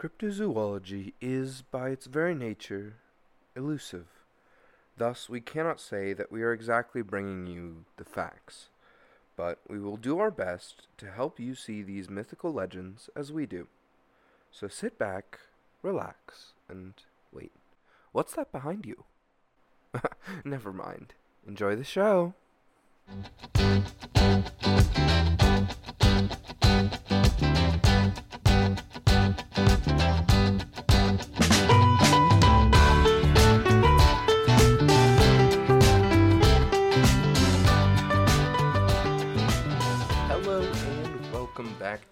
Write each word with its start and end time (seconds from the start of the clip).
Cryptozoology 0.00 1.12
is, 1.20 1.60
by 1.60 1.90
its 1.90 2.06
very 2.06 2.34
nature, 2.34 2.94
elusive. 3.54 4.06
Thus, 4.96 5.28
we 5.28 5.42
cannot 5.42 5.78
say 5.78 6.14
that 6.14 6.32
we 6.32 6.42
are 6.42 6.54
exactly 6.54 7.02
bringing 7.02 7.46
you 7.46 7.84
the 7.98 8.06
facts, 8.06 8.70
but 9.36 9.58
we 9.68 9.78
will 9.78 9.98
do 9.98 10.18
our 10.18 10.30
best 10.30 10.86
to 10.96 11.10
help 11.10 11.38
you 11.38 11.54
see 11.54 11.82
these 11.82 12.08
mythical 12.08 12.50
legends 12.50 13.10
as 13.14 13.30
we 13.30 13.44
do. 13.44 13.66
So 14.50 14.68
sit 14.68 14.98
back, 14.98 15.38
relax, 15.82 16.54
and 16.66 16.94
wait. 17.30 17.52
What's 18.12 18.34
that 18.36 18.52
behind 18.52 18.86
you? 18.86 19.04
Never 20.46 20.72
mind. 20.72 21.12
Enjoy 21.46 21.76
the 21.76 21.84
show. 21.84 22.32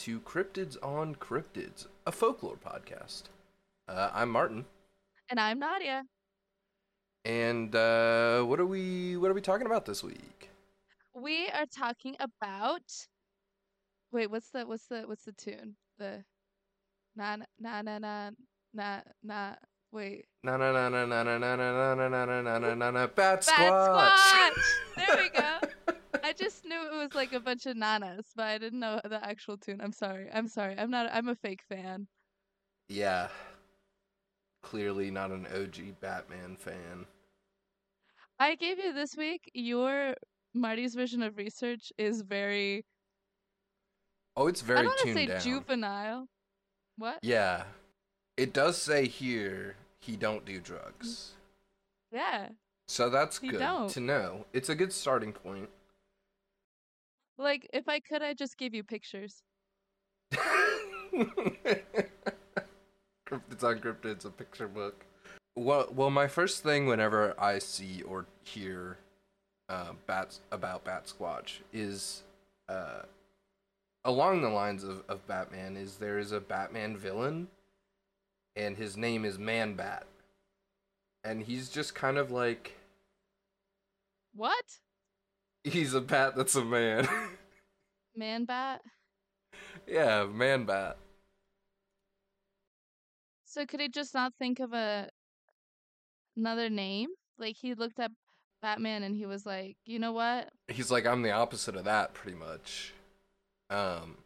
To 0.08 0.20
Cryptids 0.20 0.78
on 0.82 1.14
Cryptids, 1.16 1.86
a 2.06 2.12
folklore 2.12 2.56
podcast. 2.56 3.24
Uh, 3.86 4.10
I'm 4.14 4.30
Martin, 4.30 4.64
And 5.28 5.38
I'm 5.38 5.58
Nadia. 5.58 6.04
and 7.26 7.74
uh, 7.76 8.40
what 8.42 8.58
are 8.58 8.64
we 8.64 9.18
what 9.18 9.30
are 9.30 9.34
we 9.34 9.42
talking 9.42 9.66
about 9.66 9.84
this 9.84 10.02
week? 10.02 10.48
We 11.14 11.48
are 11.48 11.66
talking 11.66 12.16
about 12.20 12.80
Wait, 14.10 14.30
what's 14.30 14.48
the 14.48 14.66
what's 14.66 14.86
the 14.86 15.02
what's 15.02 15.26
the 15.26 15.32
tune? 15.32 15.76
The 15.98 16.24
na 17.14 17.36
na 17.60 17.82
na 17.82 17.98
na 17.98 18.30
na 18.72 19.00
na 19.22 19.54
wait. 19.92 20.24
Na 20.42 20.56
na 20.56 20.72
na 20.72 20.88
na 20.88 21.04
na 21.04 21.22
na 21.22 21.36
na 21.38 21.56
na 21.56 21.74
na 21.76 21.94
na 21.94 22.08
na 22.08 22.24
na 22.24 22.58
na 22.58 22.74
na 22.74 22.90
na 22.90 23.06
Bat 23.06 23.14
Bat 23.14 23.44
Squatch. 23.44 24.16
Squatch! 24.16 24.66
There 24.96 25.16
we 25.22 25.28
go. 25.28 25.58
I 26.40 26.44
just 26.44 26.64
knew 26.64 26.76
it 26.86 26.96
was 26.96 27.14
like 27.14 27.32
a 27.32 27.40
bunch 27.40 27.66
of 27.66 27.76
nanas, 27.76 28.26
but 28.36 28.46
I 28.46 28.58
didn't 28.58 28.80
know 28.80 29.00
the 29.04 29.24
actual 29.24 29.56
tune. 29.56 29.80
I'm 29.82 29.92
sorry. 29.92 30.28
I'm 30.32 30.46
sorry. 30.48 30.74
I'm 30.78 30.90
not 30.90 31.08
I'm 31.12 31.28
a 31.28 31.34
fake 31.34 31.62
fan. 31.68 32.06
yeah, 32.88 33.28
clearly 34.62 35.10
not 35.10 35.30
an 35.30 35.46
OG 35.54 36.00
Batman 36.00 36.56
fan. 36.56 37.06
I 38.38 38.54
gave 38.54 38.78
you 38.78 38.92
this 38.92 39.16
week 39.16 39.50
your 39.54 40.14
Marty's 40.54 40.94
version 40.94 41.22
of 41.22 41.36
research 41.36 41.92
is 41.98 42.22
very 42.22 42.84
Oh, 44.36 44.46
it's 44.46 44.62
I 44.62 44.66
very 44.66 44.78
don't 44.82 44.86
want 44.86 45.00
to 45.08 45.14
say 45.14 45.26
down. 45.26 45.40
juvenile. 45.40 46.26
What? 46.96 47.18
Yeah, 47.22 47.64
it 48.36 48.52
does 48.52 48.76
say 48.80 49.06
here 49.08 49.74
he 49.98 50.16
don't 50.16 50.44
do 50.44 50.60
drugs. 50.60 51.32
Yeah. 52.12 52.50
So 52.86 53.10
that's 53.10 53.38
He 53.40 53.48
good 53.48 53.58
don't. 53.58 53.90
to 53.90 54.00
know. 54.00 54.46
It's 54.52 54.68
a 54.68 54.74
good 54.76 54.92
starting 54.92 55.32
point. 55.32 55.68
Like 57.38 57.68
if 57.72 57.88
I 57.88 58.00
could 58.00 58.22
I 58.22 58.34
just 58.34 58.58
give 58.58 58.74
you 58.74 58.82
pictures. 58.82 59.42
Cryptids 63.28 63.62
on 63.62 63.78
Cryptids, 63.78 64.24
a 64.24 64.30
picture 64.30 64.68
book. 64.68 65.04
Well, 65.56 65.88
well, 65.92 66.10
my 66.10 66.28
first 66.28 66.62
thing 66.62 66.86
whenever 66.86 67.34
I 67.38 67.58
see 67.58 68.02
or 68.02 68.26
hear 68.44 68.98
uh, 69.68 69.92
bats 70.06 70.40
about 70.50 70.84
Bat 70.84 71.12
Squatch 71.18 71.60
is 71.72 72.22
uh, 72.68 73.02
along 74.04 74.42
the 74.42 74.48
lines 74.48 74.84
of, 74.84 75.02
of 75.08 75.26
Batman. 75.26 75.76
Is 75.76 75.96
there 75.96 76.18
is 76.18 76.32
a 76.32 76.40
Batman 76.40 76.96
villain, 76.96 77.48
and 78.56 78.76
his 78.76 78.96
name 78.96 79.24
is 79.24 79.38
Man 79.38 79.74
Bat, 79.74 80.06
and 81.24 81.42
he's 81.42 81.68
just 81.68 81.94
kind 81.94 82.18
of 82.18 82.30
like 82.30 82.74
What? 84.34 84.78
He's 85.64 85.94
a 85.94 86.00
bat 86.00 86.34
that's 86.36 86.54
a 86.54 86.64
man. 86.64 87.08
Man 88.16 88.44
bat? 88.46 88.80
yeah, 89.86 90.24
Man 90.26 90.64
Bat. 90.64 90.96
So 93.44 93.64
could 93.64 93.80
he 93.80 93.88
just 93.88 94.12
not 94.14 94.32
think 94.38 94.58
of 94.60 94.72
a 94.72 95.08
another 96.36 96.68
name? 96.68 97.08
Like 97.38 97.56
he 97.56 97.74
looked 97.74 97.98
at 98.00 98.10
Batman 98.60 99.04
and 99.04 99.14
he 99.14 99.24
was 99.26 99.46
like, 99.46 99.76
you 99.86 99.98
know 99.98 100.12
what? 100.12 100.48
he's 100.68 100.90
like 100.90 101.06
i'm 101.06 101.22
the 101.22 101.30
opposite 101.30 101.76
of 101.76 101.84
that 101.84 102.12
pretty 102.12 102.36
much 102.36 102.92
um 103.70 104.18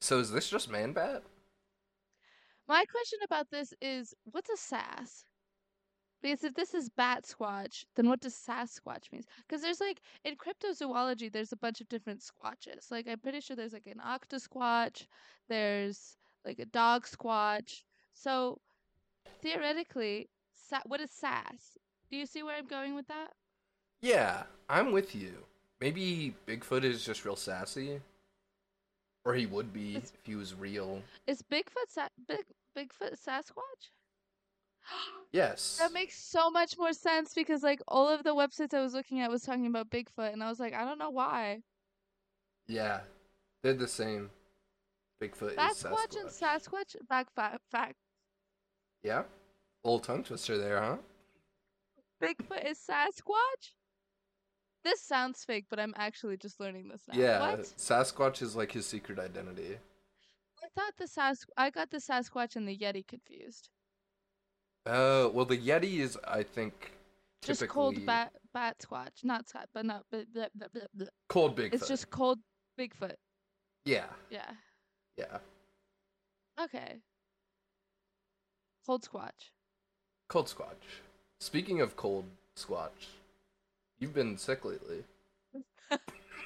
so 0.00 0.20
is 0.20 0.30
this 0.30 0.48
just 0.48 0.70
man 0.70 0.92
bat 0.92 1.22
My 2.68 2.84
question 2.84 3.18
about 3.24 3.50
this 3.50 3.74
is 3.80 4.14
what's 4.30 4.50
a 4.50 4.56
sass? 4.56 5.24
Because 6.24 6.42
if 6.42 6.54
this 6.54 6.72
is 6.72 6.88
bat 6.88 7.24
squatch, 7.24 7.84
then 7.94 8.08
what 8.08 8.20
does 8.20 8.34
Sasquatch 8.34 9.12
mean? 9.12 9.22
Because 9.46 9.60
there's 9.60 9.78
like 9.80 10.00
in 10.24 10.34
cryptozoology, 10.36 11.30
there's 11.30 11.52
a 11.52 11.56
bunch 11.56 11.82
of 11.82 11.88
different 11.90 12.20
squatches. 12.20 12.90
Like 12.90 13.06
I'm 13.06 13.20
pretty 13.20 13.40
sure 13.40 13.54
there's 13.54 13.74
like 13.74 13.86
an 13.86 14.00
octosquatch, 14.04 15.06
there's 15.50 16.16
like 16.46 16.58
a 16.58 16.64
dog 16.64 17.06
squatch. 17.06 17.82
So 18.14 18.58
theoretically, 19.42 20.30
sa- 20.54 20.80
what 20.86 21.00
is 21.00 21.10
sass? 21.10 21.76
Do 22.10 22.16
you 22.16 22.24
see 22.26 22.42
where 22.42 22.56
I'm 22.56 22.66
going 22.66 22.94
with 22.96 23.06
that? 23.08 23.28
yeah 24.00 24.42
i'm 24.68 24.92
with 24.92 25.14
you 25.14 25.32
maybe 25.80 26.34
bigfoot 26.46 26.84
is 26.84 27.02
just 27.02 27.24
real 27.24 27.36
sassy 27.36 28.00
or 29.24 29.34
he 29.34 29.46
would 29.46 29.72
be 29.72 29.96
if 29.96 30.12
he 30.24 30.34
was 30.34 30.54
real 30.54 31.00
Is 31.26 31.40
Bigfoot 31.42 31.88
sa- 31.88 32.08
Big 32.28 32.44
Bigfoot 32.76 33.14
Sasquatch? 33.18 33.88
yes 35.32 35.78
that 35.80 35.92
makes 35.92 36.16
so 36.16 36.50
much 36.50 36.76
more 36.78 36.92
sense 36.92 37.34
because 37.34 37.62
like 37.62 37.80
all 37.88 38.08
of 38.08 38.22
the 38.22 38.34
websites 38.34 38.74
I 38.74 38.82
was 38.82 38.94
looking 38.94 39.20
at 39.20 39.30
was 39.30 39.42
talking 39.42 39.66
about 39.66 39.90
Bigfoot 39.90 40.32
and 40.32 40.42
I 40.42 40.48
was 40.48 40.60
like, 40.60 40.74
I 40.74 40.84
don't 40.84 40.98
know 40.98 41.10
why. 41.10 41.60
yeah 42.66 43.00
they're 43.62 43.74
the 43.74 43.88
same 43.88 44.30
bigfoot 45.22 45.52
is 45.52 45.56
Sasquatch 45.56 46.16
and 46.20 46.28
Sasquatch. 46.28 46.68
Sasquatch 46.68 47.08
back 47.08 47.32
fact 47.34 47.60
fact. 47.70 47.94
yeah 49.02 49.22
Old 49.84 50.02
tongue 50.04 50.22
twister 50.24 50.58
there 50.58 50.80
huh 50.80 50.96
Bigfoot 52.22 52.64
is 52.70 52.78
Sasquatch? 52.78 53.72
This 54.82 55.00
sounds 55.00 55.44
fake, 55.44 55.64
but 55.70 55.80
I'm 55.80 55.94
actually 55.96 56.36
just 56.36 56.60
learning 56.60 56.88
this 56.88 57.02
now. 57.08 57.18
yeah 57.18 57.40
What? 57.40 57.60
sasquatch 57.60 58.42
is 58.42 58.54
like 58.54 58.72
his 58.72 58.86
secret 58.86 59.18
identity 59.18 59.76
I 60.62 60.68
thought 60.74 60.94
the 60.96 61.06
Sas 61.06 61.44
I 61.56 61.70
got 61.70 61.90
the 61.90 61.98
Sasquatch 61.98 62.56
and 62.56 62.66
the 62.66 62.76
Yeti 62.76 63.06
confused. 63.06 63.68
Oh 64.86 65.28
well 65.30 65.44
the 65.44 65.56
yeti 65.58 65.98
is 66.00 66.18
i 66.28 66.42
think 66.42 66.92
Just 67.42 67.60
typically 67.60 67.74
cold 67.74 68.06
bat 68.06 68.32
bat 68.52 68.76
squatch. 68.78 69.24
Not 69.24 69.48
squat, 69.48 69.68
but 69.74 69.84
not 69.84 70.04
but 70.10 70.32
blah, 70.32 70.46
blah, 70.54 70.68
blah, 70.72 70.82
blah. 70.94 71.06
cold 71.28 71.56
bigfoot 71.56 71.74
It's 71.74 71.88
just 71.88 72.10
cold 72.10 72.38
Bigfoot. 72.78 73.16
yeah 73.84 74.06
Yeah. 74.30 74.50
yeah 75.16 75.38
Okay. 76.62 77.00
Cold 78.86 79.02
squatch. 79.02 79.50
Cold 80.28 80.46
Squatch. 80.46 81.02
Speaking 81.40 81.80
of 81.80 81.96
cold 81.96 82.24
Squatch, 82.56 83.08
you've 83.98 84.14
been 84.14 84.36
sick 84.38 84.64
lately. 84.64 85.04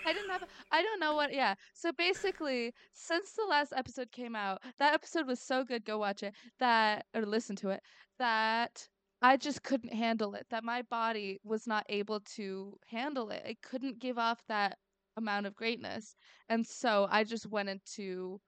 I 0.07 0.13
didn't 0.13 0.31
have. 0.31 0.45
I 0.73 0.83
don't 0.83 1.01
know 1.01 1.15
what. 1.15 1.33
Yeah. 1.33 1.55
So 1.75 1.93
basically, 1.93 2.73
since 2.93 3.33
the 3.33 3.45
last 3.49 3.73
episode 3.77 4.11
came 4.13 4.35
out, 4.37 4.63
that 4.79 4.95
episode 4.95 5.27
was 5.27 5.41
so 5.41 5.65
good. 5.65 5.85
Go 5.85 5.99
watch 5.99 6.23
it. 6.23 6.35
That 6.61 7.07
or 7.15 7.25
listen 7.27 7.57
to 7.57 7.71
it. 7.71 7.81
That 8.19 8.89
I 9.23 9.37
just 9.37 9.63
couldn't 9.63 9.93
handle 9.95 10.35
it. 10.35 10.47
That 10.51 10.65
my 10.65 10.83
body 10.83 11.39
was 11.45 11.67
not 11.67 11.85
able 11.89 12.21
to 12.37 12.79
handle 12.91 13.31
it. 13.31 13.43
It 13.45 13.63
couldn't 13.63 13.99
give 14.01 14.19
off 14.19 14.41
that 14.49 14.79
amount 15.17 15.47
of 15.47 15.55
greatness, 15.57 16.15
and 16.49 16.65
so 16.67 17.09
I 17.11 17.25
just 17.25 17.47
went 17.47 17.69
into 17.69 18.41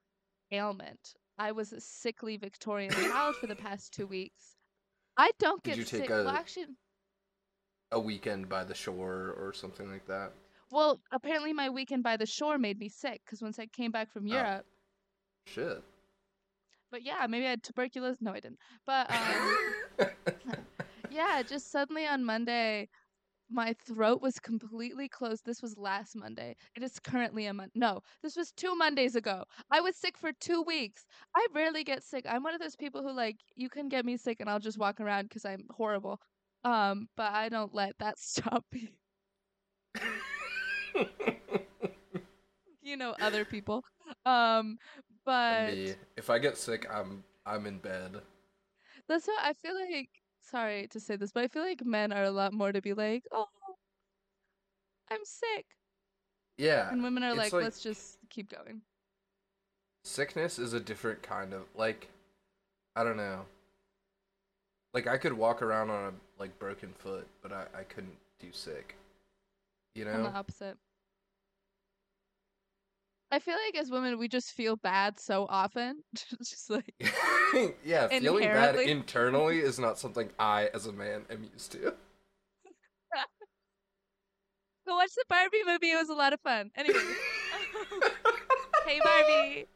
ailment. 0.53 1.15
I 1.39 1.53
was 1.53 1.73
a 1.73 1.81
sickly 1.81 2.37
Victorian 2.37 2.93
child 2.93 3.37
for 3.37 3.47
the 3.49 3.57
past 3.57 3.93
two 3.93 4.07
weeks. 4.07 4.57
I 5.17 5.31
don't 5.39 5.63
Did 5.63 5.71
get 5.71 5.79
you 5.79 5.85
take 5.85 6.01
sick. 6.03 6.11
a- 6.11 6.25
Well, 6.25 6.29
actually, 6.29 6.67
A 7.93 7.99
weekend 7.99 8.49
by 8.49 8.63
the 8.63 8.75
shore 8.75 9.35
or 9.39 9.53
something 9.53 9.91
like 9.91 10.07
that. 10.07 10.33
Well, 10.71 11.01
apparently 11.13 11.53
my 11.53 11.69
weekend 11.69 12.03
by 12.03 12.17
the 12.17 12.27
shore 12.27 12.59
made 12.59 12.79
me 12.79 12.89
sick 12.89 13.21
because 13.25 13.43
once 13.43 13.59
I 13.59 13.67
came 13.67 13.91
back 13.91 14.11
from 14.13 14.27
Oh. 14.27 14.33
Europe. 14.35 14.67
Shit. 15.47 15.83
But 16.91 17.03
yeah, 17.03 17.27
maybe 17.29 17.47
I 17.47 17.51
had 17.51 17.63
tuberculosis. 17.63 18.21
No, 18.21 18.33
I 18.33 18.41
didn't. 18.41 18.59
But 18.85 19.11
um, 19.11 19.57
yeah, 21.11 21.43
just 21.43 21.71
suddenly 21.71 22.07
on 22.07 22.25
Monday, 22.25 22.89
my 23.49 23.75
throat 23.85 24.21
was 24.23 24.39
completely 24.39 25.09
closed. 25.09 25.45
This 25.45 25.63
was 25.63 25.77
last 25.77 26.15
Monday. 26.17 26.57
It 26.77 26.83
is 26.83 26.99
currently 27.01 27.47
a 27.47 27.55
month. 27.55 27.73
No, 27.75 28.01
this 28.23 28.37
was 28.37 28.53
two 28.53 28.75
Mondays 28.77 29.17
ago. 29.17 29.45
I 29.71 29.81
was 29.81 29.97
sick 29.97 30.17
for 30.17 30.31
two 30.41 30.63
weeks. 30.63 31.05
I 31.35 31.47
rarely 31.55 31.85
get 31.85 32.03
sick. 32.03 32.27
I'm 32.29 32.43
one 32.43 32.55
of 32.55 32.61
those 32.61 32.77
people 32.77 33.03
who 33.03 33.13
like 33.13 33.37
you 33.57 33.69
can 33.69 33.89
get 33.89 34.05
me 34.05 34.17
sick 34.17 34.39
and 34.41 34.49
I'll 34.49 34.61
just 34.61 34.79
walk 34.79 35.01
around 35.01 35.25
because 35.25 35.45
I'm 35.45 35.65
horrible. 35.71 36.21
Um, 36.65 37.09
but 37.17 37.33
I 37.33 37.49
don't 37.49 37.75
let 37.75 37.95
that 37.99 38.19
stop 38.19 38.65
me. 38.73 38.91
You 42.83 42.97
know, 42.97 43.15
other 43.21 43.45
people. 43.45 43.85
Um, 44.27 44.79
but 45.25 45.75
Me, 45.75 45.95
if 46.17 46.29
I 46.29 46.39
get 46.41 46.57
sick, 46.57 46.87
I'm 46.93 47.23
I'm 47.47 47.67
in 47.67 47.79
bed. 47.79 48.21
That's 49.09 49.27
what 49.29 49.39
I 49.45 49.53
feel 49.53 49.75
like. 49.75 50.09
Sorry 50.41 50.89
to 50.89 50.99
say 50.99 51.15
this, 51.17 51.31
but 51.31 51.45
I 51.45 51.49
feel 51.49 51.63
like 51.63 51.85
men 51.85 52.11
are 52.13 52.25
a 52.25 52.31
lot 52.31 52.53
more 52.53 52.73
to 52.73 52.81
be 52.83 52.93
like, 52.95 53.25
"Oh, 53.31 53.47
I'm 55.11 55.25
sick," 55.25 55.67
Yeah. 56.57 56.91
and 56.91 57.03
women 57.03 57.23
are 57.23 57.35
like, 57.35 57.53
like- 57.53 57.63
"Let's 57.63 57.81
just 57.83 58.19
keep 58.29 58.49
going." 58.51 58.81
Sickness 60.03 60.59
is 60.59 60.73
a 60.73 60.81
different 60.81 61.23
kind 61.23 61.53
of 61.53 61.67
like 61.77 62.09
I 62.97 63.05
don't 63.05 63.19
know. 63.19 63.45
Like 64.95 65.07
I 65.07 65.19
could 65.19 65.35
walk 65.35 65.63
around 65.63 65.91
on 65.91 66.13
a 66.15 66.41
like 66.41 66.59
broken 66.59 66.93
foot, 66.95 67.29
but 67.43 67.53
I, 67.53 67.67
I 67.79 67.83
couldn't 67.85 68.17
do 68.41 68.49
sick. 68.51 68.97
You 69.95 70.09
I'm 70.09 70.25
know? 70.25 70.31
the 70.31 70.37
opposite. 70.37 70.77
I 73.33 73.39
feel 73.39 73.55
like 73.67 73.77
as 73.81 73.91
women, 73.91 74.19
we 74.19 74.27
just 74.29 74.53
feel 74.53 74.77
bad 74.77 75.21
so 75.21 75.47
often. 75.49 76.03
just 76.15 76.69
like 76.71 76.95
yeah, 77.85 78.09
feeling 78.09 78.45
bad 78.49 78.77
internally 78.77 79.59
is 79.61 79.79
not 79.79 79.99
something 79.99 80.31
I 80.39 80.69
as 80.75 80.87
a 80.87 80.93
man 80.93 81.23
am 81.31 81.45
used 81.53 81.73
to. 81.73 81.79
go 84.87 84.97
watch 84.97 85.11
the 85.15 85.25
Barbie 85.29 85.63
movie. 85.67 85.91
It 85.93 85.97
was 85.97 86.09
a 86.09 86.15
lot 86.15 86.33
of 86.33 86.41
fun. 86.41 86.71
Anyway, 86.77 86.99
hey 88.87 89.01
Barbie. 89.05 89.67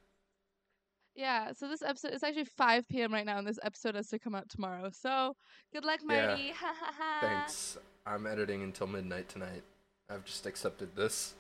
Yeah, 1.15 1.53
so 1.53 1.69
this 1.69 1.83
episode 1.83 2.13
it's 2.13 2.25
actually 2.25 2.47
5 2.47 2.89
p.m. 2.89 3.13
right 3.13 3.25
now, 3.25 3.39
and 3.39 3.47
this 3.47 3.61
episode 3.63 3.95
has 3.95 4.09
to 4.09 4.19
come 4.19 4.35
out 4.35 4.49
tomorrow. 4.49 4.91
So 4.93 5.37
good 5.73 5.85
luck, 5.85 6.01
Yeah. 6.09 6.27
Marty. 6.27 6.51
Ha 6.51 6.75
ha 6.77 6.93
ha. 6.99 7.19
Thanks. 7.21 7.79
I'm 8.05 8.27
editing 8.27 8.63
until 8.65 8.89
midnight 8.89 9.29
tonight. 9.29 9.63
I've 10.11 10.25
just 10.25 10.45
accepted 10.45 10.97
this. 10.97 11.35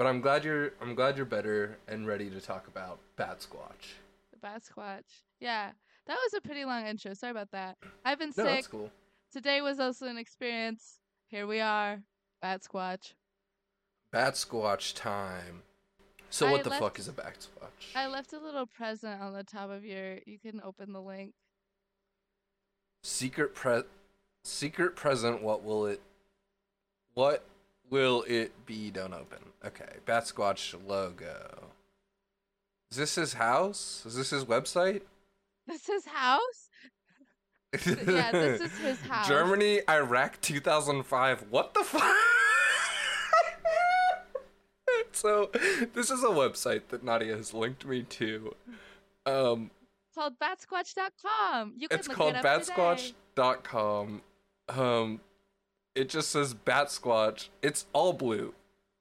But 0.00 0.06
I'm 0.06 0.22
glad 0.22 0.46
you're 0.46 0.70
I'm 0.80 0.94
glad 0.94 1.18
you're 1.18 1.26
better 1.26 1.76
and 1.86 2.06
ready 2.06 2.30
to 2.30 2.40
talk 2.40 2.68
about 2.68 3.00
Bat 3.16 3.40
Squatch. 3.40 3.98
The 4.32 4.38
Bat 4.40 4.62
Squatch. 4.62 5.24
Yeah, 5.40 5.72
that 6.06 6.16
was 6.24 6.32
a 6.32 6.40
pretty 6.40 6.64
long 6.64 6.86
intro. 6.86 7.12
Sorry 7.12 7.32
about 7.32 7.50
that. 7.50 7.76
I've 8.02 8.18
been 8.18 8.32
No, 8.34 8.44
sick. 8.44 8.54
that's 8.54 8.66
cool. 8.66 8.90
Today 9.30 9.60
was 9.60 9.78
also 9.78 10.06
an 10.06 10.16
experience. 10.16 11.00
Here 11.26 11.46
we 11.46 11.60
are, 11.60 12.00
Bat 12.40 12.62
Squatch. 12.62 13.12
Bat 14.10 14.36
Squatch 14.36 14.94
time. 14.94 15.64
So 16.30 16.46
I 16.46 16.52
what 16.52 16.64
the 16.64 16.70
left- 16.70 16.80
fuck 16.80 16.98
is 16.98 17.06
a 17.08 17.12
Bat 17.12 17.36
Squatch? 17.54 17.94
I 17.94 18.06
left 18.06 18.32
a 18.32 18.38
little 18.38 18.64
present 18.66 19.20
on 19.20 19.34
the 19.34 19.44
top 19.44 19.68
of 19.68 19.84
your. 19.84 20.14
You 20.24 20.38
can 20.38 20.62
open 20.64 20.94
the 20.94 21.02
link. 21.02 21.34
Secret 23.02 23.54
pre 23.54 23.82
secret 24.44 24.96
present 24.96 25.42
what 25.42 25.62
will 25.62 25.84
it 25.84 26.00
what 27.12 27.44
will 27.90 28.24
it 28.26 28.66
be 28.66 28.90
don't 28.90 29.12
open. 29.12 29.38
Okay. 29.64 29.98
Bat 30.06 30.24
Squatch 30.24 30.74
logo. 30.86 31.70
Is 32.90 32.96
this 32.96 33.14
his 33.14 33.34
house? 33.34 34.02
Is 34.06 34.16
this 34.16 34.30
his 34.30 34.44
website? 34.44 35.02
This 35.66 35.88
is 35.88 36.06
house. 36.06 36.70
yeah, 37.86 38.32
this 38.32 38.60
is 38.62 38.78
his 38.78 39.00
house. 39.08 39.28
Germany, 39.28 39.80
Iraq 39.88 40.40
2005. 40.40 41.44
What 41.50 41.74
the 41.74 41.84
fuck? 41.84 42.02
so, 45.12 45.50
this 45.94 46.10
is 46.10 46.24
a 46.24 46.28
website 46.28 46.88
that 46.88 47.04
Nadia 47.04 47.36
has 47.36 47.54
linked 47.54 47.84
me 47.86 48.02
to. 48.02 48.56
Um, 49.26 49.70
called 50.14 50.38
batsquatch.com. 50.38 51.74
You 51.76 51.88
can 51.88 51.98
it's 51.98 52.08
look 52.08 52.16
called 52.16 52.34
it 52.34 52.44
batsquatch.com. 52.44 54.22
Um, 54.68 55.20
it 56.00 56.08
just 56.08 56.30
says 56.30 56.54
Bat 56.54 56.88
Squatch. 56.88 57.48
It's 57.62 57.84
all 57.92 58.14
blue. 58.14 58.54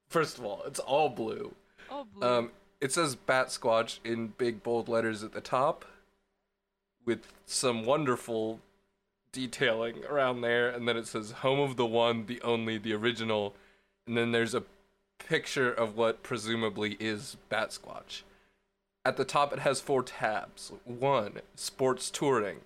First 0.09 0.37
of 0.37 0.43
all, 0.43 0.63
it's 0.65 0.79
all 0.79 1.07
blue. 1.07 1.55
Oh, 1.89 2.05
blue. 2.13 2.27
Um, 2.27 2.51
it 2.81 2.91
says 2.91 3.15
Bat 3.15 3.47
Squatch 3.47 3.99
in 4.03 4.33
big 4.37 4.63
bold 4.63 4.89
letters 4.89 5.23
at 5.23 5.31
the 5.31 5.39
top, 5.39 5.85
with 7.05 7.27
some 7.45 7.85
wonderful 7.85 8.59
detailing 9.31 10.03
around 10.05 10.41
there, 10.41 10.69
and 10.69 10.87
then 10.87 10.97
it 10.97 11.07
says 11.07 11.31
"Home 11.31 11.59
of 11.59 11.77
the 11.77 11.85
One, 11.85 12.25
the 12.25 12.41
Only, 12.41 12.77
the 12.77 12.93
Original," 12.93 13.55
and 14.05 14.17
then 14.17 14.33
there's 14.33 14.53
a 14.53 14.63
picture 15.19 15.71
of 15.71 15.95
what 15.95 16.21
presumably 16.21 16.97
is 16.99 17.37
Bat 17.47 17.69
Squatch. 17.69 18.23
At 19.05 19.15
the 19.15 19.25
top, 19.25 19.53
it 19.53 19.59
has 19.59 19.79
four 19.79 20.03
tabs. 20.03 20.73
One, 20.83 21.39
sports 21.55 22.11
touring. 22.11 22.59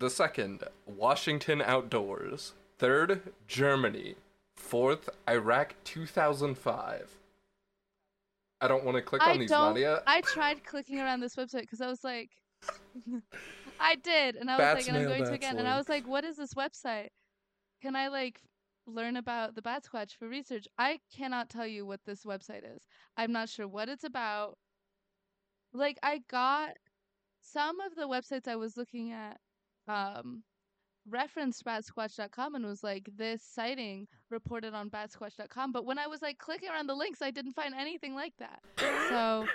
The 0.00 0.08
second, 0.08 0.64
Washington 0.86 1.60
outdoors. 1.60 2.54
Third, 2.78 3.34
Germany. 3.46 4.14
Fourth, 4.56 5.10
Iraq 5.28 5.74
2005. 5.84 7.18
I 8.62 8.68
don't 8.68 8.82
want 8.82 8.96
to 8.96 9.02
click 9.02 9.20
I 9.20 9.32
on 9.32 9.40
these, 9.40 9.50
don't. 9.50 9.74
Nadia. 9.74 10.02
I 10.06 10.22
tried 10.22 10.64
clicking 10.64 11.00
around 11.00 11.20
this 11.20 11.36
website 11.36 11.60
because 11.60 11.82
I 11.82 11.86
was 11.86 12.02
like, 12.02 12.30
I 13.80 13.96
did, 13.96 14.36
and 14.36 14.50
I 14.50 14.54
was 14.54 14.60
Bats 14.60 14.80
like, 14.80 14.88
and 14.88 14.96
I'm 14.96 15.04
going 15.04 15.24
to 15.24 15.32
again, 15.32 15.58
and 15.58 15.68
I 15.68 15.76
was 15.76 15.90
like, 15.90 16.08
what 16.08 16.24
is 16.24 16.38
this 16.38 16.54
website? 16.54 17.08
Can 17.82 17.94
I 17.94 18.08
like 18.08 18.40
learn 18.86 19.18
about 19.18 19.54
the 19.54 19.60
Bat 19.60 19.84
Squatch 19.84 20.16
for 20.18 20.28
research? 20.28 20.66
I 20.78 21.00
cannot 21.14 21.50
tell 21.50 21.66
you 21.66 21.84
what 21.84 22.00
this 22.06 22.24
website 22.24 22.64
is. 22.64 22.86
I'm 23.18 23.32
not 23.32 23.50
sure 23.50 23.68
what 23.68 23.90
it's 23.90 24.04
about. 24.04 24.56
Like 25.74 25.98
I 26.02 26.22
got 26.30 26.70
some 27.42 27.80
of 27.80 27.94
the 27.96 28.08
websites 28.08 28.48
I 28.48 28.56
was 28.56 28.78
looking 28.78 29.12
at 29.12 29.36
um 29.90 30.42
referenced 31.08 31.64
batsquatch.com 31.64 32.54
and 32.54 32.64
was 32.64 32.84
like 32.84 33.08
this 33.16 33.42
sighting 33.42 34.06
reported 34.30 34.74
on 34.74 34.90
batsquatch.com 34.90 35.72
but 35.72 35.84
when 35.84 35.98
i 35.98 36.06
was 36.06 36.20
like 36.22 36.38
clicking 36.38 36.68
around 36.68 36.86
the 36.86 36.94
links 36.94 37.22
i 37.22 37.30
didn't 37.30 37.54
find 37.54 37.74
anything 37.74 38.14
like 38.14 38.34
that 38.38 38.60
so 39.08 39.46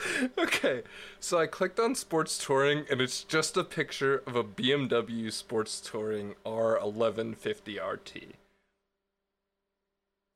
okay, 0.38 0.82
so 1.20 1.38
I 1.38 1.46
clicked 1.46 1.78
on 1.78 1.94
sports 1.94 2.38
touring, 2.38 2.84
and 2.90 3.00
it's 3.00 3.24
just 3.24 3.56
a 3.56 3.64
picture 3.64 4.22
of 4.26 4.36
a 4.36 4.44
BMW 4.44 5.32
Sports 5.32 5.80
Touring 5.80 6.34
R1150 6.44 7.92
RT. 7.92 8.16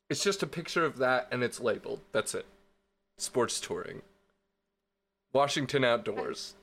It's 0.09 0.23
just 0.23 0.43
a 0.43 0.47
picture 0.47 0.85
of 0.85 0.99
that, 0.99 1.29
and 1.31 1.43
it's 1.43 1.61
labeled. 1.61 2.01
That's 2.13 2.35
it. 2.35 2.47
Sports 3.19 3.61
touring. 3.61 4.03
Washington 5.33 5.85
Outdoors. 5.85 6.55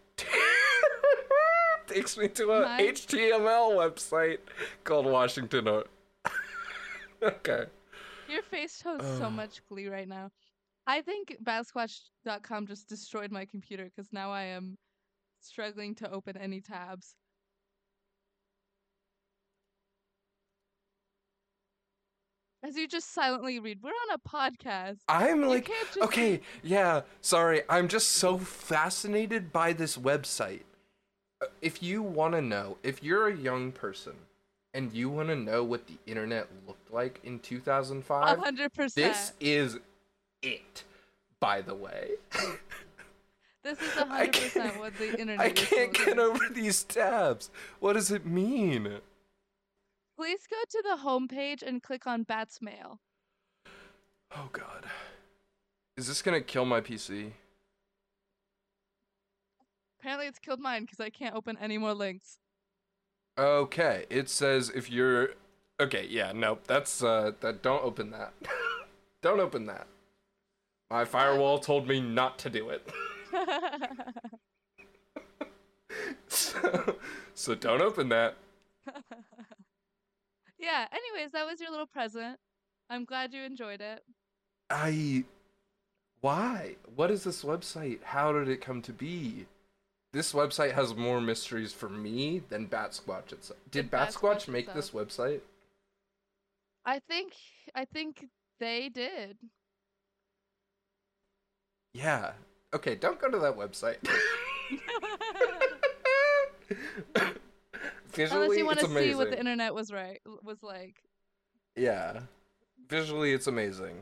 Takes 1.87 2.17
me 2.17 2.27
to 2.29 2.51
a 2.51 2.61
My- 2.61 2.81
HTML 2.81 3.71
website 3.77 4.39
called 4.83 5.05
Washington. 5.05 5.67
Out- 5.67 5.89
okay. 7.23 7.65
your 8.29 8.43
face 8.43 8.81
shows 8.81 9.01
so 9.17 9.25
oh. 9.25 9.29
much 9.29 9.61
glee 9.69 9.87
right 9.87 10.07
now 10.07 10.29
i 10.87 11.01
think 11.01 11.35
batsquatch.com 11.43 12.67
just 12.67 12.89
destroyed 12.89 13.31
my 13.31 13.45
computer 13.45 13.85
because 13.85 14.11
now 14.11 14.31
i 14.31 14.43
am 14.43 14.77
struggling 15.39 15.95
to 15.95 16.09
open 16.11 16.35
any 16.37 16.59
tabs 16.59 17.15
as 22.63 22.75
you 22.75 22.87
just 22.87 23.13
silently 23.13 23.59
read 23.59 23.79
we're 23.81 23.89
on 23.89 24.15
a 24.15 24.29
podcast 24.29 24.99
I'm 25.07 25.41
like, 25.41 25.69
okay, 26.01 26.41
yeah, 26.63 27.01
sorry. 27.21 27.61
I'm 27.69 27.87
just 27.87 28.11
so 28.13 28.37
fascinated 28.37 29.51
by 29.51 29.73
this 29.73 29.97
website. 29.97 30.61
If 31.61 31.81
you 31.83 32.01
want 32.03 32.33
to 32.33 32.41
know, 32.41 32.77
if 32.83 33.03
you're 33.03 33.27
a 33.27 33.35
young 33.35 33.71
person 33.71 34.13
and 34.73 34.91
you 34.93 35.09
want 35.09 35.29
to 35.29 35.35
know 35.35 35.63
what 35.63 35.87
the 35.87 35.97
internet 36.05 36.47
looked 36.67 36.91
like 36.91 37.19
in 37.23 37.39
2005, 37.39 38.37
100% 38.39 38.93
this 38.93 39.33
is 39.39 39.77
it, 40.41 40.83
by 41.39 41.61
the 41.61 41.75
way. 41.75 42.11
this 43.63 43.79
is 43.79 43.97
I 43.97 44.27
100% 44.27 44.31
can't- 44.31 44.79
what 44.79 44.95
the 44.97 45.11
internet 45.19 45.39
I 45.39 45.49
can't 45.49 45.97
like. 45.97 46.05
get 46.05 46.19
over 46.19 46.49
these 46.51 46.83
tabs. 46.83 47.49
What 47.79 47.93
does 47.93 48.11
it 48.11 48.25
mean? 48.25 48.97
Please 50.17 50.41
go 50.49 50.57
to 50.69 50.83
the 50.83 51.03
homepage 51.03 51.63
and 51.63 51.81
click 51.81 52.05
on 52.07 52.23
Bats 52.23 52.61
Mail. 52.61 52.99
Oh, 54.35 54.49
God. 54.51 54.85
Is 55.97 56.07
this 56.07 56.21
going 56.21 56.39
to 56.39 56.45
kill 56.45 56.65
my 56.65 56.81
PC? 56.81 57.31
Apparently, 60.03 60.27
it's 60.27 60.37
killed 60.37 60.59
mine 60.59 60.81
because 60.81 60.99
I 60.99 61.09
can't 61.09 61.33
open 61.33 61.57
any 61.61 61.77
more 61.77 61.93
links. 61.93 62.37
Okay, 63.39 64.05
it 64.09 64.27
says 64.27 64.69
if 64.69 64.91
you're 64.91 65.29
okay, 65.79 66.05
yeah, 66.09 66.33
nope, 66.35 66.63
that's 66.67 67.01
uh 67.01 67.31
that 67.39 67.63
don't 67.63 67.81
open 67.85 68.11
that. 68.11 68.33
don't 69.21 69.39
open 69.39 69.65
that. 69.67 69.87
My 70.91 71.05
firewall 71.05 71.57
told 71.57 71.87
me 71.87 72.01
not 72.01 72.37
to 72.39 72.49
do 72.49 72.69
it. 72.69 72.85
so, 76.27 76.97
so 77.33 77.55
don't 77.55 77.81
open 77.81 78.09
that. 78.09 78.35
yeah, 80.59 80.87
anyways, 80.91 81.31
that 81.31 81.45
was 81.45 81.61
your 81.61 81.71
little 81.71 81.87
present. 81.87 82.39
I'm 82.89 83.05
glad 83.05 83.33
you 83.33 83.43
enjoyed 83.43 83.79
it. 83.79 84.03
I 84.69 85.23
why? 86.19 86.75
What 86.93 87.09
is 87.09 87.23
this 87.23 87.45
website? 87.45 88.03
How 88.03 88.33
did 88.33 88.49
it 88.49 88.59
come 88.59 88.81
to 88.81 88.91
be? 88.91 89.45
This 90.13 90.31
website 90.31 90.73
has 90.73 90.95
more 90.95 91.19
mysteries 91.19 91.73
for 91.73 91.89
me 91.89 92.43
than 92.49 92.67
Bat 92.67 92.91
Squatch 92.91 93.33
itself. 93.33 93.59
Did 93.71 93.89
Bat 93.89 94.07
Bat 94.07 94.13
Squatch 94.13 94.45
Squatch 94.45 94.47
make 94.47 94.73
this 94.73 94.91
website? 94.91 95.41
I 96.85 96.99
think 96.99 97.33
I 97.73 97.85
think 97.85 98.27
they 98.59 98.89
did. 98.89 99.37
Yeah. 101.95 102.33
Okay, 102.75 102.93
don't 102.95 103.19
go 103.19 103.29
to 103.29 103.39
that 103.39 103.57
website. 103.57 103.97
Visually, 108.11 108.45
Unless 108.45 108.57
you 108.57 108.65
want 108.67 108.79
to 108.79 108.87
see 108.87 109.15
what 109.15 109.31
the 109.31 109.39
internet 109.39 109.73
was 109.73 109.91
right 109.91 110.21
was 110.43 110.61
like. 110.61 110.97
Yeah. 111.75 112.21
Visually, 112.87 113.33
it's 113.33 113.47
amazing. 113.47 114.01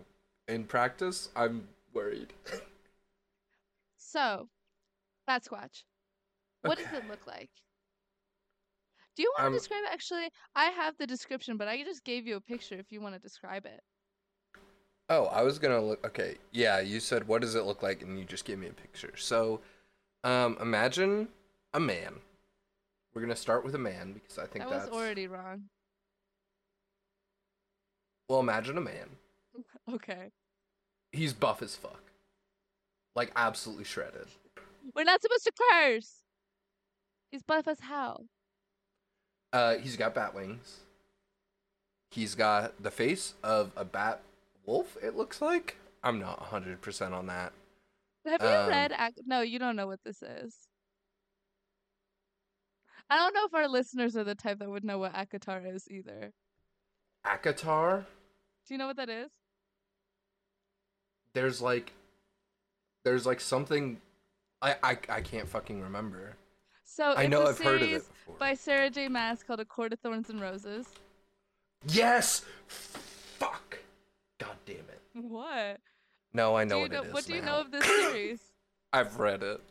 In 0.50 0.66
practice, 0.66 1.30
I'm 1.36 1.70
worried. 1.94 2.34
So, 4.14 4.50
Bat 5.26 5.46
Squatch. 5.46 5.84
What 6.62 6.78
does 6.78 6.88
it 6.94 7.08
look 7.08 7.26
like? 7.28 7.50
Do 9.16 9.24
you 9.24 9.32
want 9.38 9.48
Um, 9.48 9.54
to 9.54 9.60
describe 9.60 9.84
it? 9.84 9.90
Actually, 9.94 10.30
I 10.56 10.66
have 10.66 10.98
the 10.98 11.06
description, 11.08 11.58
but 11.58 11.68
I 11.68 11.84
just 11.84 12.04
gave 12.04 12.26
you 12.26 12.36
a 12.38 12.42
picture 12.42 12.76
if 12.76 12.92
you 12.92 13.02
want 13.02 13.16
to 13.16 13.20
describe 13.20 13.66
it. 13.66 13.82
Oh, 15.10 15.26
I 15.26 15.42
was 15.42 15.60
gonna 15.60 15.82
look. 15.82 16.06
Okay, 16.06 16.38
yeah, 16.52 16.80
you 16.80 17.00
said 17.02 17.28
what 17.28 17.42
does 17.42 17.56
it 17.56 17.64
look 17.66 17.84
like, 17.84 18.02
and 18.02 18.18
you 18.18 18.24
just 18.24 18.46
gave 18.46 18.58
me 18.60 18.68
a 18.68 18.74
picture. 18.74 19.18
So, 19.18 19.60
um, 20.24 20.58
imagine 20.62 21.28
a 21.74 21.80
man. 21.80 22.22
We're 23.14 23.22
gonna 23.22 23.36
start 23.36 23.66
with 23.66 23.76
a 23.76 23.80
man 23.80 24.14
because 24.14 24.38
I 24.38 24.46
think 24.46 24.60
That 24.64 24.70
was 24.70 24.84
that's 24.84 24.96
already 24.96 25.28
wrong. 25.28 25.70
well. 28.30 28.40
Imagine 28.40 28.78
a 28.78 28.82
man. 28.82 29.18
Okay. 29.92 30.32
He's 31.12 31.34
buff 31.34 31.62
as 31.62 31.76
fuck, 31.76 32.12
like 33.16 33.32
absolutely 33.36 33.84
shredded. 33.84 34.28
We're 34.96 35.04
not 35.04 35.22
supposed 35.22 35.44
to 35.44 35.52
curse. 35.52 36.21
He's 37.32 37.44
buff 37.44 37.68
as 37.68 37.80
hell. 37.80 38.26
Uh, 39.54 39.76
he's 39.78 39.96
got 39.98 40.14
bat 40.14 40.34
wings. 40.36 40.82
He's 42.12 42.36
got 42.36 42.82
the 42.82 42.92
face 42.92 43.34
of 43.44 43.72
a 43.76 43.86
bat 43.86 44.22
wolf. 44.66 44.98
It 45.02 45.16
looks 45.16 45.42
like. 45.42 45.78
I'm 46.04 46.20
not 46.20 46.40
100 46.42 46.82
percent 46.82 47.14
on 47.14 47.28
that. 47.28 47.54
Have 48.26 48.42
you 48.42 48.48
Um, 48.48 48.70
read? 48.70 48.94
No, 49.26 49.42
you 49.42 49.60
don't 49.60 49.76
know 49.76 49.88
what 49.88 50.00
this 50.04 50.22
is. 50.22 50.56
I 53.10 53.18
don't 53.18 53.34
know 53.34 53.46
if 53.46 53.54
our 53.54 53.68
listeners 53.68 54.16
are 54.16 54.24
the 54.24 54.36
type 54.36 54.60
that 54.60 54.70
would 54.70 54.84
know 54.86 54.98
what 54.98 55.14
ACOTAR 55.14 55.74
is 55.76 55.90
either. 55.90 56.32
ACOTAR. 57.26 58.06
Do 58.68 58.74
you 58.74 58.78
know 58.78 58.88
what 58.88 58.96
that 58.98 59.10
is? 59.10 59.32
There's 61.34 61.62
like, 61.62 61.94
there's 63.04 63.26
like 63.26 63.40
something. 63.42 64.00
I 64.62 64.76
I 64.84 64.98
I 65.10 65.22
can't 65.22 65.48
fucking 65.48 65.82
remember. 65.82 66.36
So 66.94 67.14
I 67.14 67.24
it's 67.24 67.32
know 67.32 67.44
a 67.44 67.50
I've 67.50 67.58
heard 67.60 67.82
of 67.82 67.88
series 67.88 68.02
it 68.04 68.08
before. 68.10 68.36
by 68.38 68.54
Sarah 68.54 68.90
J. 68.90 69.08
Maas 69.08 69.44
called 69.44 69.62
A 69.62 69.66
Court 69.66 69.94
of 69.94 70.00
Thorns 70.00 70.30
and 70.30 70.42
Roses. 70.42 70.88
Yes. 71.88 72.44
Fuck. 72.68 73.80
God 74.38 74.58
damn 74.66 74.76
it. 74.76 75.02
What? 75.14 75.80
No, 76.34 76.58
I 76.58 76.66
know 76.66 76.80
what 76.80 76.92
know, 76.92 77.04
it 77.04 77.08
is. 77.08 77.14
what 77.14 77.26
do 77.26 77.34
you 77.34 77.42
now. 77.42 77.48
know 77.48 77.62
of 77.62 77.72
this 77.72 77.86
series? 77.86 78.40
I've 78.94 79.18
read 79.20 79.42
it. 79.42 79.62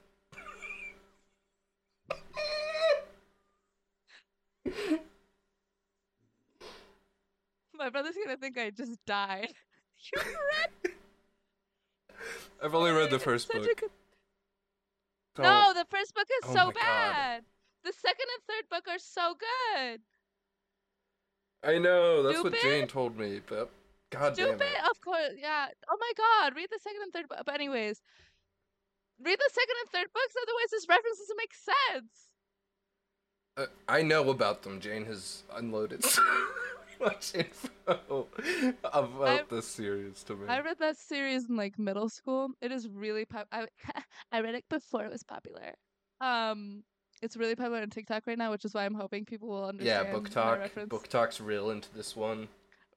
My 7.74 7.88
brother's 7.90 8.14
gonna 8.22 8.36
think 8.36 8.58
I 8.58 8.70
just 8.70 9.04
died. 9.06 9.52
you 10.14 10.22
read 10.22 10.94
I've 12.62 12.74
only 12.74 12.90
read 12.92 13.10
the 13.10 13.18
first 13.18 13.46
Such 13.48 13.56
a 13.56 13.60
book. 13.60 13.82
So- 15.36 15.42
No, 15.42 15.72
the 15.74 15.86
first 15.90 16.14
book 16.14 16.26
is 16.42 16.50
Oh 16.50 16.54
so 16.54 16.66
my 16.66 16.72
God. 16.72 16.74
bad. 16.74 17.44
The 17.84 17.92
second 17.92 18.26
and 18.34 18.42
third 18.46 18.68
book 18.70 18.84
are 18.88 18.98
so 18.98 19.34
good. 19.34 20.00
I 21.62 21.78
know 21.78 22.22
that's 22.22 22.42
what 22.42 22.54
Jane 22.60 22.86
told 22.86 23.16
me, 23.18 23.40
but 23.46 23.70
god 24.10 24.34
damn 24.36 24.48
Stupid, 24.58 24.68
of 24.90 25.00
course. 25.00 25.32
Yeah. 25.38 25.68
Oh 25.90 25.96
my 25.98 26.12
God. 26.16 26.56
Read 26.56 26.68
the 26.70 26.78
second 26.82 27.02
and 27.02 27.12
third 27.12 27.28
book. 27.28 27.42
But 27.44 27.54
anyways, 27.54 28.00
read 29.22 29.38
the 29.38 29.50
second 29.52 29.76
and 29.82 29.90
third 29.90 30.12
books. 30.12 30.34
Otherwise, 30.42 30.70
this 30.70 30.86
reference 30.88 31.18
doesn't 31.18 31.36
make 31.36 31.54
sense. 31.54 32.28
Uh, 33.56 33.66
I 33.88 34.02
know 34.02 34.30
about 34.30 34.62
them. 34.62 34.80
Jane 34.80 35.04
has 35.06 35.42
unloaded 35.54 36.02
much 37.00 37.34
info 37.34 38.26
about 38.84 39.28
I've- 39.28 39.44
this 39.50 39.66
series 39.66 40.22
to 40.24 40.34
me. 40.36 40.46
I 40.48 40.60
read 40.60 40.78
that 40.78 40.96
series 40.96 41.48
in 41.48 41.56
like 41.56 41.78
middle 41.78 42.08
school. 42.08 42.50
It 42.60 42.72
is 42.72 42.88
really 42.88 43.24
pop. 43.24 43.46
I 43.52 43.66
I 44.32 44.40
read 44.40 44.54
it 44.54 44.64
before 44.68 45.04
it 45.04 45.10
was 45.10 45.22
popular. 45.22 45.74
Um, 46.20 46.82
it's 47.22 47.36
really 47.36 47.54
popular 47.54 47.80
on 47.82 47.90
TikTok 47.90 48.26
right 48.26 48.38
now, 48.38 48.50
which 48.50 48.64
is 48.64 48.74
why 48.74 48.84
I'm 48.84 48.94
hoping 48.94 49.24
people 49.24 49.48
will 49.48 49.64
understand. 49.64 50.06
yeah, 50.08 50.12
book 50.12 50.28
talk. 50.30 50.60
Book 50.88 51.08
talk's 51.08 51.40
real 51.40 51.70
into 51.70 51.92
this 51.94 52.16
one. 52.16 52.48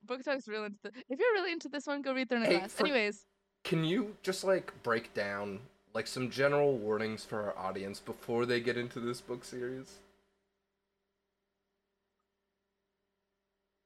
Book 0.06 0.24
talk's 0.24 0.48
real 0.48 0.66
into 0.66 0.78
the. 0.84 0.90
If 1.10 1.20
you're 1.20 1.34
really 1.34 1.52
into 1.52 1.70
this 1.70 1.88
one, 1.88 2.02
go 2.02 2.14
read 2.14 2.32
of 2.32 2.44
Hey, 2.44 2.58
Glass. 2.60 2.74
for- 2.74 2.86
Anyways, 2.86 3.26
Can 3.64 3.84
you 3.84 4.16
just 4.24 4.44
like 4.44 4.74
break 4.84 5.14
down 5.14 5.60
like 5.94 6.08
some 6.08 6.30
general 6.30 6.78
warnings 6.78 7.24
for 7.24 7.42
our 7.42 7.58
audience 7.58 8.00
before 8.00 8.46
they 8.46 8.60
get 8.60 8.78
into 8.78 9.00
this 9.00 9.22
book 9.22 9.44
series? 9.46 10.00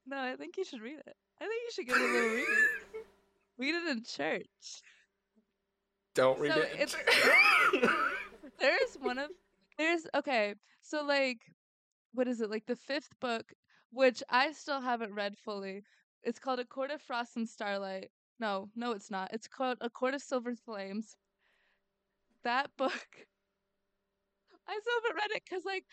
No, 0.08 0.18
I 0.18 0.36
think 0.36 0.58
you 0.58 0.64
should 0.64 0.82
read 0.82 1.00
it. 1.06 1.16
I 1.40 1.46
think 1.46 1.62
you 1.66 1.72
should 1.74 1.88
give 1.88 1.96
it 1.98 2.02
a 2.02 2.14
little 2.14 2.30
read. 2.36 2.46
Read 3.60 3.74
it 3.76 3.88
in 3.88 4.04
church. 4.04 4.82
Don't 6.14 6.40
read 6.40 6.54
So 6.54 6.60
it. 6.62 6.80
it's- 6.80 6.96
There's 8.60 8.96
one 9.02 9.18
of 9.18 9.30
there's 9.78 10.06
okay. 10.16 10.56
So 10.82 11.04
like, 11.04 11.40
what 12.14 12.28
is 12.28 12.42
it? 12.42 12.50
Like 12.52 12.66
the 12.68 12.76
fifth 12.76 13.10
book, 13.20 13.52
which 13.92 14.22
I 14.30 14.52
still 14.54 14.82
haven't 14.82 15.14
read 15.14 15.38
fully. 15.38 15.84
It's 16.24 16.40
called 16.40 16.60
A 16.60 16.66
Court 16.66 16.92
of 16.92 17.02
Frost 17.02 17.36
and 17.38 17.48
Starlight. 17.48 18.10
No, 18.40 18.70
no, 18.76 18.92
it's 18.92 19.10
not. 19.12 19.32
It's 19.34 19.48
called 19.48 19.78
A 19.82 19.90
Court 19.90 20.14
of 20.14 20.22
Silver 20.22 20.56
Flames. 20.56 21.16
That 22.44 22.70
book, 22.78 22.92
I 24.68 24.80
still 24.82 24.94
haven't 25.04 25.16
read 25.18 25.36
it 25.36 25.44
because 25.48 25.66
like 25.66 25.86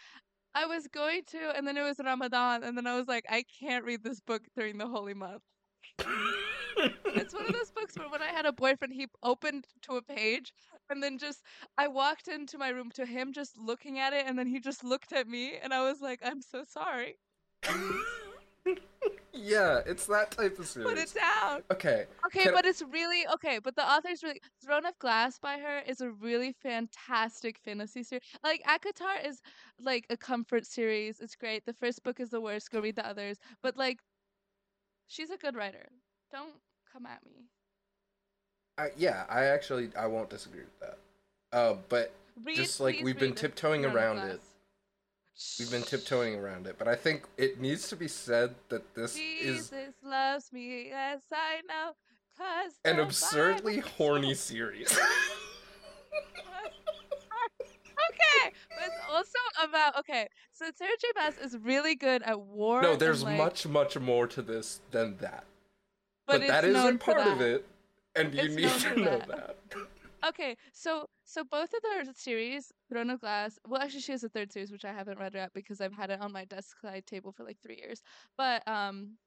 I 0.54 0.66
was 0.66 0.86
going 0.86 1.22
to, 1.32 1.56
and 1.56 1.66
then 1.66 1.76
it 1.76 1.82
was 1.82 1.96
Ramadan, 2.04 2.62
and 2.62 2.76
then 2.76 2.86
I 2.86 2.94
was 2.96 3.08
like, 3.08 3.24
I 3.28 3.44
can't 3.60 3.84
read 3.84 4.04
this 4.04 4.20
book 4.20 4.42
during 4.56 4.78
the 4.78 4.86
holy 4.86 5.14
month. 5.14 5.42
It's 6.76 7.34
one 7.34 7.46
of 7.46 7.52
those 7.52 7.70
books 7.74 7.96
where 7.96 8.08
when 8.08 8.22
I 8.22 8.28
had 8.28 8.46
a 8.46 8.52
boyfriend, 8.52 8.92
he 8.92 9.06
opened 9.22 9.66
to 9.82 9.96
a 9.96 10.02
page 10.02 10.52
and 10.90 11.02
then 11.02 11.18
just 11.18 11.42
I 11.78 11.88
walked 11.88 12.28
into 12.28 12.58
my 12.58 12.68
room 12.68 12.90
to 12.94 13.06
him 13.06 13.32
just 13.32 13.56
looking 13.56 13.98
at 13.98 14.12
it 14.12 14.26
and 14.26 14.38
then 14.38 14.46
he 14.46 14.60
just 14.60 14.84
looked 14.84 15.12
at 15.12 15.28
me 15.28 15.54
and 15.62 15.72
I 15.72 15.82
was 15.82 16.00
like, 16.00 16.20
I'm 16.24 16.42
so 16.42 16.64
sorry. 16.64 17.18
yeah, 19.32 19.80
it's 19.86 20.06
that 20.06 20.30
type 20.30 20.58
of 20.58 20.66
series. 20.66 20.88
Put 20.88 20.98
it 20.98 21.14
down. 21.14 21.62
Okay. 21.72 22.06
Okay, 22.26 22.44
Can 22.44 22.48
I- 22.52 22.56
but 22.56 22.64
it's 22.66 22.82
really 22.82 23.26
okay, 23.34 23.58
but 23.58 23.74
the 23.76 23.82
author's 23.84 24.22
really 24.22 24.40
Throne 24.64 24.86
of 24.86 24.98
Glass 24.98 25.38
by 25.38 25.58
her 25.58 25.80
is 25.86 26.00
a 26.00 26.10
really 26.10 26.52
fantastic 26.62 27.58
fantasy 27.64 28.02
series. 28.02 28.22
Like 28.42 28.62
ACOTAR 28.64 29.26
is 29.26 29.40
like 29.80 30.06
a 30.10 30.16
comfort 30.16 30.66
series. 30.66 31.20
It's 31.20 31.36
great. 31.36 31.64
The 31.66 31.72
first 31.74 32.02
book 32.04 32.20
is 32.20 32.30
the 32.30 32.40
worst. 32.40 32.70
Go 32.70 32.80
read 32.80 32.96
the 32.96 33.06
others. 33.06 33.38
But 33.62 33.76
like 33.76 33.98
she's 35.08 35.30
a 35.30 35.36
good 35.36 35.56
writer. 35.56 35.88
Don't 36.32 36.54
come 36.92 37.06
at 37.06 37.24
me. 37.26 37.44
I, 38.78 38.88
yeah, 38.96 39.24
I 39.28 39.44
actually 39.44 39.90
I 39.98 40.06
won't 40.06 40.30
disagree 40.30 40.60
with 40.62 40.80
that. 40.80 40.98
Uh, 41.52 41.76
but 41.88 42.12
Read, 42.42 42.56
Just 42.56 42.80
like 42.80 43.00
we've 43.02 43.18
been 43.18 43.34
tiptoeing 43.34 43.82
Throne 43.82 43.90
of 43.92 43.96
around 43.96 44.16
Glass. 44.16 44.34
it. 44.34 44.40
We've 45.58 45.70
been 45.70 45.82
tiptoeing 45.82 46.36
around 46.36 46.66
it, 46.66 46.76
but 46.78 46.88
I 46.88 46.94
think 46.94 47.24
it 47.36 47.60
needs 47.60 47.88
to 47.88 47.96
be 47.96 48.08
said 48.08 48.54
that 48.68 48.94
this 48.94 49.16
is 49.16 49.72
loves 50.02 50.52
me, 50.52 50.86
yes 50.88 51.22
I 51.32 51.60
know, 51.68 51.92
cause 52.38 52.72
an 52.84 53.00
absurdly 53.00 53.78
horny 53.80 54.34
series. 54.34 54.90
okay, 58.10 58.52
but 58.70 58.86
it's 58.86 58.94
also 59.12 59.38
about 59.64 59.98
okay. 59.98 60.28
So 60.52 60.66
Sarah 60.74 60.90
J. 61.00 61.08
Maas 61.16 61.38
is 61.38 61.56
really 61.58 61.94
good 61.94 62.22
at 62.22 62.40
war. 62.40 62.82
no, 62.82 62.92
and, 62.92 63.00
there's 63.00 63.22
like- 63.22 63.36
much, 63.38 63.66
much 63.66 63.98
more 63.98 64.26
to 64.28 64.42
this 64.42 64.80
than 64.90 65.16
that. 65.18 65.44
but, 66.26 66.40
But, 66.40 66.48
that 66.48 66.64
isn't 66.64 66.98
part 66.98 67.26
of 67.26 67.40
it, 67.40 67.66
and 68.14 68.32
you 68.34 68.42
It's 68.42 68.54
need 68.56 68.70
to 68.94 69.00
know 69.00 69.18
that. 69.18 69.28
that. 69.28 69.56
Okay, 70.26 70.56
so 70.72 71.10
so 71.24 71.44
both 71.44 71.74
of 71.74 71.82
their 71.82 72.04
series, 72.14 72.72
Throne 72.88 73.10
of 73.10 73.20
Glass. 73.20 73.58
Well, 73.66 73.82
actually, 73.82 74.00
she 74.00 74.12
has 74.12 74.24
a 74.24 74.28
third 74.28 74.52
series 74.52 74.72
which 74.72 74.84
I 74.84 74.92
haven't 74.92 75.18
read 75.18 75.34
yet 75.34 75.52
because 75.52 75.80
I've 75.80 75.92
had 75.92 76.10
it 76.10 76.20
on 76.20 76.32
my 76.32 76.44
desk 76.44 76.80
side 76.80 77.06
table 77.06 77.32
for 77.32 77.44
like 77.44 77.60
three 77.60 77.76
years. 77.76 78.02
But 78.36 78.66
um, 78.66 79.18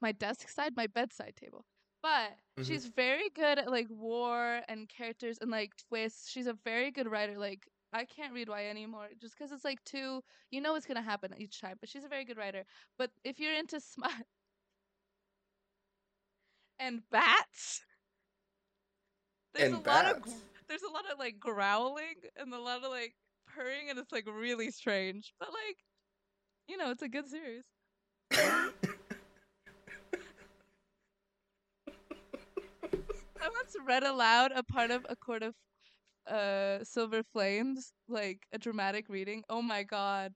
my 0.00 0.12
desk 0.12 0.48
side, 0.48 0.76
my 0.76 0.86
bedside 0.86 1.36
table. 1.36 1.66
But 2.02 2.38
Mhm. 2.58 2.64
she's 2.64 2.86
very 2.86 3.28
good 3.30 3.58
at 3.58 3.70
like 3.70 3.88
war 3.90 4.62
and 4.68 4.88
characters 4.88 5.38
and 5.38 5.50
like 5.50 5.76
twists. 5.76 6.28
She's 6.30 6.46
a 6.46 6.52
very 6.54 6.90
good 6.90 7.08
writer. 7.10 7.38
Like 7.38 7.68
I 7.92 8.04
can't 8.04 8.32
read 8.34 8.48
YA 8.48 8.70
anymore 8.70 9.10
just 9.18 9.34
because 9.36 9.52
it's 9.52 9.64
like 9.64 9.84
too. 9.84 10.22
You 10.50 10.60
know 10.60 10.72
what's 10.72 10.86
gonna 10.86 11.02
happen 11.02 11.32
each 11.38 11.60
time. 11.60 11.76
But 11.80 11.88
she's 11.88 12.04
a 12.04 12.08
very 12.08 12.24
good 12.24 12.36
writer. 12.38 12.64
But 12.98 13.12
if 13.24 13.38
you're 13.38 13.54
into 13.54 13.80
smut 13.80 14.26
and 16.78 17.02
bats. 17.10 17.84
There's 19.54 19.72
a 19.72 19.78
lot 19.78 20.06
of 20.06 20.22
there's 20.68 20.82
a 20.82 20.92
lot 20.92 21.04
of 21.12 21.18
like 21.18 21.38
growling 21.38 22.14
and 22.36 22.52
a 22.54 22.58
lot 22.58 22.84
of 22.84 22.90
like 22.90 23.14
purring 23.46 23.90
and 23.90 23.98
it's 23.98 24.12
like 24.12 24.26
really 24.26 24.70
strange. 24.70 25.34
But 25.38 25.48
like, 25.50 25.76
you 26.68 26.76
know, 26.76 26.90
it's 26.90 27.02
a 27.02 27.08
good 27.08 27.28
series. 27.28 27.64
I 33.42 33.48
want 33.48 33.54
once 33.54 33.76
read 33.86 34.02
aloud 34.04 34.52
a 34.54 34.62
part 34.62 34.90
of 34.90 35.04
a 35.08 35.16
court 35.16 35.42
of 35.42 35.54
uh 36.30 36.84
silver 36.84 37.22
flames, 37.22 37.92
like 38.08 38.46
a 38.52 38.58
dramatic 38.58 39.08
reading. 39.08 39.42
Oh 39.48 39.62
my 39.62 39.82
god. 39.82 40.32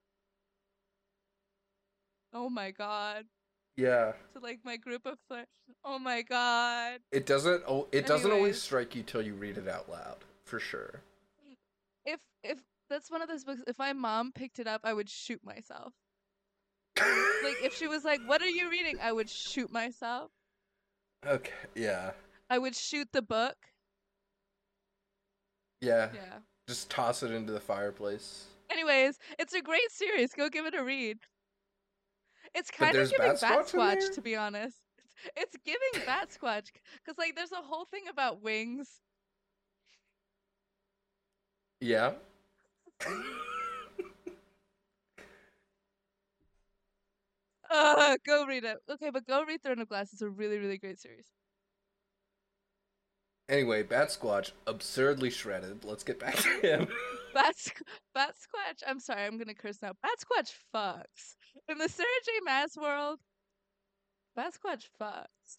Oh 2.33 2.49
my 2.49 2.71
god. 2.71 3.25
Yeah. 3.77 4.13
To 4.33 4.39
like 4.41 4.59
my 4.65 4.75
group 4.75 5.05
of 5.05 5.19
friends. 5.27 5.47
Oh 5.85 5.99
my 5.99 6.23
god. 6.23 6.99
It 7.11 7.25
doesn't. 7.27 7.63
Oh, 7.67 7.87
it 7.91 8.07
doesn't 8.07 8.31
always 8.31 8.61
strike 8.61 8.95
you 8.95 9.03
till 9.03 9.21
you 9.21 9.35
read 9.35 9.57
it 9.57 9.67
out 9.67 9.89
loud, 9.89 10.17
for 10.45 10.59
sure. 10.59 11.01
If 12.05 12.19
if 12.43 12.59
that's 12.89 13.11
one 13.11 13.21
of 13.21 13.29
those 13.29 13.43
books, 13.43 13.61
if 13.67 13.77
my 13.77 13.93
mom 13.93 14.31
picked 14.31 14.59
it 14.59 14.67
up, 14.67 14.81
I 14.83 14.93
would 14.93 15.09
shoot 15.09 15.41
myself. 15.43 15.93
Like 16.97 17.57
if 17.63 17.75
she 17.75 17.87
was 17.87 18.03
like, 18.03 18.19
"What 18.25 18.41
are 18.41 18.49
you 18.49 18.71
reading?" 18.71 18.97
I 18.99 19.11
would 19.11 19.29
shoot 19.29 19.71
myself. 19.71 20.31
okay. 21.25 21.51
Yeah. 21.75 22.11
I 22.49 22.57
would 22.57 22.75
shoot 22.75 23.09
the 23.13 23.21
book. 23.21 23.55
Yeah. 25.81 26.09
Yeah. 26.13 26.39
Just 26.67 26.89
toss 26.89 27.21
it 27.21 27.31
into 27.31 27.53
the 27.53 27.59
fireplace. 27.59 28.45
Anyways, 28.71 29.19
it's 29.37 29.53
a 29.53 29.61
great 29.61 29.91
series. 29.91 30.33
Go 30.33 30.49
give 30.49 30.65
it 30.65 30.73
a 30.73 30.83
read. 30.83 31.19
It's 32.57 32.71
kind 32.71 32.95
of 32.95 33.11
giving 33.11 33.35
Bat 33.39 33.67
Squatch 33.67 34.07
in 34.07 34.13
to 34.15 34.21
be 34.21 34.35
honest. 34.35 34.77
It's, 35.35 35.55
giving 35.63 35.79
giving 35.93 36.07
Batsquatch 36.07 36.71
because 37.03 37.17
like 37.17 37.35
there's 37.35 37.51
a 37.51 37.61
whole 37.61 37.85
thing 37.85 38.03
about 38.09 38.41
wings. 38.41 39.01
Yeah. 41.79 42.13
Uh, 47.69 48.17
go 48.25 48.45
read 48.45 48.63
it. 48.63 48.77
Okay, 48.89 49.09
but 49.09 49.27
go 49.27 49.43
read 49.43 49.61
Throne 49.61 49.79
of 49.79 49.89
Glass. 49.89 50.13
It's 50.13 50.21
a 50.21 50.29
really, 50.29 50.57
really 50.57 50.77
great 50.77 50.99
series. 50.99 51.27
anyway, 53.49 53.83
Bat 53.83 54.07
Squatch, 54.09 54.51
absurdly 54.65 55.29
shredded. 55.29 55.83
Let's 55.83 56.03
get 56.03 56.19
back 56.19 56.35
to 56.37 56.49
him. 56.61 56.87
Bats 57.33 57.71
Squatch, 58.15 58.83
I'm 58.87 58.99
sorry, 58.99 59.25
I'm 59.25 59.37
gonna 59.37 59.53
curse 59.53 59.81
now. 59.81 59.91
Bat 60.01 60.11
Squatch 60.19 60.53
fucks. 60.73 61.35
In 61.69 61.77
the 61.77 61.89
Sarah 61.89 62.07
J. 62.25 62.31
Maas 62.45 62.77
world, 62.77 63.19
Batsquatch 64.37 64.87
fucks. 65.01 65.57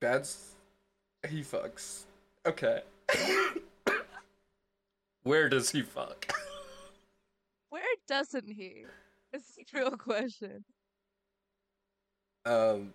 Bats. 0.00 0.52
He 1.28 1.42
fucks. 1.42 2.04
Okay. 2.46 2.82
Where 5.22 5.48
does 5.48 5.70
he 5.70 5.82
fuck? 5.82 6.32
Where 7.70 7.82
doesn't 8.06 8.48
he? 8.48 8.84
It's 9.32 9.58
a 9.58 9.78
real 9.78 9.90
question. 9.90 10.64
Um, 12.46 12.94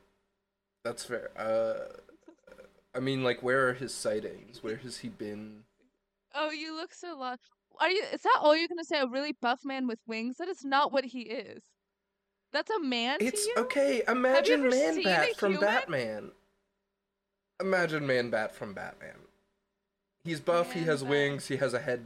that's 0.84 1.06
fair. 1.06 1.30
Uh, 1.38 2.00
I 2.96 3.00
mean, 3.00 3.24
like, 3.24 3.44
where 3.44 3.70
are 3.70 3.74
his 3.74 3.94
sightings? 3.94 4.64
Where 4.64 4.78
has 4.78 4.98
he 4.98 5.10
been? 5.10 5.64
Oh, 6.34 6.50
you 6.50 6.76
look 6.76 6.94
so 6.94 7.16
lost. 7.18 7.42
Are 7.80 7.90
you? 7.90 8.04
Is 8.14 8.22
that 8.22 8.38
all 8.42 8.56
you're 8.56 8.68
gonna 8.68 8.84
say? 8.84 9.00
A 9.00 9.08
really 9.08 9.32
buff 9.42 9.62
man 9.66 9.88
with 9.88 10.00
wings? 10.08 10.38
That 10.38 10.48
is 10.48 10.64
not 10.64 10.92
what 10.92 11.06
he 11.06 11.22
is. 11.22 11.64
That's 12.52 12.70
a 12.70 12.80
man 12.80 13.18
It's 13.20 13.48
okay. 13.58 14.04
Imagine 14.08 14.70
Man 14.70 15.02
Bat 15.04 15.36
from 15.38 15.54
human? 15.54 15.68
Batman. 15.68 16.32
Imagine 17.60 18.06
Man 18.06 18.30
Bat 18.30 18.54
from 18.56 18.74
Batman. 18.74 19.16
He's 20.24 20.40
buff. 20.40 20.72
he 20.72 20.82
has 20.84 21.02
Bat. 21.02 21.10
wings. 21.10 21.48
He 21.48 21.58
has 21.58 21.74
a 21.74 21.80
head 21.80 22.06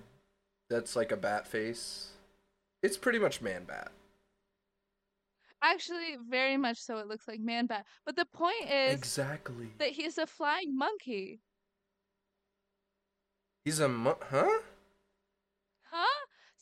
that's 0.69 0.95
like 0.95 1.11
a 1.11 1.17
bat 1.17 1.45
face. 1.47 2.11
It's 2.81 2.95
pretty 2.97 3.19
much 3.19 3.41
Man 3.41 3.65
Bat. 3.65 3.91
Actually, 5.61 6.17
very 6.29 6.55
much 6.55 6.77
so. 6.77 6.97
It 6.99 7.07
looks 7.07 7.27
like 7.27 7.39
man 7.39 7.65
bat. 7.65 7.85
But 8.05 8.15
the 8.15 8.25
point 8.25 8.69
is 8.71 8.93
Exactly. 8.93 9.71
that 9.79 9.89
he's 9.89 10.17
a 10.19 10.27
flying 10.27 10.77
monkey. 10.77 11.41
He's 13.65 13.79
a 13.79 13.89
mo- 13.89 14.19
huh? 14.29 14.59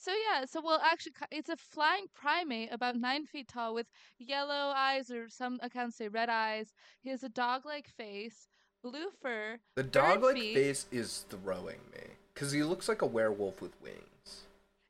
So 0.05 0.11
yeah, 0.11 0.45
so 0.45 0.61
well, 0.63 0.79
actually, 0.83 1.13
it's 1.31 1.49
a 1.49 1.57
flying 1.57 2.05
primate 2.13 2.71
about 2.71 2.95
nine 2.95 3.25
feet 3.25 3.47
tall 3.47 3.73
with 3.73 3.87
yellow 4.19 4.71
eyes, 4.75 5.09
or 5.09 5.27
some 5.29 5.59
accounts 5.63 5.97
say 5.97 6.09
red 6.09 6.29
eyes. 6.29 6.75
He 7.01 7.09
has 7.09 7.23
a 7.23 7.29
dog-like 7.29 7.87
face, 7.87 8.47
blue 8.83 9.09
fur. 9.19 9.57
The 9.73 9.81
dog-like 9.81 10.35
feet. 10.35 10.53
face 10.53 10.85
is 10.91 11.25
throwing 11.29 11.79
me 11.91 12.03
because 12.35 12.51
he 12.51 12.61
looks 12.61 12.87
like 12.87 13.01
a 13.01 13.07
werewolf 13.07 13.63
with 13.63 13.71
wings. 13.81 14.43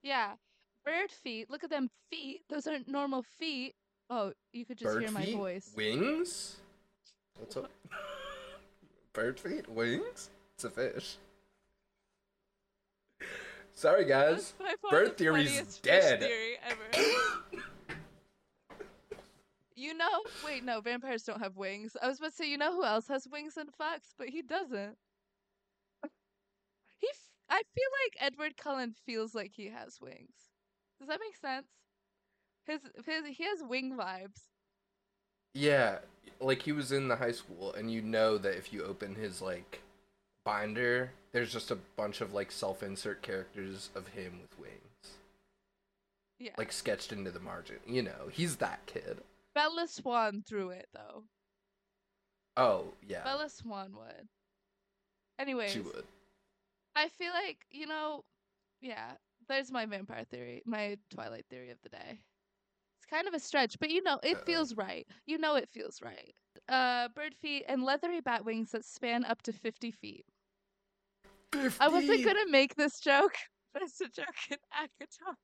Yeah, 0.03 0.33
bird 0.83 1.11
feet. 1.11 1.49
Look 1.49 1.63
at 1.63 1.69
them 1.69 1.89
feet. 2.09 2.41
Those 2.49 2.67
aren't 2.67 2.89
normal 2.89 3.23
feet. 3.23 3.73
Oh, 4.09 4.33
you 4.51 4.65
could 4.65 4.77
just 4.77 4.95
Bird 4.95 5.03
hear 5.03 5.11
my 5.11 5.23
feet, 5.23 5.37
voice. 5.37 5.71
wings. 5.77 6.57
What's 7.39 7.55
up? 7.55 7.71
Bird 9.13 9.39
feet, 9.39 9.69
wings. 9.69 10.29
It's 10.55 10.65
a 10.65 10.69
fish. 10.69 11.15
Sorry, 13.75 14.05
guys. 14.05 14.53
That's 14.57 14.73
by 14.73 14.73
far 14.81 14.91
bird 14.91 15.09
the 15.11 15.13
theory's 15.13 15.77
dead. 15.83 16.21
Theory 16.21 16.57
you 19.75 19.93
know, 19.93 20.23
wait, 20.45 20.63
no, 20.63 20.81
vampires 20.81 21.23
don't 21.23 21.41
have 21.41 21.57
wings. 21.57 21.95
I 22.01 22.07
was 22.07 22.17
about 22.17 22.31
to 22.31 22.35
say, 22.37 22.49
you 22.49 22.57
know 22.57 22.73
who 22.73 22.83
else 22.83 23.07
has 23.09 23.27
wings 23.31 23.57
and 23.57 23.69
Fox, 23.73 24.13
but 24.17 24.29
he 24.29 24.41
doesn't. 24.41 24.97
He, 26.97 27.07
f- 27.11 27.31
I 27.49 27.61
feel 27.75 27.89
like 28.05 28.31
Edward 28.31 28.57
Cullen 28.57 28.95
feels 29.05 29.35
like 29.35 29.51
he 29.53 29.67
has 29.67 29.99
wings. 30.01 30.33
Does 30.97 31.09
that 31.09 31.19
make 31.19 31.35
sense? 31.35 31.67
His, 32.65 32.79
his, 33.05 33.37
he 33.37 33.43
has 33.43 33.61
wing 33.61 33.95
vibes. 33.99 34.47
Yeah, 35.53 35.99
like 36.39 36.61
he 36.61 36.71
was 36.71 36.91
in 36.91 37.07
the 37.09 37.17
high 37.17 37.33
school, 37.33 37.73
and 37.73 37.91
you 37.91 38.01
know 38.01 38.37
that 38.37 38.57
if 38.57 38.73
you 38.73 38.83
open 38.83 39.13
his 39.13 39.41
like 39.41 39.81
binder, 40.45 41.11
there's 41.33 41.51
just 41.51 41.71
a 41.71 41.75
bunch 41.97 42.21
of 42.21 42.33
like 42.33 42.51
self-insert 42.51 43.21
characters 43.21 43.89
of 43.95 44.07
him 44.07 44.39
with 44.41 44.57
wings, 44.59 45.17
Yeah. 46.39 46.53
like 46.57 46.71
sketched 46.71 47.11
into 47.11 47.31
the 47.31 47.39
margin. 47.41 47.79
You 47.85 48.03
know, 48.03 48.29
he's 48.31 48.55
that 48.57 48.85
kid. 48.85 49.21
Bella 49.53 49.87
Swan 49.87 50.43
threw 50.47 50.69
it 50.69 50.87
though. 50.93 51.23
Oh 52.55 52.93
yeah, 53.05 53.23
Bella 53.23 53.49
Swan 53.49 53.93
would. 53.97 54.27
Anyways, 55.39 55.71
she 55.71 55.81
would. 55.81 56.05
I 56.95 57.09
feel 57.09 57.33
like, 57.33 57.57
you 57.71 57.87
know, 57.87 58.23
yeah, 58.81 59.11
there's 59.49 59.71
my 59.71 59.85
vampire 59.85 60.23
theory, 60.23 60.61
my 60.65 60.97
Twilight 61.09 61.45
theory 61.49 61.71
of 61.71 61.77
the 61.83 61.89
day. 61.89 62.19
It's 62.97 63.05
kind 63.09 63.27
of 63.27 63.33
a 63.33 63.39
stretch, 63.39 63.77
but 63.79 63.89
you 63.89 64.01
know, 64.01 64.19
it 64.23 64.37
Uh-oh. 64.37 64.45
feels 64.45 64.75
right. 64.75 65.05
You 65.25 65.37
know, 65.37 65.55
it 65.55 65.67
feels 65.69 66.01
right. 66.01 66.33
Uh, 66.69 67.09
bird 67.09 67.35
feet 67.35 67.65
and 67.67 67.83
leathery 67.83 68.21
bat 68.21 68.45
wings 68.45 68.71
that 68.71 68.85
span 68.85 69.25
up 69.25 69.41
to 69.43 69.51
50 69.51 69.91
feet. 69.91 70.25
I 71.53 71.87
wasn't 71.87 72.25
gonna 72.25 72.49
make 72.49 72.75
this 72.75 72.99
joke, 72.99 73.35
but 73.73 73.81
it's 73.81 73.99
a 74.01 74.05
joke 74.05 74.27
in 74.51 74.57
ACOTAR. 74.83 75.35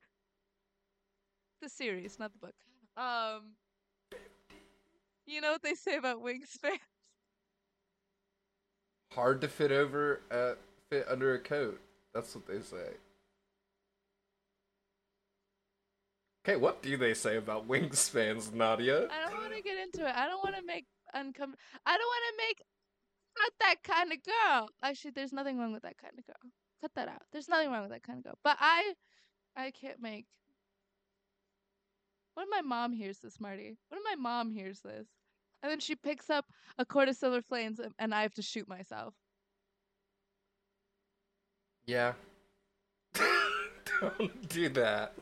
The 1.60 1.68
series, 1.68 2.18
not 2.18 2.32
the 2.32 2.38
book. 2.38 2.54
Um, 2.96 3.52
you 5.26 5.40
know 5.40 5.52
what 5.52 5.62
they 5.62 5.74
say 5.74 5.96
about 5.96 6.22
wingspans? 6.22 6.78
hard 9.14 9.42
to 9.42 9.48
fit 9.48 9.70
over 9.70 10.22
uh 10.30 10.54
fit 10.88 11.06
under 11.06 11.34
a 11.34 11.38
coat 11.38 11.78
that's 12.14 12.34
what 12.34 12.46
they 12.46 12.60
say 12.60 12.88
okay 16.42 16.56
what 16.56 16.82
do 16.82 16.96
they 16.96 17.12
say 17.12 17.36
about 17.36 17.68
wingspans 17.68 18.54
nadia 18.54 19.08
I 19.10 19.30
don't 19.30 19.40
want 19.42 19.54
to 19.54 19.62
get 19.62 19.76
into 19.78 20.08
it. 20.08 20.16
I 20.16 20.26
don't 20.26 20.42
want 20.42 20.56
to 20.56 20.62
make 20.66 20.86
uncom. 21.14 21.52
I 21.86 21.96
don't 21.98 22.08
want 22.08 22.24
to 22.30 22.34
make 22.38 22.62
not 23.38 23.52
that 23.60 23.76
kind 23.84 24.12
of 24.12 24.18
girl. 24.22 24.68
Actually, 24.82 25.12
there's 25.12 25.32
nothing 25.32 25.58
wrong 25.58 25.72
with 25.72 25.82
that 25.82 25.98
kind 25.98 26.14
of 26.18 26.26
girl. 26.26 26.50
Cut 26.80 26.90
that 26.96 27.08
out. 27.08 27.22
There's 27.32 27.48
nothing 27.48 27.70
wrong 27.70 27.82
with 27.82 27.90
that 27.92 28.02
kind 28.02 28.18
of 28.18 28.24
girl. 28.24 28.38
But 28.44 28.56
I, 28.60 28.94
I 29.56 29.70
can't 29.70 30.00
make. 30.00 30.26
What 32.34 32.44
if 32.44 32.48
my 32.50 32.62
mom 32.62 32.92
hears 32.92 33.18
this, 33.18 33.38
Marty? 33.40 33.76
What 33.88 33.98
if 33.98 34.04
my 34.04 34.16
mom 34.20 34.50
hears 34.50 34.80
this, 34.80 35.06
and 35.62 35.70
then 35.70 35.80
she 35.80 35.94
picks 35.96 36.30
up 36.30 36.46
a 36.78 36.84
court 36.84 37.08
of 37.08 37.16
silver 37.16 37.42
flames, 37.42 37.78
and- 37.78 37.94
and 37.98 38.14
I 38.14 38.22
have 38.22 38.34
to 38.34 38.42
shoot 38.42 38.68
myself? 38.68 39.14
yeah 41.84 42.12
don't 44.00 44.48
do 44.48 44.68
that 44.68 45.12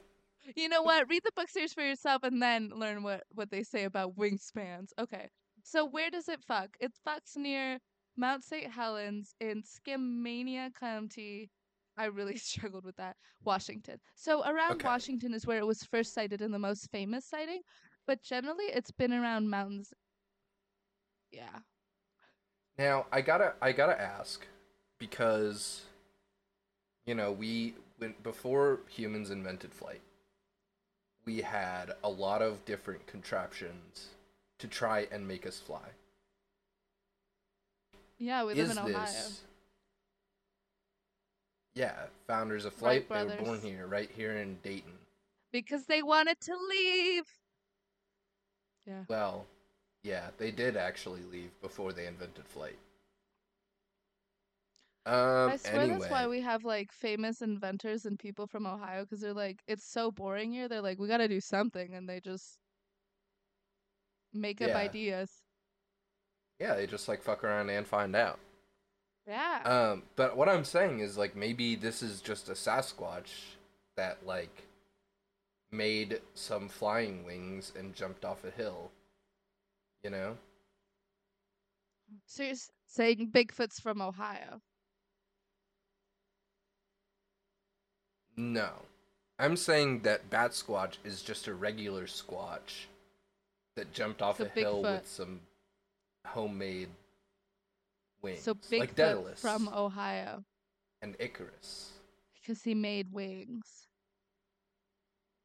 You 0.54 0.68
know 0.68 0.82
what? 0.82 1.08
Read 1.08 1.22
the 1.24 1.32
book 1.34 1.48
series 1.48 1.72
for 1.72 1.82
yourself 1.82 2.22
and 2.22 2.40
then 2.42 2.70
learn 2.74 3.02
what 3.02 3.24
what 3.34 3.50
they 3.50 3.62
say 3.62 3.84
about 3.84 4.16
wingspans. 4.16 4.88
Okay. 4.98 5.28
So 5.62 5.84
where 5.86 6.10
does 6.10 6.28
it 6.28 6.42
fuck? 6.42 6.70
It 6.80 6.92
fucks 7.06 7.36
near 7.36 7.78
Mount 8.20 8.44
St. 8.44 8.70
Helens 8.70 9.34
in 9.40 9.62
Skamania 9.62 10.74
County. 10.74 11.50
I 11.96 12.06
really 12.06 12.36
struggled 12.50 12.84
with 12.84 12.96
that. 12.96 13.16
Washington. 13.44 13.98
So 14.14 14.44
around 14.46 14.74
Okay. 14.74 14.88
Washington 14.88 15.34
is 15.34 15.46
where 15.46 15.58
it 15.58 15.66
was 15.66 15.82
first 15.84 16.14
sighted 16.14 16.42
and 16.42 16.52
the 16.54 16.58
most 16.58 16.90
famous 16.92 17.26
sighting, 17.26 17.62
but 18.06 18.22
generally 18.22 18.66
it's 18.66 18.92
been 18.92 19.12
around 19.12 19.50
mountains. 19.50 19.92
Yeah. 21.32 21.60
now 22.78 23.06
i 23.12 23.20
gotta 23.20 23.54
i 23.62 23.72
gotta 23.72 24.00
ask 24.00 24.46
because 24.98 25.82
you 27.06 27.14
know 27.14 27.32
we 27.32 27.74
when 27.98 28.14
before 28.22 28.80
humans 28.88 29.30
invented 29.30 29.72
flight 29.72 30.00
we 31.24 31.40
had 31.42 31.92
a 32.02 32.08
lot 32.08 32.42
of 32.42 32.64
different 32.64 33.06
contraptions 33.06 34.08
to 34.58 34.66
try 34.66 35.06
and 35.12 35.26
make 35.26 35.46
us 35.46 35.58
fly 35.58 35.88
Yeah, 38.20 38.44
we 38.44 38.52
live 38.54 38.70
is 38.70 38.70
in 38.72 38.78
Ohio. 38.78 39.06
this? 39.06 39.40
Yeah, 41.74 41.94
founders 42.26 42.66
of 42.66 42.74
Flight. 42.74 43.06
Wright 43.08 43.26
They 43.26 43.36
were 43.36 43.42
born 43.42 43.60
here, 43.62 43.86
right 43.86 44.10
here 44.14 44.32
in 44.36 44.58
Dayton. 44.62 44.92
Because 45.52 45.86
they 45.86 46.02
wanted 46.02 46.38
to 46.42 46.54
leave. 46.68 47.24
Yeah. 48.86 49.04
Well, 49.08 49.46
yeah, 50.02 50.28
they 50.36 50.50
did 50.50 50.76
actually 50.76 51.22
leave 51.32 51.50
before 51.62 51.92
they 51.92 52.06
invented 52.06 52.46
flight. 52.46 52.78
Um. 55.06 55.50
I 55.50 55.56
swear 55.56 55.80
anyway, 55.80 55.98
that's 55.98 56.10
why 56.10 56.26
we 56.26 56.42
have 56.42 56.64
like 56.64 56.92
famous 56.92 57.40
inventors 57.40 58.04
and 58.04 58.18
people 58.18 58.46
from 58.46 58.66
Ohio 58.66 59.02
because 59.04 59.20
they're 59.20 59.32
like, 59.32 59.60
it's 59.66 59.84
so 59.84 60.10
boring 60.10 60.52
here. 60.52 60.68
They're 60.68 60.82
like, 60.82 60.98
we 60.98 61.08
got 61.08 61.18
to 61.18 61.28
do 61.28 61.40
something, 61.40 61.94
and 61.94 62.06
they 62.06 62.20
just 62.20 62.58
make 64.34 64.60
up 64.60 64.68
Yeah. 64.68 64.76
ideas. 64.76 65.39
Yeah, 66.60 66.74
they 66.74 66.86
just 66.86 67.08
like 67.08 67.22
fuck 67.22 67.42
around 67.42 67.70
and 67.70 67.86
find 67.86 68.14
out. 68.14 68.38
Yeah. 69.26 69.60
Um, 69.64 70.02
but 70.16 70.36
what 70.36 70.48
I'm 70.48 70.64
saying 70.64 71.00
is 71.00 71.16
like 71.16 71.34
maybe 71.34 71.74
this 71.74 72.02
is 72.02 72.20
just 72.20 72.48
a 72.48 72.52
Sasquatch 72.52 73.56
that 73.96 74.18
like 74.26 74.64
made 75.72 76.20
some 76.34 76.68
flying 76.68 77.24
wings 77.24 77.72
and 77.78 77.94
jumped 77.94 78.24
off 78.24 78.44
a 78.44 78.50
hill. 78.50 78.90
You 80.02 80.10
know? 80.10 80.36
so 82.26 82.42
you're 82.42 82.54
saying 82.86 83.30
Bigfoot's 83.32 83.80
from 83.80 84.00
Ohio? 84.00 84.60
No. 88.36 88.70
I'm 89.38 89.56
saying 89.56 90.00
that 90.00 90.28
Bat 90.30 90.52
Squatch 90.52 90.94
is 91.04 91.22
just 91.22 91.46
a 91.46 91.54
regular 91.54 92.06
squatch 92.06 92.86
that 93.76 93.92
jumped 93.92 94.22
off 94.22 94.38
So 94.38 94.44
a 94.44 94.48
hill 94.48 94.82
with 94.82 95.06
some 95.06 95.40
homemade 96.30 96.88
wings. 98.22 98.42
So 98.42 98.56
like 98.72 98.94
Daedalus 98.94 99.40
from 99.40 99.68
Ohio 99.68 100.44
and 101.02 101.16
Icarus. 101.18 101.90
because 102.34 102.62
he 102.62 102.74
made 102.74 103.12
wings. 103.12 103.86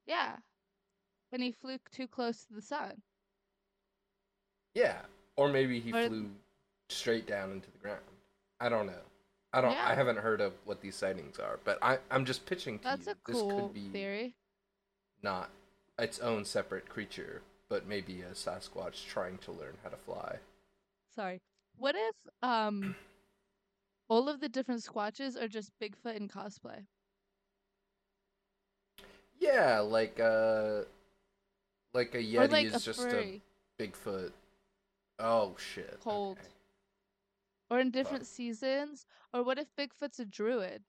Yeah. 0.06 0.36
And 1.32 1.42
he 1.42 1.52
flew 1.52 1.78
too 1.92 2.08
close 2.08 2.46
to 2.46 2.54
the 2.54 2.62
sun. 2.62 3.02
Yeah. 4.74 5.02
Or 5.36 5.50
maybe 5.50 5.80
he 5.80 5.92
Or- 5.94 6.08
flew 6.08 6.30
straight 6.90 7.26
down 7.26 7.52
into 7.52 7.72
the 7.72 7.78
ground. 7.80 8.02
I 8.60 8.70
don't 8.70 8.86
know. 8.88 9.02
I 9.52 9.62
don't 9.62 9.72
I 9.72 9.96
haven't 9.96 10.18
heard 10.18 10.42
of 10.42 10.54
what 10.66 10.82
these 10.82 10.96
sightings 10.96 11.40
are, 11.40 11.60
but 11.64 11.80
I, 11.82 12.00
I'm 12.12 12.26
just 12.26 12.46
pitching 12.46 12.78
to 12.80 12.84
That's 12.84 13.06
you. 13.06 13.14
a 13.14 13.16
this 13.32 13.36
cool 13.42 13.68
could 13.70 13.74
be 13.74 13.88
theory. 13.88 14.36
not 15.24 15.50
its 15.98 16.20
own 16.20 16.44
separate 16.44 16.90
creature, 16.90 17.42
but 17.70 17.88
maybe 17.88 18.22
a 18.22 18.32
Sasquatch 18.32 19.08
trying 19.08 19.38
to 19.40 19.54
learn 19.54 19.78
how 19.82 19.90
to 19.90 19.96
fly. 19.96 20.40
Sorry. 21.16 21.42
What 21.78 21.96
if 21.96 22.16
um 22.44 22.96
all 24.08 24.30
of 24.30 24.40
the 24.40 24.50
different 24.50 24.82
squatches 24.82 25.42
are 25.42 25.48
just 25.48 25.72
Bigfoot 25.82 26.16
in 26.16 26.28
cosplay? 26.28 26.86
Yeah, 29.40 29.80
like 29.80 30.20
uh 30.20 30.82
like 31.94 32.14
a 32.16 32.18
Yeti 32.18 32.52
like 32.52 32.66
is 32.66 32.76
a 32.76 32.80
just 32.80 33.02
furry, 33.02 33.42
a 33.80 33.84
Bigfoot. 33.84 34.32
Oh 35.20 35.56
shit. 35.58 36.00
Cold. 36.04 36.38
okay. 36.38 36.48
or 37.70 37.80
in 37.80 37.92
different 37.92 38.26
seasons? 38.26 39.06
Or 39.34 39.44
what 39.44 39.58
if 39.58 39.68
Bigfoot's 39.78 40.20
a 40.20 40.26
druid? 40.26 40.84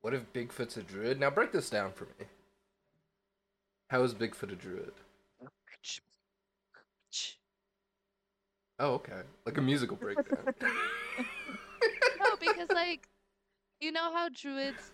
What 0.00 0.14
if 0.14 0.30
Bigfoot's 0.32 0.76
a 0.76 0.82
druid? 0.82 1.20
Now 1.20 1.30
break 1.30 1.52
this 1.52 1.70
down 1.70 1.92
for 1.92 2.04
me. 2.04 2.26
How 3.90 4.02
is 4.02 4.14
Bigfoot 4.14 4.52
a 4.52 4.56
druid? 4.56 4.92
Oh, 8.84 8.94
okay. 8.96 9.22
Like 9.46 9.56
a 9.56 9.62
musical 9.62 9.96
breakdown. 9.96 10.46
no, 12.18 12.36
because 12.38 12.70
like 12.70 13.08
you 13.80 13.90
know 13.90 14.12
how 14.12 14.28
druids 14.28 14.92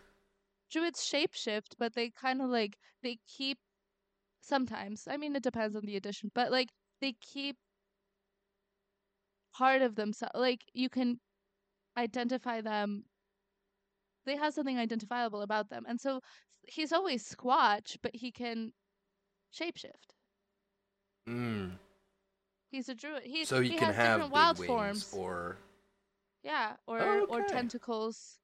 druids 0.70 1.00
shapeshift, 1.00 1.74
but 1.78 1.94
they 1.94 2.10
kind 2.10 2.40
of 2.40 2.48
like 2.50 2.78
they 3.02 3.18
keep 3.26 3.58
sometimes. 4.40 5.08
I 5.10 5.16
mean, 5.16 5.34
it 5.36 5.42
depends 5.42 5.76
on 5.76 5.84
the 5.86 5.96
edition, 5.96 6.30
but 6.34 6.52
like 6.52 6.70
they 7.00 7.14
keep 7.20 7.56
part 9.52 9.82
of 9.82 9.96
themselves. 9.96 10.34
Like 10.34 10.64
you 10.72 10.88
can 10.88 11.20
identify 11.96 12.60
them. 12.60 13.04
They 14.24 14.36
have 14.36 14.54
something 14.54 14.78
identifiable 14.78 15.42
about 15.42 15.68
them, 15.68 15.84
and 15.86 16.00
so 16.00 16.20
he's 16.62 16.92
always 16.92 17.28
Squatch, 17.28 17.98
but 18.02 18.14
he 18.16 18.30
can 18.30 18.72
shapeshift. 19.52 20.14
mm. 21.28 21.70
He's 22.70 22.88
a 22.88 22.94
druid. 22.94 23.24
He 23.24 23.44
So 23.44 23.60
he, 23.60 23.70
he 23.70 23.76
can 23.76 23.92
have 23.92 24.18
different 24.18 24.32
wild 24.32 24.58
wings 24.58 24.68
forms. 24.68 25.14
or 25.14 25.56
Yeah, 26.42 26.76
or 26.86 26.98
or 27.00 27.40
Okay. 27.44 27.48
tentacles. 27.48 28.38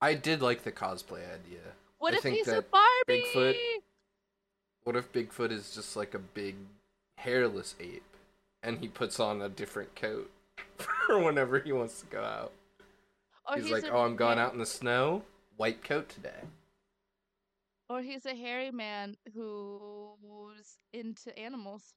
I 0.00 0.14
did 0.14 0.42
like 0.42 0.62
the 0.64 0.72
cosplay 0.72 1.22
idea. 1.32 1.60
What 1.98 2.12
I 2.14 2.18
if 2.18 2.22
he's 2.24 2.48
a 2.48 2.62
Barbie? 2.62 3.24
Bigfoot- 3.34 3.82
What 4.84 4.96
if 4.96 5.10
Bigfoot 5.12 5.50
is 5.50 5.74
just 5.74 5.96
like 5.96 6.12
a 6.12 6.18
big 6.18 6.56
hairless 7.16 7.74
ape 7.80 8.04
and 8.62 8.78
he 8.78 8.88
puts 8.88 9.18
on 9.18 9.40
a 9.40 9.48
different 9.48 9.94
coat 9.96 10.30
for 10.76 11.18
whenever 11.18 11.58
he 11.60 11.72
wants 11.72 12.00
to 12.00 12.06
go 12.06 12.22
out? 12.22 12.52
Or 13.48 13.56
he's, 13.56 13.70
like, 13.70 13.84
a 13.84 13.90
"Oh, 13.90 14.04
I'm 14.04 14.16
going 14.16 14.38
out 14.38 14.52
in 14.54 14.58
the 14.58 14.66
snow, 14.66 15.22
white 15.56 15.82
coat 15.84 16.08
today." 16.10 16.40
Or 17.90 18.00
he's 18.02 18.24
a 18.26 18.34
hairy 18.34 18.70
man 18.70 19.16
who's 19.34 20.78
into 20.92 21.38
animals. 21.38 21.94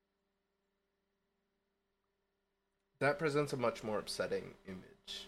That 3.00 3.20
presents 3.20 3.54
a 3.54 3.58
much 3.58 3.84
more 3.84 4.00
upsetting 4.00 4.54
image 4.68 5.28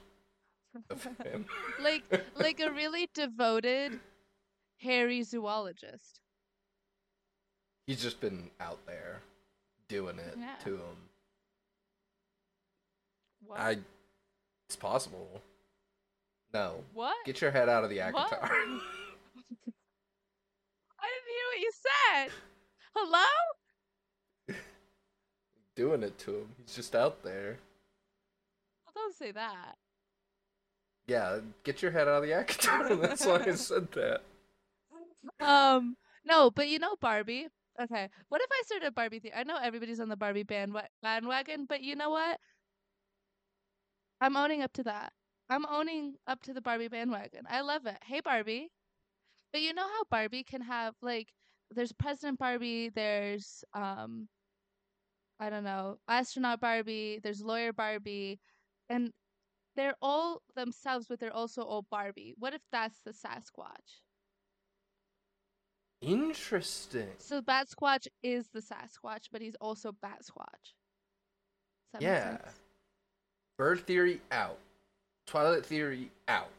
of 0.89 1.03
him. 1.25 1.45
like 1.82 2.03
like 2.36 2.60
a 2.60 2.71
really 2.71 3.10
devoted 3.13 3.99
hairy 4.77 5.21
zoologist. 5.23 6.19
He's 7.86 8.01
just 8.01 8.19
been 8.21 8.49
out 8.60 8.79
there 8.86 9.21
doing 9.88 10.19
it 10.19 10.36
Yeah. 10.38 10.55
to 10.63 10.75
him. 10.75 10.97
What? 13.45 13.60
I 13.60 13.77
it's 14.67 14.75
possible. 14.75 15.41
No. 16.53 16.84
what? 16.93 17.15
Get 17.25 17.41
your 17.41 17.51
head 17.51 17.69
out 17.69 17.84
of 17.84 17.89
the 17.91 17.99
What? 17.99 18.32
ACOTAR. 18.32 18.39
I 18.51 18.58
didn't 21.08 21.29
hear 21.29 21.45
what 21.51 21.60
you 21.60 21.71
said. 21.73 22.32
Hello? 22.95 23.25
Doing 25.80 26.04
it 26.04 26.18
to 26.20 26.32
him. 26.32 26.50
He's 26.58 26.76
just 26.76 26.94
out 26.94 27.24
there. 27.24 27.58
Well, 28.86 28.92
don't 28.94 29.15
say 29.15 29.32
that. 29.32 29.76
Yeah, 31.08 31.39
get 31.63 31.82
your 31.82 31.92
head 31.92 32.10
out 32.10 32.22
of 32.22 32.24
the 32.24 32.32
ACOTAR. 32.32 33.02
That's 33.02 33.26
why 33.26 33.46
I 33.46 33.56
said 33.56 33.88
that. 33.94 34.20
Um, 35.39 35.96
no, 36.26 36.52
but 36.52 36.68
you 36.68 36.80
know 36.80 36.98
Barbie. 37.00 37.48
Okay, 37.82 38.10
what 38.28 38.42
if 38.42 38.50
I 38.52 38.62
started 38.65 38.88
a 38.88 38.92
Barbie 38.92 39.20
theory? 39.20 39.36
I 39.38 39.44
know 39.44 39.56
everybody's 39.56 40.02
on 40.02 40.10
the 40.10 40.18
Barbie 40.18 40.44
bandwa- 40.44 40.89
bandwagon, 41.02 41.65
but 41.65 41.82
you 41.82 41.96
know 41.96 42.10
what? 42.10 42.38
I'm 44.20 44.36
owning 44.36 44.62
up 44.62 44.74
to 44.74 44.84
that. 44.84 45.13
I'm 45.50 45.65
owning 45.65 46.15
up 46.28 46.42
to 46.42 46.54
the 46.54 46.60
Barbie 46.60 46.89
bandwagon. 46.89 47.46
I 47.50 47.62
love 47.62 47.86
it. 47.86 48.00
Hey 48.04 48.20
Barbie. 48.20 48.70
But 49.54 49.62
you 49.62 49.74
know 49.74 49.88
how 49.88 50.04
Barbie 50.12 50.44
can 50.44 50.60
have 50.60 50.94
like 51.02 51.30
there's 51.72 51.94
President 51.94 52.38
Barbie, 52.38 52.89
there's 52.89 53.63
um 53.74 54.28
I 55.39 55.49
don't 55.49 55.63
know, 55.63 55.97
astronaut 56.08 56.60
Barbie, 56.60 57.19
there's 57.23 57.41
lawyer 57.41 57.71
Barbie, 57.71 58.39
and 58.89 59.12
they're 59.75 59.95
all 60.02 60.41
themselves, 60.56 61.08
but 61.08 61.19
they're 61.19 61.34
also 61.36 61.62
all 61.62 61.86
Barbie. 61.89 62.34
What 62.38 62.54
if 62.54 62.62
that's 62.71 62.99
the 63.06 63.12
Sasquatch? 63.12 64.02
Interesting. 66.02 67.08
So 67.17 67.41
Bat 67.41 67.67
Squatch 67.69 68.08
is 68.23 68.47
the 68.54 68.62
Sasquatch, 68.62 69.28
but 69.32 69.41
he's 69.41 69.56
also 69.60 69.91
Bat 70.02 70.21
Squatch. 70.23 70.73
Does 71.93 71.93
that 71.93 72.02
make 72.02 72.10
Yeah. 72.10 72.38
Bird 73.58 73.86
theory 73.86 74.21
out. 74.32 74.58
Twilight 75.28 75.65
theory 75.65 76.10
out. 76.28 76.49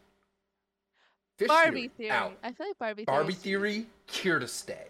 Fish 1.39 1.49
Barbie 1.49 1.89
theory. 1.89 2.11
out. 2.11 2.37
I 2.43 2.53
feel 2.53 2.67
like 2.67 2.79
Barbie 2.79 3.05
theory. 3.05 3.17
Barbie 3.17 3.33
too 3.33 3.39
theory 3.41 3.87
here 4.11 4.39
to 4.39 4.47
stay. 4.47 4.89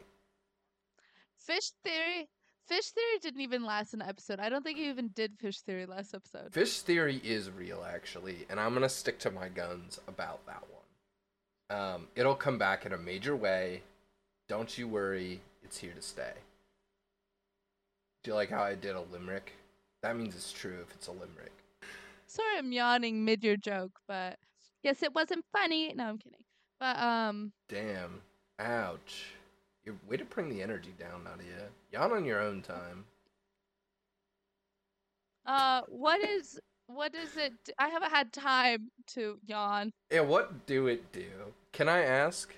Fish 1.38 1.70
theory. 1.84 2.28
Fish 2.70 2.92
theory 2.92 3.18
didn't 3.20 3.40
even 3.40 3.64
last 3.64 3.94
an 3.94 4.02
episode. 4.02 4.38
I 4.38 4.48
don't 4.48 4.62
think 4.62 4.78
you 4.78 4.90
even 4.90 5.08
did 5.08 5.36
fish 5.36 5.60
theory 5.62 5.86
last 5.86 6.14
episode. 6.14 6.52
Fish 6.52 6.82
theory 6.82 7.20
is 7.24 7.50
real, 7.50 7.84
actually, 7.84 8.46
and 8.48 8.60
I'm 8.60 8.72
gonna 8.74 8.88
stick 8.88 9.18
to 9.20 9.30
my 9.32 9.48
guns 9.48 9.98
about 10.06 10.46
that 10.46 10.62
one. 11.68 11.80
Um, 11.80 12.06
it'll 12.14 12.36
come 12.36 12.58
back 12.58 12.86
in 12.86 12.92
a 12.92 12.96
major 12.96 13.34
way. 13.34 13.82
Don't 14.48 14.78
you 14.78 14.86
worry, 14.86 15.40
it's 15.64 15.78
here 15.78 15.92
to 15.92 16.00
stay. 16.00 16.30
Do 18.22 18.30
you 18.30 18.34
like 18.36 18.50
how 18.50 18.62
I 18.62 18.76
did 18.76 18.94
a 18.94 19.00
limerick? 19.00 19.52
That 20.02 20.16
means 20.16 20.36
it's 20.36 20.52
true 20.52 20.78
if 20.80 20.94
it's 20.94 21.08
a 21.08 21.12
limerick. 21.12 21.52
Sorry, 22.26 22.56
I'm 22.56 22.70
yawning 22.70 23.24
mid 23.24 23.42
your 23.42 23.56
joke, 23.56 23.98
but 24.06 24.38
yes, 24.84 25.02
it 25.02 25.12
wasn't 25.12 25.44
funny. 25.52 25.92
No, 25.92 26.04
I'm 26.04 26.18
kidding. 26.18 26.44
But 26.78 26.96
um, 27.00 27.50
Damn. 27.68 28.20
Ouch. 28.60 29.32
Way 30.08 30.16
to 30.16 30.24
bring 30.24 30.48
the 30.48 30.62
energy 30.62 30.94
down, 30.98 31.24
Nadia. 31.24 31.68
Yawn 31.92 32.12
on 32.12 32.24
your 32.24 32.40
own 32.40 32.62
time. 32.62 33.04
Uh, 35.46 35.82
what 35.88 36.22
is 36.22 36.60
what 36.86 37.14
is 37.14 37.36
it? 37.36 37.52
I 37.78 37.88
haven't 37.88 38.10
had 38.10 38.32
time 38.32 38.90
to 39.08 39.38
yawn. 39.46 39.92
Yeah, 40.10 40.20
what 40.20 40.66
do 40.66 40.88
it 40.88 41.12
do? 41.12 41.28
Can 41.72 41.88
I 41.88 42.02
ask? 42.02 42.52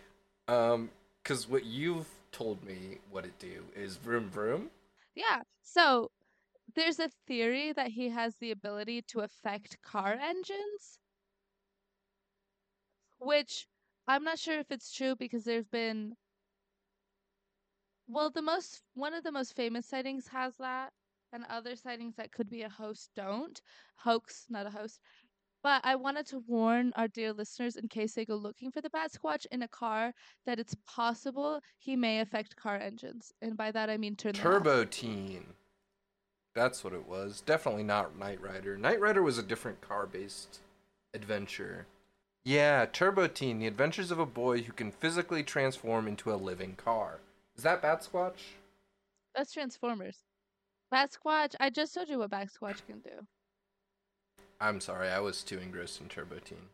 Um, 0.48 0.90
because 1.22 1.48
what 1.48 1.64
you've 1.64 2.08
told 2.32 2.64
me 2.64 2.98
what 3.10 3.24
it 3.24 3.38
do 3.38 3.62
is 3.76 3.96
vroom 3.96 4.28
vroom. 4.28 4.70
Yeah. 5.14 5.42
So 5.62 6.10
there's 6.74 6.98
a 6.98 7.10
theory 7.26 7.72
that 7.72 7.88
he 7.88 8.08
has 8.08 8.36
the 8.36 8.50
ability 8.50 9.02
to 9.08 9.20
affect 9.20 9.80
car 9.82 10.18
engines, 10.20 10.98
which 13.18 13.66
I'm 14.08 14.24
not 14.24 14.38
sure 14.38 14.58
if 14.58 14.70
it's 14.70 14.92
true 14.92 15.14
because 15.14 15.44
there've 15.44 15.70
been 15.70 16.14
well, 18.08 18.30
the 18.30 18.42
most 18.42 18.82
one 18.94 19.14
of 19.14 19.24
the 19.24 19.32
most 19.32 19.56
famous 19.56 19.86
sightings 19.86 20.26
has 20.28 20.56
that, 20.58 20.92
and 21.32 21.44
other 21.48 21.76
sightings 21.76 22.14
that 22.16 22.32
could 22.32 22.50
be 22.50 22.62
a 22.62 22.68
host 22.68 23.10
don't. 23.16 23.60
Hoax, 23.96 24.46
not 24.48 24.66
a 24.66 24.70
host. 24.70 25.00
But 25.62 25.80
I 25.84 25.94
wanted 25.94 26.26
to 26.26 26.42
warn 26.48 26.92
our 26.96 27.06
dear 27.06 27.32
listeners 27.32 27.76
in 27.76 27.86
case 27.86 28.14
they 28.14 28.24
go 28.24 28.34
looking 28.34 28.72
for 28.72 28.80
the 28.80 28.90
Bat 28.90 29.12
Squatch 29.12 29.46
in 29.52 29.62
a 29.62 29.68
car 29.68 30.12
that 30.44 30.58
it's 30.58 30.74
possible 30.86 31.60
he 31.78 31.94
may 31.94 32.18
affect 32.20 32.56
car 32.56 32.76
engines. 32.76 33.32
And 33.40 33.56
by 33.56 33.70
that 33.70 33.88
I 33.88 33.96
mean 33.96 34.16
turn. 34.16 34.32
Turbo 34.32 34.84
Teen. 34.84 35.44
That's 36.54 36.82
what 36.82 36.92
it 36.92 37.06
was. 37.06 37.40
Definitely 37.40 37.84
not 37.84 38.18
Knight 38.18 38.40
Rider. 38.42 38.76
Knight 38.76 39.00
Rider 39.00 39.22
was 39.22 39.38
a 39.38 39.42
different 39.42 39.80
car 39.80 40.06
based 40.06 40.58
adventure. 41.14 41.86
Yeah, 42.44 42.86
Turbo 42.92 43.28
Teen, 43.28 43.60
the 43.60 43.68
adventures 43.68 44.10
of 44.10 44.18
a 44.18 44.26
boy 44.26 44.62
who 44.62 44.72
can 44.72 44.90
physically 44.90 45.44
transform 45.44 46.08
into 46.08 46.32
a 46.32 46.34
living 46.34 46.74
car. 46.74 47.20
Is 47.56 47.62
that 47.64 47.82
Bat 47.82 48.08
Squatch? 48.10 48.40
That's 49.34 49.52
Transformers. 49.52 50.18
Bat 50.90 51.12
Squatch, 51.12 51.54
I 51.60 51.70
just 51.70 51.94
told 51.94 52.08
you 52.08 52.18
what 52.18 52.30
Bat 52.30 52.48
Squatch 52.48 52.86
can 52.86 53.00
do. 53.00 53.26
I'm 54.60 54.80
sorry, 54.80 55.08
I 55.08 55.18
was 55.20 55.42
too 55.42 55.58
engrossed 55.58 56.00
in 56.00 56.08
Turbo 56.08 56.38
Teen. 56.38 56.68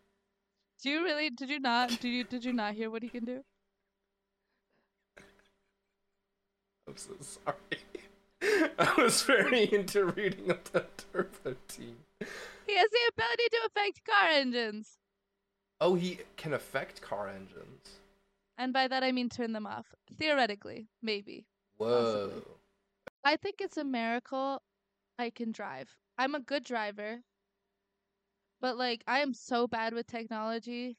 Do 0.83 0.91
you 0.91 1.03
really 1.03 1.31
did 1.31 1.51
you 1.51 1.59
not 1.59 1.89
did 1.89 2.05
you 2.05 2.25
did 2.25 2.45
you 2.45 2.53
not 2.53 2.75
hear 2.75 2.91
what 2.91 3.03
he 3.03 3.09
can 3.09 3.25
do? 3.25 3.43
I'm 6.87 6.97
so 6.97 7.15
sorry. 7.21 7.57
I 8.79 8.95
was 9.01 9.23
very 9.23 9.73
into 9.73 10.05
reading 10.07 10.51
about 10.51 11.05
Turbo 11.13 11.57
Teen. 11.67 11.97
He 12.67 12.77
has 12.77 12.91
the 12.91 13.13
ability 13.13 13.49
to 13.51 13.59
affect 13.67 14.05
car 14.05 14.29
engines. 14.31 14.99
Oh, 15.81 15.95
he 15.95 16.19
can 16.37 16.53
affect 16.53 17.01
car 17.01 17.29
engines. 17.29 18.01
And 18.59 18.73
by 18.73 18.89
that 18.89 19.05
I 19.05 19.13
mean 19.13 19.29
turn 19.29 19.53
them 19.53 19.67
off. 19.67 19.87
Theoretically, 20.19 20.89
maybe. 21.01 21.47
Whoa. 21.77 22.29
Possibly. 22.29 22.55
I 23.25 23.37
think 23.37 23.57
it's 23.61 23.77
a 23.77 23.85
miracle 23.85 24.61
I 25.19 25.31
can 25.31 25.53
drive. 25.53 25.89
I'm 26.19 26.35
a 26.35 26.41
good 26.41 26.65
driver. 26.65 27.21
But 28.61 28.77
like 28.77 29.05
I 29.07 29.21
am 29.21 29.33
so 29.33 29.69
bad 29.69 29.95
with 29.95 30.09
technology 30.09 30.99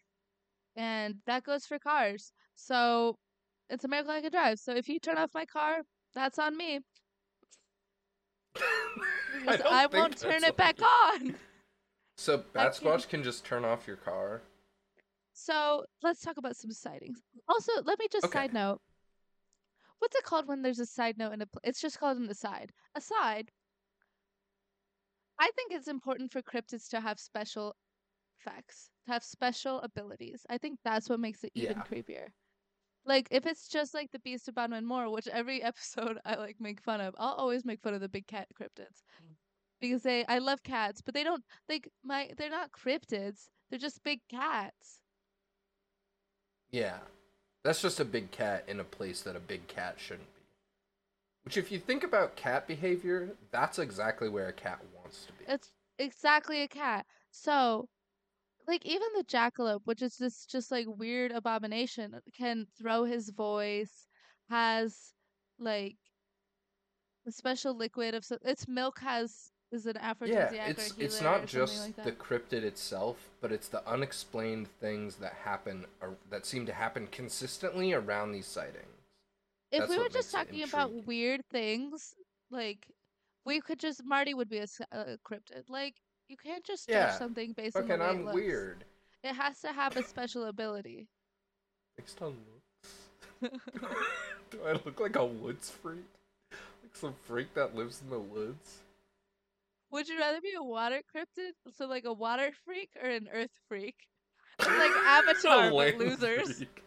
and 0.75 1.15
that 1.27 1.43
goes 1.43 1.65
for 1.65 1.77
cars. 1.77 2.31
So 2.55 3.17
it's 3.69 3.83
a 3.83 3.87
miracle 3.87 4.11
I 4.11 4.21
can 4.21 4.31
drive. 4.31 4.59
So 4.59 4.73
if 4.75 4.87
you 4.87 4.99
turn 4.99 5.17
off 5.17 5.31
my 5.33 5.45
car, 5.45 5.81
that's 6.15 6.39
on 6.39 6.55
me. 6.55 6.79
Don't 9.45 9.65
I, 9.65 9.85
won't 9.87 10.17
turn 10.17 10.43
it 10.43 10.57
back 10.57 10.81
on. 10.81 11.35
So 12.17 12.43
Bat 12.53 12.75
can- 12.75 12.87
Squatch 12.87 13.07
can 13.09 13.23
just 13.23 13.45
turn 13.45 13.63
off 13.63 13.87
your 13.87 13.95
car. 13.95 14.41
So 15.39 15.85
let's 16.03 16.21
talk 16.21 16.37
about 16.37 16.57
some 16.57 16.71
sightings. 16.71 17.21
Also, 17.47 17.71
let 17.83 17.97
me 17.97 18.07
just 18.11 18.27
Okay. 18.27 18.39
side 18.39 18.53
note. 18.53 18.81
What's 19.99 20.15
it 20.15 20.23
called 20.23 20.47
when 20.47 20.61
there's 20.61 20.79
a 20.79 20.85
side 20.85 21.17
note 21.17 21.33
in 21.33 21.41
a? 21.41 21.45
Pl- 21.47 21.61
it's 21.63 21.81
just 21.81 21.97
called 21.97 22.17
an 22.17 22.29
aside. 22.29 22.73
Aside. 22.93 23.51
I 25.39 25.49
think 25.55 25.71
it's 25.71 25.87
important 25.87 26.31
for 26.31 26.41
cryptids 26.41 26.89
to 26.89 26.99
have 26.99 27.19
special 27.19 27.75
effects, 28.39 28.89
to 29.05 29.13
have 29.13 29.23
special 29.23 29.79
abilities. 29.81 30.45
I 30.49 30.57
think 30.57 30.79
that's 30.83 31.09
what 31.09 31.21
makes 31.21 31.43
it 31.45 31.51
even 31.55 31.77
Yeah. 31.77 31.83
creepier. 31.83 32.33
Like 33.05 33.29
if 33.31 33.45
it's 33.45 33.69
just 33.69 33.93
like 33.93 34.11
the 34.11 34.19
Beast 34.19 34.49
of 34.49 34.55
Bodmin 34.55 34.85
Moor, 34.85 35.09
which 35.09 35.27
every 35.29 35.63
episode 35.71 36.19
I 36.25 36.35
like 36.35 36.57
make 36.59 36.81
fun 36.81 36.99
of. 36.99 37.15
I'll 37.17 37.33
always 37.33 37.63
make 37.63 37.81
fun 37.81 37.93
of 37.93 38.01
the 38.01 38.09
big 38.09 38.27
cat 38.27 38.47
cryptids 38.53 39.03
mm. 39.23 39.35
because 39.79 40.03
they 40.03 40.25
I 40.25 40.39
love 40.39 40.63
cats, 40.63 41.01
but 41.01 41.13
they 41.13 41.23
don't 41.23 41.43
like 41.69 41.89
my 42.03 42.29
they're 42.37 42.49
not 42.49 42.71
cryptids. 42.73 43.47
They're 43.69 43.79
just 43.79 44.03
big 44.03 44.19
cats. 44.29 44.99
Yeah. 46.71 46.97
That's 47.63 47.81
just 47.81 47.99
a 47.99 48.05
big 48.05 48.31
cat 48.31 48.63
in 48.67 48.79
a 48.79 48.83
place 48.83 49.21
that 49.21 49.35
a 49.35 49.39
big 49.39 49.67
cat 49.67 49.95
shouldn't 49.97 50.33
be. 50.33 50.41
Which, 51.43 51.57
if 51.57 51.71
you 51.71 51.79
think 51.79 52.03
about 52.03 52.35
cat 52.35 52.67
behavior, 52.67 53.29
that's 53.51 53.79
exactly 53.79 54.29
where 54.29 54.47
a 54.47 54.53
cat 54.53 54.79
wants 54.95 55.25
to 55.25 55.33
be. 55.33 55.45
It's 55.47 55.71
exactly 55.97 56.61
a 56.61 56.67
cat. 56.67 57.05
So, 57.31 57.87
like 58.67 58.85
even 58.85 59.07
the 59.15 59.23
jackalope, 59.23 59.81
which 59.85 60.01
is 60.01 60.15
this 60.17 60.45
just 60.45 60.71
like 60.71 60.85
weird 60.87 61.31
abomination, 61.31 62.13
uh, 62.13 62.19
can 62.37 62.67
throw 62.77 63.03
his 63.03 63.29
voice, 63.29 64.07
has 64.49 65.13
like 65.57 65.97
a 67.27 67.31
special 67.31 67.75
liquid 67.75 68.15
of 68.15 68.25
its 68.43 68.67
milk 68.67 68.99
has 68.99 69.51
is 69.71 69.85
an 69.85 69.97
yeah, 70.25 70.49
it's 70.67 70.93
it's 70.97 71.21
not 71.21 71.45
just 71.45 71.85
like 71.97 72.03
the 72.03 72.11
cryptid 72.11 72.63
itself, 72.63 73.29
but 73.39 73.51
it's 73.51 73.67
the 73.67 73.87
unexplained 73.87 74.67
things 74.79 75.17
that 75.17 75.33
happen 75.33 75.85
or 76.01 76.15
that 76.29 76.45
seem 76.45 76.65
to 76.65 76.73
happen 76.73 77.07
consistently 77.11 77.93
around 77.93 78.31
these 78.31 78.47
sightings. 78.47 78.85
if 79.71 79.79
that's 79.79 79.89
we 79.89 79.97
were 79.99 80.09
just 80.09 80.31
talking 80.31 80.63
about 80.63 81.05
weird 81.05 81.41
things, 81.51 82.15
like 82.49 82.87
we 83.45 83.61
could 83.61 83.79
just 83.79 84.03
Marty 84.03 84.33
would 84.33 84.49
be 84.49 84.59
a 84.59 84.67
cryptid. 85.23 85.69
Like 85.69 85.95
you 86.29 86.37
can't 86.37 86.63
just 86.63 86.87
judge 86.87 86.95
Yeah, 86.95 87.11
something 87.11 87.53
based 87.53 87.75
on 87.75 87.87
the 87.87 87.97
way 87.97 88.05
I'm 88.05 88.19
it 88.21 88.25
looks. 88.25 88.35
weird. 88.35 88.85
It 89.23 89.33
has 89.33 89.59
to 89.61 89.71
have 89.71 89.97
a 89.97 90.03
special 90.03 90.45
ability. 90.45 91.07
Based 91.97 92.21
on 92.21 92.37
looks. 93.41 93.59
Do 94.51 94.59
I 94.65 94.71
look 94.73 94.99
like 94.99 95.15
a 95.15 95.25
woods 95.25 95.69
freak? 95.69 96.05
Like 96.83 96.95
some 96.95 97.13
freak 97.27 97.53
that 97.53 97.75
lives 97.75 98.01
in 98.03 98.09
the 98.09 98.19
woods? 98.19 98.79
Would 99.91 100.07
you 100.07 100.19
rather 100.19 100.39
be 100.41 100.53
a 100.57 100.63
water 100.63 101.01
cryptid, 101.15 101.51
so 101.75 101.87
like 101.87 102.05
a 102.05 102.13
water 102.13 102.51
freak, 102.65 102.89
or 103.01 103.09
an 103.09 103.27
earth 103.33 103.51
freak? 103.67 103.95
It's 104.59 104.67
like 104.69 104.91
Avatar, 105.07 105.71
but 105.71 105.97
losers. 105.97 106.57
freak. 106.57 106.83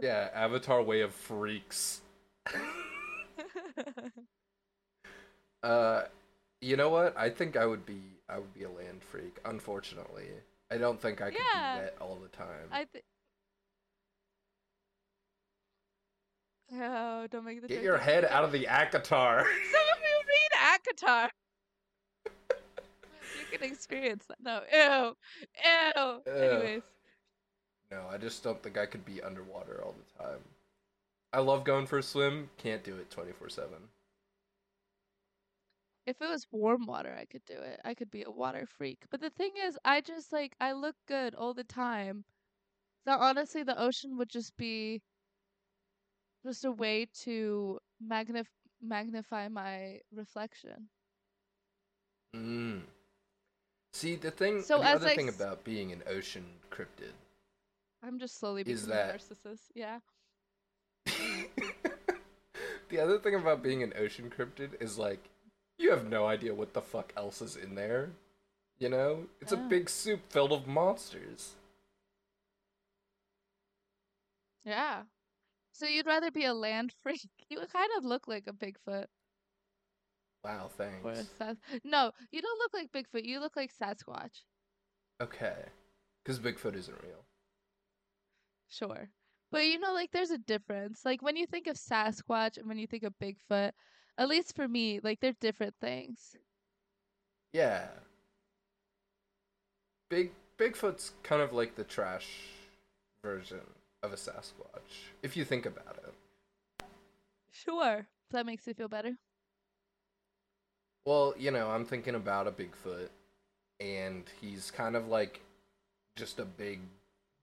yeah, 0.00 0.28
Avatar 0.34 0.82
Way 0.82 1.00
of 1.02 1.14
Freaks. 1.14 2.00
Uh, 5.62 6.02
you 6.60 6.76
know 6.76 6.88
what? 6.88 7.16
I 7.16 7.30
think 7.30 7.56
I 7.56 7.66
would 7.66 7.86
be 7.86 8.00
I 8.28 8.36
would 8.38 8.52
be 8.52 8.64
a 8.64 8.68
land 8.68 9.00
freak. 9.00 9.36
Unfortunately, 9.44 10.26
I 10.72 10.76
don't 10.76 11.00
think 11.00 11.22
I 11.22 11.30
could 11.30 11.36
Yeah. 11.54 11.76
be 11.76 11.82
wet 11.82 11.96
all 12.00 12.16
the 12.20 12.28
time. 12.36 12.68
I 12.72 12.84
think. 12.86 13.04
Oh, 16.74 17.26
don't 17.30 17.44
make 17.44 17.60
the 17.60 17.68
Get 17.68 17.82
your 17.82 17.98
head 17.98 18.24
out 18.24 18.44
of 18.44 18.52
the 18.52 18.64
ACOTAR. 18.64 19.44
Some 19.44 19.44
of 19.44 19.98
you 20.02 20.22
read 20.28 20.52
ACOTAR. 20.96 21.28
you 23.52 23.58
can 23.58 23.70
experience 23.70 24.24
that. 24.26 24.38
No, 24.42 24.62
ew, 24.72 25.14
ew. 25.64 26.20
Ew. 26.26 26.32
Anyways, 26.32 26.82
no, 27.90 28.06
I 28.10 28.16
just 28.16 28.42
don't 28.42 28.62
think 28.62 28.78
I 28.78 28.86
could 28.86 29.04
be 29.04 29.20
underwater 29.22 29.82
all 29.84 29.94
the 30.16 30.24
time. 30.24 30.40
I 31.34 31.40
love 31.40 31.64
going 31.64 31.86
for 31.86 31.98
a 31.98 32.02
swim. 32.02 32.48
Can't 32.56 32.82
do 32.84 32.96
it 32.96 33.10
twenty 33.10 33.32
four 33.32 33.48
seven. 33.50 33.88
if 36.06 36.20
it 36.20 36.28
was 36.28 36.46
warm 36.50 36.86
water, 36.86 37.14
I 37.18 37.26
could 37.26 37.44
do 37.44 37.54
it. 37.54 37.80
I 37.84 37.94
could 37.94 38.10
be 38.10 38.22
a 38.22 38.30
water 38.30 38.66
freak. 38.66 39.04
But 39.10 39.20
the 39.20 39.30
thing 39.30 39.52
is, 39.62 39.78
I 39.84 40.00
just 40.00 40.32
like 40.32 40.54
I 40.60 40.72
look 40.72 40.96
good 41.06 41.34
all 41.34 41.52
the 41.54 41.64
time. 41.64 42.24
So 43.06 43.12
honestly, 43.12 43.62
the 43.62 43.80
ocean 43.80 44.16
would 44.18 44.28
just 44.30 44.56
be 44.56 45.02
just 46.44 46.64
a 46.64 46.72
way 46.72 47.06
to 47.24 47.78
magnif- 48.04 48.46
magnify 48.80 49.48
my 49.48 50.00
reflection. 50.14 50.88
Mm. 52.34 52.82
See, 53.92 54.16
the 54.16 54.30
thing, 54.30 54.62
So 54.62 54.78
the 54.78 54.84
other 54.84 55.08
I 55.08 55.14
thing 55.14 55.28
s- 55.28 55.36
about 55.36 55.64
being 55.64 55.92
an 55.92 56.02
ocean 56.08 56.44
cryptid 56.70 57.12
I'm 58.02 58.18
just 58.18 58.38
slowly 58.38 58.62
becoming 58.64 58.90
a 58.90 59.12
narcissist. 59.12 59.70
Yeah. 59.74 60.00
the 62.88 62.98
other 62.98 63.18
thing 63.18 63.34
about 63.34 63.62
being 63.62 63.82
an 63.82 63.92
ocean 63.98 64.30
cryptid 64.36 64.80
is 64.80 64.98
like 64.98 65.28
you 65.78 65.90
have 65.90 66.08
no 66.08 66.26
idea 66.26 66.54
what 66.54 66.72
the 66.72 66.80
fuck 66.80 67.12
else 67.16 67.40
is 67.42 67.54
in 67.56 67.74
there. 67.74 68.10
You 68.78 68.88
know? 68.88 69.26
It's 69.40 69.52
a 69.52 69.56
big 69.56 69.88
soup 69.88 70.20
filled 70.30 70.52
of 70.52 70.66
monsters. 70.66 71.52
Yeah. 74.64 75.02
So 75.72 75.86
you'd 75.86 76.06
rather 76.06 76.30
be 76.30 76.44
a 76.44 76.54
land 76.54 76.92
freak? 77.02 77.28
You 77.50 77.58
kind 77.66 77.90
of 77.98 78.04
look 78.04 78.28
like 78.28 78.46
a 78.46 78.52
Bigfoot 78.52 79.06
Wow, 80.44 80.68
thanks. 80.76 81.28
Sas- 81.38 81.56
No, 81.84 82.12
you 82.32 82.42
don't 82.42 82.58
look 82.58 82.74
like 82.74 82.90
Bigfoot. 82.92 83.24
You 83.24 83.40
look 83.40 83.56
like 83.56 83.72
Sasquatch. 83.72 84.42
Okay. 85.20 85.66
Cuz 86.24 86.38
Bigfoot 86.38 86.74
isn't 86.76 87.02
real. 87.02 87.24
Sure. 88.68 89.10
But 89.50 89.66
you 89.66 89.78
know, 89.78 89.92
like 89.92 90.10
there's 90.12 90.30
a 90.30 90.38
difference. 90.38 91.04
Like 91.04 91.22
when 91.22 91.36
you 91.36 91.46
think 91.46 91.66
of 91.66 91.76
Sasquatch 91.76 92.56
and 92.56 92.66
when 92.66 92.78
you 92.78 92.86
think 92.86 93.02
of 93.04 93.18
Bigfoot, 93.18 93.72
At 94.18 94.28
least 94.28 94.54
for 94.56 94.68
me, 94.68 95.00
like 95.02 95.20
they're 95.20 95.32
different 95.40 95.74
things. 95.80 96.36
Yeah. 97.52 97.88
Big 100.10 100.32
Bigfoot's 100.58 101.12
kind 101.22 101.42
of 101.42 101.52
like 101.52 101.74
the 101.74 101.84
trash 101.84 102.28
version 103.22 103.60
of 104.02 104.12
a 104.12 104.16
Sasquatch, 104.16 105.10
if 105.22 105.36
you 105.36 105.44
think 105.44 105.66
about 105.66 105.98
it. 106.06 106.84
Sure. 107.50 107.98
If 107.98 108.32
that 108.32 108.46
makes 108.46 108.66
you 108.66 108.74
feel 108.74 108.88
better. 108.88 109.16
Well, 111.04 111.34
you 111.38 111.50
know, 111.50 111.68
I'm 111.70 111.84
thinking 111.84 112.14
about 112.14 112.46
a 112.46 112.52
Bigfoot, 112.52 113.08
and 113.80 114.24
he's 114.40 114.70
kind 114.70 114.96
of 114.96 115.08
like 115.08 115.40
just 116.16 116.38
a 116.38 116.44
big 116.44 116.80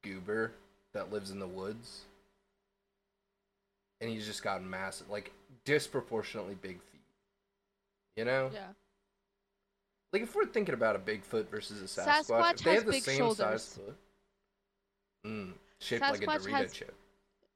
goober 0.04 0.52
that 0.94 1.12
lives 1.12 1.32
in 1.32 1.40
the 1.40 1.48
woods. 1.48 2.06
And 4.02 4.10
he's 4.10 4.26
just 4.26 4.44
got 4.44 4.64
massive, 4.64 5.10
like, 5.10 5.34
disproportionately 5.66 6.56
big 6.56 6.82
feet. 6.82 7.02
You 8.16 8.24
know? 8.24 8.50
Yeah. 8.54 8.68
Like, 10.14 10.22
if 10.22 10.34
we're 10.34 10.46
thinking 10.46 10.74
about 10.74 10.96
a 10.96 11.00
Bigfoot 11.00 11.50
versus 11.50 11.82
a 11.82 12.02
Sasquatch, 12.02 12.28
Sasquatch 12.28 12.64
they 12.64 12.76
have 12.76 12.86
the 12.86 13.00
same 13.02 13.18
shoulders. 13.18 13.38
size 13.38 13.74
foot. 13.74 13.98
Mm, 15.28 15.52
shaped 15.80 16.02
like 16.02 16.22
a 16.22 16.26
Sasquatch 16.26 16.42
Dorito 16.46 16.52
has- 16.52 16.74
chip. 16.74 16.96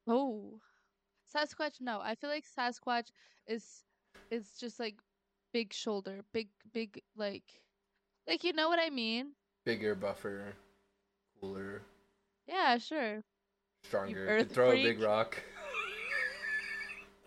Oh. 0.07 0.59
Sasquatch, 1.33 1.81
no. 1.81 1.99
I 2.01 2.15
feel 2.15 2.29
like 2.29 2.45
Sasquatch 2.45 3.09
is 3.47 3.83
is 4.29 4.55
just 4.59 4.79
like 4.79 4.95
big 5.51 5.73
shoulder, 5.73 6.21
big 6.31 6.49
big 6.73 7.01
like 7.15 7.43
like 8.27 8.43
you 8.43 8.53
know 8.53 8.69
what 8.69 8.79
I 8.79 8.89
mean? 8.89 9.33
Bigger, 9.65 9.95
buffer, 9.95 10.53
cooler, 11.39 11.81
Yeah, 12.47 12.77
sure. 12.77 13.23
stronger. 13.83 14.43
throw 14.43 14.71
a 14.71 14.83
big 14.83 14.99
rock. 15.01 15.41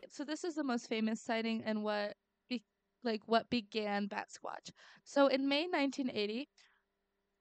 So 0.09 0.25
this 0.25 0.45
is 0.45 0.55
the 0.55 0.65
most 0.65 0.89
famous 0.89 1.21
sighting 1.21 1.63
and 1.65 1.83
what 1.83 2.17
be- 2.49 2.65
like 3.05 3.23
what 3.27 3.51
began 3.51 4.07
Bat 4.07 4.29
Squatch. 4.31 4.71
So 5.05 5.27
in 5.27 5.49
May 5.49 5.67
1980, 5.67 6.49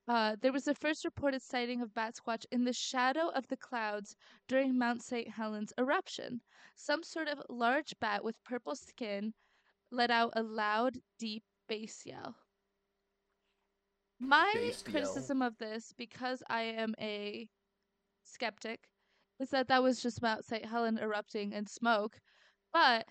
uh, 0.07 0.35
there 0.41 0.53
was 0.53 0.65
the 0.65 0.75
first 0.75 1.03
reported 1.03 1.41
sighting 1.41 1.81
of 1.81 1.93
Bat 1.93 2.15
Squatch 2.15 2.45
in 2.51 2.63
the 2.63 2.73
shadow 2.73 3.29
of 3.29 3.47
the 3.47 3.57
clouds 3.57 4.15
during 4.47 4.77
Mount 4.77 5.01
St. 5.03 5.27
Helens 5.27 5.73
eruption. 5.77 6.41
Some 6.75 7.03
sort 7.03 7.27
of 7.27 7.41
large 7.49 7.93
bat 7.99 8.23
with 8.23 8.43
purple 8.43 8.75
skin 8.75 9.33
let 9.91 10.11
out 10.11 10.33
a 10.35 10.43
loud, 10.43 10.97
deep 11.17 11.43
bass 11.67 12.03
yell. 12.05 12.35
My 14.19 14.51
Bass 14.53 14.83
yell. 14.85 14.91
criticism 14.91 15.41
of 15.41 15.57
this, 15.57 15.93
because 15.97 16.43
I 16.49 16.61
am 16.61 16.93
a 16.99 17.47
skeptic, 18.23 18.87
is 19.39 19.49
that 19.49 19.67
that 19.67 19.83
was 19.83 20.01
just 20.01 20.21
Mount 20.21 20.45
St. 20.45 20.65
Helen 20.65 20.99
erupting 20.99 21.51
in 21.53 21.65
smoke. 21.65 22.19
But 22.71 23.05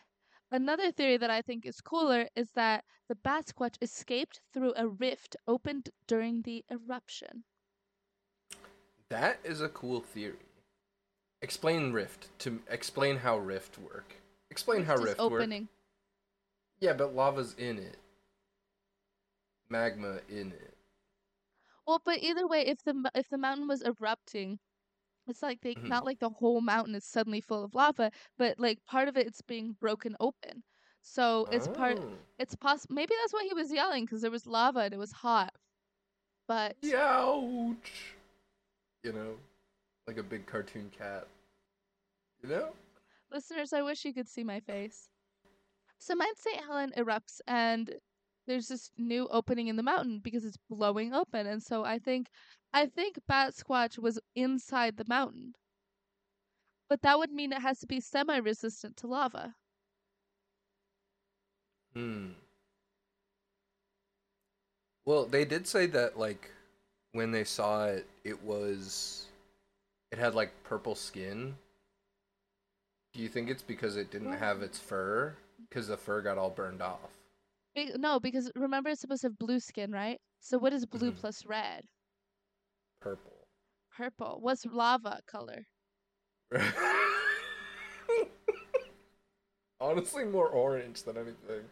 another 0.54 0.92
theory 0.92 1.16
that 1.16 1.30
I 1.30 1.42
think 1.42 1.66
is 1.66 1.80
cooler 1.80 2.28
is 2.36 2.50
that 2.52 2.84
the 3.08 3.16
Bat 3.16 3.46
Squatch 3.46 3.76
escaped 3.82 4.40
through 4.52 4.72
a 4.76 4.86
rift 4.86 5.36
opened 5.46 5.90
during 6.06 6.42
the 6.42 6.64
eruption. 6.70 7.44
That 9.08 9.38
is 9.44 9.60
a 9.60 9.68
cool 9.68 10.00
theory. 10.00 10.46
Explain 11.42 11.92
Rift 11.92 12.28
to 12.38 12.60
explain 12.70 13.18
how 13.18 13.36
Rift 13.36 13.78
work. 13.78 14.14
Explain 14.50 14.84
how 14.84 14.94
Rift 14.94 15.02
is 15.02 15.08
Rift 15.08 15.20
work. 15.20 15.32
opening. 15.42 15.68
Yeah, 16.80 16.94
but 16.94 17.14
lava's 17.14 17.54
in 17.58 17.78
it. 17.78 17.98
Magma 19.68 20.20
in 20.28 20.52
it. 20.52 20.74
Well, 21.86 22.00
but 22.02 22.22
either 22.22 22.46
way, 22.46 22.62
if 22.66 22.82
the 22.82 23.10
if 23.14 23.28
the 23.28 23.36
mountain 23.36 23.68
was 23.68 23.82
erupting, 23.82 24.58
it's 25.26 25.42
like 25.42 25.60
they 25.62 25.74
Mhm. 25.74 25.88
not 25.88 26.04
like 26.04 26.18
the 26.20 26.28
whole 26.30 26.60
mountain 26.60 26.94
is 26.94 27.04
suddenly 27.04 27.40
full 27.40 27.64
of 27.64 27.74
lava, 27.74 28.10
but 28.38 28.58
like 28.58 28.84
part 28.84 29.08
of 29.08 29.16
it's 29.16 29.42
being 29.42 29.72
broken 29.80 30.16
open. 30.20 30.62
So 31.02 31.46
it's 31.50 31.68
part. 31.68 31.98
Oh. 32.00 32.18
It's 32.38 32.54
possible. 32.56 32.94
Maybe 32.94 33.14
that's 33.20 33.32
why 33.32 33.44
he 33.44 33.54
was 33.54 33.72
yelling 33.72 34.04
because 34.06 34.22
there 34.22 34.30
was 34.30 34.46
lava 34.46 34.80
and 34.80 34.94
it 34.94 34.98
was 34.98 35.12
hot. 35.12 35.54
But 36.48 36.76
Youch! 36.82 38.14
You 39.04 39.12
know, 39.12 39.36
like 40.06 40.16
a 40.18 40.22
big 40.22 40.46
cartoon 40.46 40.90
cat. 40.96 41.26
You 42.42 42.48
know? 42.48 42.72
listeners, 43.30 43.72
I 43.72 43.82
wish 43.82 44.04
you 44.04 44.12
could 44.14 44.28
see 44.28 44.44
my 44.44 44.60
face. 44.60 45.08
So 45.98 46.14
Mount 46.14 46.38
St. 46.38 46.64
Helen 46.64 46.92
erupts 46.96 47.40
and 47.46 47.98
there's 48.46 48.68
this 48.68 48.90
new 48.98 49.26
opening 49.28 49.68
in 49.68 49.76
the 49.76 49.82
mountain 49.82 50.20
because 50.20 50.44
it's 50.44 50.58
blowing 50.68 51.14
open, 51.14 51.46
and 51.46 51.62
so 51.62 51.84
I 51.84 51.98
think, 51.98 52.28
I 52.74 52.86
think 52.86 53.20
Bat 53.28 53.54
Squatch 53.54 53.98
was 54.00 54.18
inside 54.34 54.96
the 54.96 55.04
mountain. 55.06 55.54
But 56.88 57.02
that 57.02 57.16
would 57.18 57.30
mean 57.30 57.52
it 57.52 57.62
has 57.62 57.78
to 57.78 57.86
be 57.86 58.00
semi-resistant 58.00 58.96
to 58.96 59.06
lava. 59.06 59.54
Hmm. 61.94 62.30
Well, 65.04 65.24
they 65.24 65.44
did 65.44 65.68
say 65.68 65.86
that 65.86 66.18
like 66.18 66.50
when 67.12 67.30
they 67.30 67.44
saw 67.44 67.86
it, 67.86 68.08
it 68.24 68.42
was 68.42 69.26
it 70.10 70.18
had 70.18 70.34
like 70.34 70.50
purple 70.64 70.96
skin. 70.96 71.54
Do 73.12 73.22
you 73.22 73.28
think 73.28 73.50
it's 73.50 73.62
because 73.62 73.96
it 73.96 74.10
didn't 74.10 74.32
have 74.32 74.62
its 74.62 74.80
fur? 74.80 75.36
Because 75.68 75.86
the 75.86 75.96
fur 75.96 76.22
got 76.22 76.38
all 76.38 76.50
burned 76.50 76.82
off. 76.82 77.20
No, 77.96 78.18
because 78.18 78.50
remember 78.56 78.90
it's 78.90 79.00
supposed 79.00 79.20
to 79.20 79.28
have 79.28 79.38
blue 79.38 79.60
skin, 79.60 79.92
right? 79.92 80.20
So 80.40 80.58
what 80.58 80.72
is 80.72 80.84
blue 80.86 81.12
Mhm. 81.12 81.16
plus 81.16 81.46
red? 81.46 81.84
Purple. 83.04 83.46
Purple. 83.94 84.38
What's 84.40 84.64
lava 84.64 85.20
color? 85.26 85.66
Honestly, 89.80 90.24
more 90.24 90.48
orange 90.48 91.02
than 91.02 91.18
anything. 91.18 91.64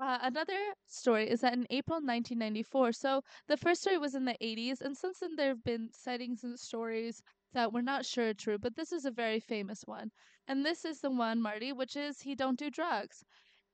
Uh, 0.00 0.18
another 0.22 0.58
story 0.88 1.30
is 1.30 1.42
that 1.42 1.52
in 1.52 1.68
April 1.70 1.98
1994, 1.98 2.90
so 2.92 3.22
the 3.46 3.56
first 3.56 3.82
story 3.82 3.96
was 3.96 4.16
in 4.16 4.24
the 4.24 4.36
80s, 4.42 4.80
and 4.80 4.96
since 4.96 5.20
then 5.20 5.36
there 5.36 5.50
have 5.50 5.62
been 5.62 5.88
sightings 5.92 6.42
and 6.42 6.58
stories 6.58 7.22
that 7.52 7.72
we're 7.72 7.80
not 7.80 8.04
sure 8.04 8.30
are 8.30 8.34
true, 8.34 8.58
but 8.58 8.74
this 8.74 8.90
is 8.90 9.04
a 9.04 9.12
very 9.12 9.38
famous 9.38 9.82
one. 9.86 10.10
And 10.48 10.66
this 10.66 10.84
is 10.84 11.00
the 11.00 11.12
one, 11.12 11.40
Marty, 11.40 11.72
which 11.72 11.94
is 11.94 12.20
he 12.20 12.34
don't 12.34 12.58
do 12.58 12.70
drugs. 12.70 13.24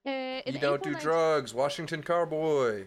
Uh, 0.07 0.43
you 0.45 0.59
don't 0.61 0.75
April 0.75 0.77
do 0.77 0.91
19 0.91 1.03
drugs, 1.03 1.55
Washington 1.55 2.03
Carboy. 2.03 2.85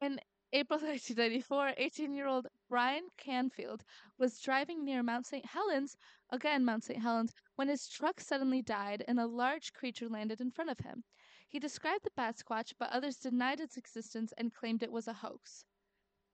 In 0.00 0.18
April 0.56 0.78
1994, 0.80 1.74
18 1.76 2.14
year 2.14 2.26
old 2.26 2.46
Brian 2.70 3.08
Canfield 3.18 3.84
was 4.16 4.40
driving 4.40 4.86
near 4.86 5.02
Mount 5.02 5.26
St. 5.26 5.44
Helens, 5.44 5.98
again 6.30 6.64
Mount 6.64 6.82
St. 6.82 6.98
Helens, 6.98 7.34
when 7.56 7.68
his 7.68 7.86
truck 7.86 8.20
suddenly 8.20 8.62
died 8.62 9.04
and 9.06 9.20
a 9.20 9.26
large 9.26 9.74
creature 9.74 10.08
landed 10.08 10.40
in 10.40 10.50
front 10.50 10.70
of 10.70 10.78
him. 10.78 11.04
He 11.46 11.58
described 11.58 12.04
the 12.04 12.10
Batsquatch, 12.22 12.72
but 12.78 12.88
others 12.88 13.18
denied 13.18 13.60
its 13.60 13.76
existence 13.76 14.32
and 14.38 14.54
claimed 14.54 14.82
it 14.82 14.90
was 14.90 15.06
a 15.06 15.12
hoax. 15.12 15.66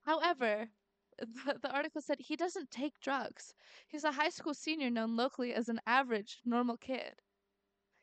However, 0.03 0.69
the, 1.19 1.59
the 1.61 1.75
article 1.75 2.01
said 2.01 2.19
he 2.21 2.37
doesn't 2.37 2.71
take 2.71 3.01
drugs. 3.01 3.53
He's 3.89 4.05
a 4.05 4.13
high 4.13 4.29
school 4.29 4.53
senior 4.53 4.89
known 4.89 5.17
locally 5.17 5.53
as 5.53 5.67
an 5.67 5.81
average, 5.85 6.39
normal 6.45 6.77
kid. 6.77 7.15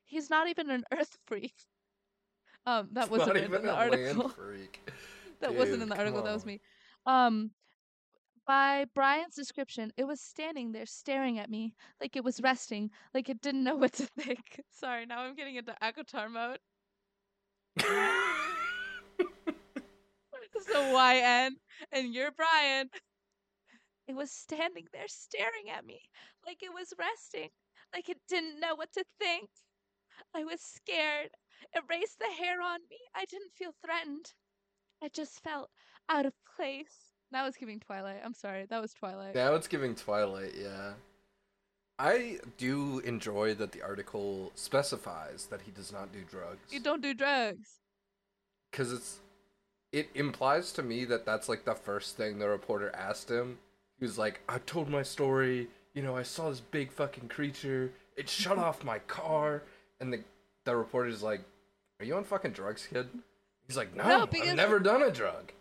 He's 0.05 0.29
not 0.29 0.49
even 0.49 0.69
an 0.69 0.85
earth 0.93 1.17
freak. 1.25 1.55
Um, 2.67 2.91
that 2.93 3.09
wasn't 3.09 3.29
Not 3.29 3.37
in 3.39 3.45
even 3.45 3.63
the 3.63 3.71
a 3.71 3.75
article. 3.75 4.35
that 5.53 5.55
wasn't 5.55 5.83
in 5.83 5.89
the 5.89 5.97
article. 5.97 6.23
That 6.23 6.35
was 6.35 6.47
me. 6.47 6.61
Um, 7.07 7.51
by 8.47 8.87
Brian's 8.95 9.35
description, 9.35 9.93
it 9.97 10.05
was 10.05 10.21
standing 10.21 10.73
there 10.73 10.87
staring 10.87 11.39
at 11.39 11.51
me 11.51 11.75
like 12.01 12.17
it 12.17 12.25
was 12.25 12.41
resting, 12.41 12.91
like 13.15 13.29
it 13.29 13.41
didn't 13.41 13.65
know 13.65 13.77
what 13.77 13.93
to 13.95 14.07
think. 14.19 14.61
Sorry, 14.71 15.07
now 15.07 15.21
I'm 15.21 15.35
getting 15.35 15.57
into 15.57 15.75
ACOTAR 15.83 16.29
mode. 16.31 16.59
So 20.67 20.93
YN 20.93 21.57
and 21.93 22.15
you're 22.15 22.33
Brian. 22.33 22.91
It 24.07 24.15
was 24.15 24.31
standing 24.31 24.87
there 24.93 25.09
staring 25.09 25.71
at 25.75 25.87
me 25.87 26.01
like 26.47 26.63
it 26.63 26.73
was 26.75 26.93
resting, 26.99 27.49
like 27.95 28.09
it 28.09 28.19
didn't 28.29 28.61
know 28.61 28.75
what 28.75 28.93
to 28.93 29.05
think. 29.19 29.49
I 30.35 30.45
was 30.45 30.61
scared. 30.61 31.31
It 31.75 31.83
raised 31.89 32.19
the 32.19 32.33
hair 32.43 32.61
on 32.61 32.81
me. 32.91 32.99
I 33.15 33.25
didn't 33.25 33.53
feel 33.57 33.73
threatened. 33.85 34.33
I 35.03 35.09
just 35.09 35.43
felt 35.43 35.71
out 36.09 36.27
of 36.27 36.33
place. 36.57 37.15
That 37.33 37.45
was 37.45 37.57
giving 37.57 37.81
Twilight. 37.81 38.21
I'm 38.25 38.35
sorry. 38.35 38.67
That 38.69 38.83
was 38.83 38.93
Twilight. 38.93 39.35
Now 39.35 39.55
it's 39.55 39.69
giving 39.69 39.95
Twilight, 39.95 40.55
yeah. 40.61 40.93
I 41.99 42.39
do 42.57 43.01
enjoy 43.01 43.55
that 43.55 43.73
the 43.73 43.83
article 43.83 44.53
specifies 44.55 45.47
that 45.51 45.61
he 45.63 45.71
does 45.71 45.93
not 45.93 46.13
do 46.13 46.21
drugs. 46.29 46.73
You 46.73 46.81
don't 46.81 47.03
do 47.03 47.15
drugs. 47.15 47.81
Because 48.71 48.93
it's. 48.93 49.19
It 49.93 50.09
implies 50.15 50.73
to 50.75 50.83
me 50.85 51.05
that 51.07 51.27
that's 51.27 51.49
like 51.49 51.65
the 51.65 51.75
first 51.75 52.17
thing 52.17 52.39
the 52.39 52.49
reporter 52.49 52.95
asked 52.95 53.29
him. 53.29 53.59
He 53.99 54.05
was 54.05 54.17
like, 54.17 54.41
I 54.49 54.59
told 54.59 54.89
my 54.89 55.03
story. 55.03 55.69
You 55.95 56.03
know, 56.03 56.17
I 56.17 56.23
saw 56.23 56.49
this 56.49 56.61
big 56.61 56.93
fucking 56.93 57.29
creature. 57.29 57.91
It 58.17 58.29
shut 58.29 58.57
off 58.67 58.85
my 58.85 59.01
car. 59.01 59.63
And 60.01 60.13
the, 60.13 60.21
the 60.65 60.77
reporter's 60.77 61.23
like, 61.23 61.43
Are 61.99 62.07
you 62.07 62.17
on 62.17 62.25
fucking 62.25 62.53
drugs, 62.53 62.87
kid? 62.91 63.09
He's 63.71 63.77
like, 63.77 63.95
No, 63.95 64.05
No, 64.05 64.23
I've 64.23 64.57
never 64.57 64.81
done 64.81 65.05
a 65.05 65.13
drug. 65.13 65.53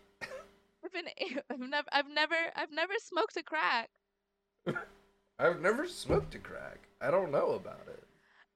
I've 0.84 0.92
been. 0.92 1.06
I've 1.52 1.60
never. 1.60 1.88
I've 1.92 2.10
never. 2.10 2.36
I've 2.56 2.72
never 2.72 2.94
smoked 2.98 3.38
a 3.38 3.44
crack. 3.44 3.92
I've 5.38 5.62
never 5.62 5.88
smoked 5.88 6.34
a 6.34 6.40
crack. 6.40 6.88
I 7.02 7.12
don't 7.12 7.32
know 7.32 7.52
about 7.52 7.88
it. 7.88 8.04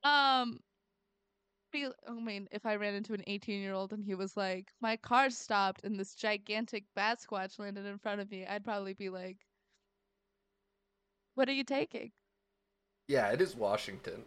Um. 0.04 0.60
be. 1.72 1.88
I 2.08 2.14
mean, 2.14 2.48
if 2.52 2.66
I 2.66 2.78
ran 2.78 2.96
into 2.96 3.14
an 3.14 3.24
18 3.28 3.62
year 3.62 3.74
old 3.74 3.94
and 3.94 4.04
he 4.04 4.16
was 4.16 4.36
like, 4.36 4.72
"My 4.82 4.98
car 4.98 5.30
stopped 5.30 5.82
and 5.84 6.00
this 6.00 6.16
gigantic 6.16 6.86
bat 6.96 7.20
squatch 7.22 7.60
landed 7.60 7.86
in 7.86 8.00
front 8.00 8.22
of 8.22 8.32
me," 8.32 8.48
I'd 8.48 8.64
probably 8.64 8.94
be 8.96 9.10
like, 9.10 9.38
"What 11.36 11.48
are 11.48 11.54
you 11.54 11.64
taking?" 11.64 12.12
Yeah, 13.08 13.30
it 13.30 13.40
is 13.40 13.56
Washington. 13.56 14.24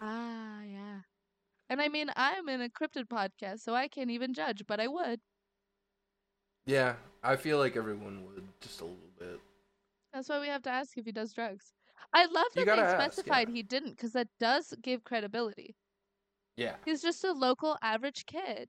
Ah, 0.00 0.62
yeah. 0.62 0.75
And 1.68 1.80
I 1.80 1.88
mean, 1.88 2.10
I'm 2.16 2.48
in 2.48 2.62
a 2.62 2.68
cryptid 2.68 3.08
podcast, 3.08 3.60
so 3.60 3.74
I 3.74 3.88
can't 3.88 4.10
even 4.10 4.34
judge, 4.34 4.64
but 4.66 4.80
I 4.80 4.86
would. 4.88 5.20
yeah, 6.66 6.94
I 7.22 7.36
feel 7.36 7.58
like 7.58 7.76
everyone 7.76 8.24
would 8.26 8.44
just 8.60 8.80
a 8.80 8.84
little 8.84 9.10
bit. 9.18 9.40
That's 10.12 10.28
why 10.28 10.40
we 10.40 10.48
have 10.48 10.62
to 10.62 10.70
ask 10.70 10.96
if 10.96 11.04
he 11.04 11.12
does 11.12 11.32
drugs. 11.32 11.72
I 12.12 12.26
love 12.26 12.46
that 12.54 12.66
they 12.66 12.72
ask, 12.72 12.96
specified 13.14 13.48
yeah. 13.48 13.54
he 13.56 13.62
didn't, 13.62 13.90
because 13.90 14.12
that 14.12 14.28
does 14.38 14.72
give 14.82 15.04
credibility. 15.04 15.74
Yeah, 16.56 16.76
He's 16.84 17.02
just 17.02 17.22
a 17.24 17.32
local 17.32 17.76
average 17.82 18.24
kid. 18.26 18.68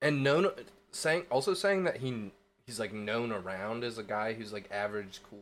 and 0.00 0.22
known 0.22 0.48
saying 0.92 1.24
also 1.30 1.52
saying 1.54 1.84
that 1.84 1.96
he 1.98 2.30
he's 2.66 2.80
like 2.80 2.92
known 2.92 3.32
around 3.32 3.84
as 3.84 3.98
a 3.98 4.02
guy 4.02 4.32
who's 4.32 4.52
like 4.52 4.68
average, 4.70 5.20
cool. 5.28 5.40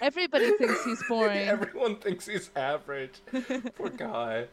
Everybody 0.00 0.52
thinks 0.58 0.84
he's 0.84 1.02
boring. 1.08 1.48
Everyone 1.48 1.96
thinks 1.96 2.26
he's 2.26 2.50
average. 2.56 3.20
Poor 3.76 3.90
guy. 3.96 4.46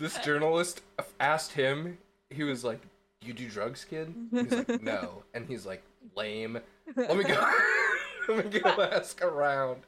This 0.00 0.18
journalist 0.20 0.80
asked 1.20 1.52
him. 1.52 1.98
He 2.30 2.42
was 2.42 2.64
like, 2.64 2.80
"You 3.20 3.34
do 3.34 3.50
drugs, 3.50 3.84
kid?" 3.84 4.14
He's 4.32 4.50
like, 4.50 4.82
"No," 4.82 5.24
and 5.34 5.46
he's 5.46 5.66
like, 5.66 5.82
"Lame." 6.16 6.58
Let 6.96 7.18
me 7.18 7.24
go. 7.24 7.52
Let 8.28 8.50
me 8.50 8.60
go 8.60 8.82
ask 8.82 9.22
around 9.22 9.82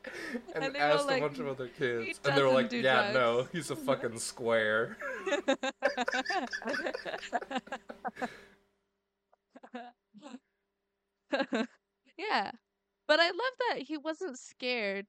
and, 0.55 0.65
And 0.65 0.75
they 0.75 0.81
ask 0.81 1.07
like, 1.07 1.23
a 1.23 1.27
bunch 1.27 1.39
of 1.39 1.49
other 1.49 1.69
kids, 1.69 2.21
and 2.25 2.37
they 2.37 2.43
were 2.43 2.53
like, 2.53 2.71
"Yeah, 2.71 3.13
no, 3.15 3.49
he's 3.53 3.71
a 3.71 3.77
fucking 3.77 4.19
square." 4.19 4.99
yeah. 12.19 12.51
But 13.09 13.21
I 13.21 13.29
love 13.29 13.55
that 13.71 13.79
he 13.87 13.97
wasn't 13.97 14.39
scared. 14.39 15.07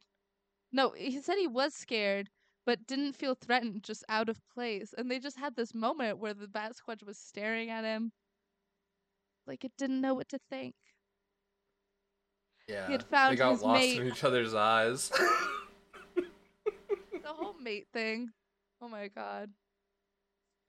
No, 0.72 0.92
he 0.92 1.20
said 1.22 1.38
he 1.38 1.48
was 1.48 1.74
scared, 1.74 2.30
but 2.66 2.88
didn't 2.88 3.14
feel 3.14 3.36
threatened, 3.36 3.84
just 3.84 4.04
out 4.10 4.30
of 4.30 4.40
place. 4.54 4.94
And 4.98 5.10
they 5.10 5.20
just 5.20 5.38
had 5.38 5.56
this 5.56 5.74
moment 5.74 6.20
where 6.20 6.34
the 6.34 6.48
Bat 6.48 6.74
Squatch 6.78 7.04
was 7.06 7.18
staring 7.18 7.70
at 7.70 7.84
him 7.84 8.12
like 9.46 9.64
it 9.64 9.74
didn't 9.78 10.02
know 10.02 10.14
what 10.14 10.30
to 10.30 10.40
think. 10.50 10.76
Yeah, 12.68 12.90
had 12.90 13.04
found 13.04 13.34
they 13.34 13.38
got 13.38 13.52
his 13.52 13.62
lost 13.62 13.82
mate. 13.82 14.00
in 14.00 14.08
each 14.08 14.24
other's 14.24 14.54
eyes. 14.54 15.12
The 17.24 17.30
whole 17.30 17.56
mate 17.60 17.88
thing. 17.94 18.30
Oh 18.82 18.90
my 18.90 19.08
god. 19.08 19.52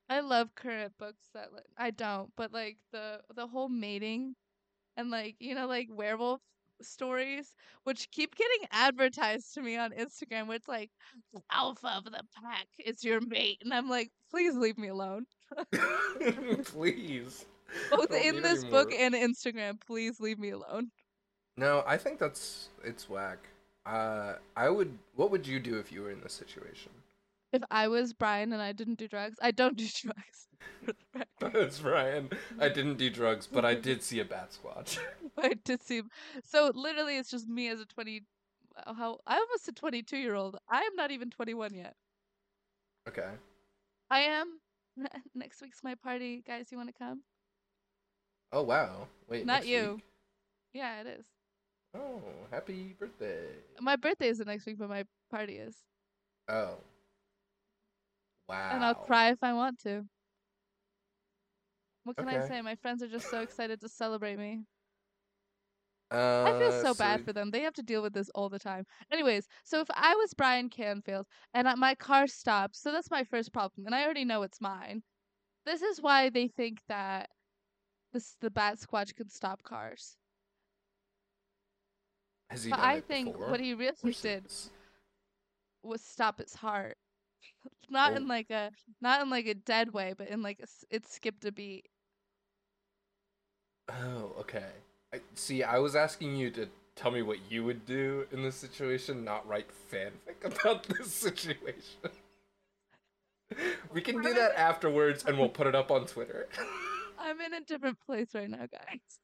I 0.08 0.20
love 0.20 0.54
current 0.54 0.92
books 0.98 1.24
that 1.34 1.52
like 1.52 1.64
I 1.76 1.90
don't, 1.90 2.30
but 2.36 2.52
like 2.52 2.78
the 2.92 3.20
the 3.34 3.46
whole 3.46 3.68
mating 3.68 4.34
and 4.96 5.10
like 5.10 5.36
you 5.40 5.54
know 5.54 5.66
like 5.66 5.88
werewolf 5.90 6.40
stories 6.82 7.54
which 7.84 8.10
keep 8.10 8.34
getting 8.34 8.68
advertised 8.72 9.54
to 9.54 9.62
me 9.62 9.76
on 9.76 9.92
Instagram 9.92 10.46
where 10.46 10.56
it's 10.56 10.68
like 10.68 10.90
alpha 11.50 11.88
of 11.96 12.04
the 12.04 12.22
pack 12.42 12.66
is 12.84 13.04
your 13.04 13.20
mate 13.20 13.58
and 13.62 13.72
I'm 13.72 13.88
like 13.88 14.10
please 14.30 14.56
leave 14.56 14.78
me 14.78 14.88
alone. 14.88 15.24
Please. 16.64 17.46
Both 17.90 18.10
Don't 18.10 18.24
in 18.24 18.42
this 18.42 18.64
book 18.64 18.92
and 18.92 19.14
Instagram, 19.14 19.80
please 19.80 20.20
leave 20.20 20.38
me 20.38 20.50
alone. 20.50 20.90
No, 21.56 21.84
I 21.86 21.96
think 21.96 22.18
that's 22.18 22.68
it's 22.84 23.08
whack. 23.08 23.48
Uh, 23.86 24.34
I 24.56 24.68
would. 24.68 24.96
What 25.14 25.30
would 25.30 25.46
you 25.46 25.60
do 25.60 25.78
if 25.78 25.92
you 25.92 26.02
were 26.02 26.10
in 26.10 26.20
this 26.20 26.32
situation? 26.32 26.90
If 27.52 27.62
I 27.70 27.88
was 27.88 28.12
Brian 28.12 28.52
and 28.52 28.60
I 28.60 28.72
didn't 28.72 28.98
do 28.98 29.06
drugs, 29.06 29.36
I 29.40 29.50
don't 29.50 29.76
do 29.76 29.86
drugs. 30.02 30.48
for 30.84 30.92
the 30.92 31.18
record. 31.40 31.52
That's 31.54 31.80
Ryan. 31.82 32.30
I 32.58 32.68
didn't 32.68 32.96
do 32.96 33.10
drugs, 33.10 33.46
but 33.46 33.64
I 33.64 33.74
did 33.74 34.02
see 34.02 34.20
a 34.20 34.24
bat 34.24 34.50
squatch. 34.50 34.98
I 35.38 35.54
did 35.64 35.82
see. 35.82 36.02
So 36.44 36.70
literally, 36.74 37.16
it's 37.18 37.30
just 37.30 37.48
me 37.48 37.68
as 37.68 37.80
a 37.80 37.86
twenty. 37.86 38.22
uh, 38.86 38.94
How 38.94 39.18
I 39.26 39.36
almost 39.36 39.68
a 39.68 39.72
twenty-two 39.72 40.16
year 40.18 40.34
old. 40.34 40.56
I 40.68 40.80
am 40.82 40.94
not 40.96 41.10
even 41.10 41.30
twenty-one 41.30 41.74
yet. 41.74 41.94
Okay. 43.08 43.28
I 44.10 44.20
am. 44.20 44.60
Next 45.34 45.60
week's 45.60 45.82
my 45.82 45.94
party, 45.96 46.42
guys. 46.46 46.68
You 46.70 46.78
want 46.78 46.88
to 46.88 46.94
come? 46.98 47.22
Oh 48.52 48.62
wow. 48.62 49.08
Wait. 49.28 49.44
Not 49.46 49.66
you. 49.66 49.94
week? 49.96 50.04
Yeah, 50.72 51.00
it 51.00 51.06
is. 51.06 51.26
Oh, 51.96 52.20
happy 52.50 52.94
birthday. 52.98 53.46
My 53.80 53.96
birthday 53.96 54.28
is 54.28 54.38
the 54.38 54.44
next 54.44 54.66
week, 54.66 54.78
but 54.78 54.88
my 54.88 55.04
party 55.30 55.54
is, 55.58 55.76
Oh. 56.48 56.76
Wow. 58.48 58.70
and 58.72 58.84
I'll 58.84 58.94
cry 58.94 59.30
if 59.30 59.38
I 59.42 59.52
want 59.52 59.78
to. 59.84 60.04
What 62.04 62.16
can 62.16 62.28
I 62.28 62.46
say? 62.46 62.60
My 62.62 62.74
friends 62.74 63.02
are 63.02 63.08
just 63.08 63.30
so 63.30 63.40
excited 63.40 63.80
to 63.80 63.88
celebrate 63.88 64.38
me. 64.38 64.64
Uh, 66.10 66.16
I 66.44 66.52
feel 66.52 66.72
so 66.72 66.94
bad 66.94 67.22
for 67.22 67.32
them. 67.32 67.50
They 67.50 67.62
have 67.62 67.74
to 67.74 67.82
deal 67.82 68.02
with 68.02 68.12
this 68.14 68.30
all 68.30 68.48
the 68.48 68.58
time. 68.58 68.86
Anyways, 69.10 69.48
so 69.64 69.80
if 69.80 69.88
I 69.92 70.14
was 70.14 70.32
Brian 70.34 70.68
Canfield 70.70 71.26
and 71.52 71.66
uh, 71.68 71.76
my 71.76 71.94
car 71.94 72.26
stops, 72.26 72.80
so 72.80 72.92
that's 72.92 73.10
my 73.10 73.24
first 73.24 73.52
problem, 73.52 73.86
and 73.86 73.94
I 73.94 74.04
already 74.04 74.24
know 74.24 74.42
it's 74.42 74.60
mine. 74.60 75.02
This 75.64 75.82
is 75.82 76.00
why 76.02 76.30
they 76.30 76.48
think 76.48 76.82
that 76.88 77.30
this 78.12 78.36
the 78.40 78.50
Bat 78.50 78.78
Squatch 78.80 79.14
can 79.14 79.28
stop 79.30 79.62
cars. 79.62 80.16
Has 82.50 82.64
he 82.64 82.70
But 82.70 82.80
I 82.80 83.00
think 83.00 83.36
before? 83.36 83.48
what 83.48 83.60
he 83.60 83.72
really 83.74 84.14
did 84.20 84.48
was 85.82 86.02
stop 86.02 86.40
its 86.40 86.54
heart, 86.56 86.96
not 87.90 88.14
Oh. 88.14 88.16
in 88.16 88.28
like 88.28 88.50
a 88.50 88.72
not 89.00 89.22
in 89.22 89.30
like 89.30 89.46
a 89.46 89.54
dead 89.54 89.92
way, 89.92 90.14
but 90.16 90.28
in 90.28 90.42
like 90.42 90.60
a 90.60 90.66
it 90.90 91.06
skipped 91.06 91.44
a 91.44 91.52
beat. 91.52 91.86
Oh, 93.88 94.34
okay. 94.40 94.72
I 95.14 95.20
see. 95.36 95.62
I 95.62 95.78
was 95.78 95.94
asking 95.94 96.34
you 96.34 96.50
to 96.50 96.68
tell 96.96 97.12
me 97.12 97.22
what 97.22 97.38
you 97.48 97.62
would 97.64 97.86
do 97.86 98.26
in 98.32 98.42
this 98.42 98.56
situation, 98.56 99.24
not 99.24 99.46
write 99.46 99.68
fanfic 99.92 100.44
about 100.44 100.84
this 100.84 101.12
situation. 101.12 102.00
we 103.92 104.00
can 104.00 104.20
do 104.20 104.34
that 104.34 104.58
afterwards, 104.58 105.24
and 105.24 105.38
we'll 105.38 105.48
put 105.48 105.68
it 105.68 105.74
up 105.76 105.92
on 105.92 106.06
Twitter. 106.06 106.48
I'm 107.18 107.40
in 107.40 107.54
a 107.54 107.60
different 107.60 107.98
place 108.04 108.34
right 108.34 108.50
now, 108.50 108.66
guys. 108.66 109.20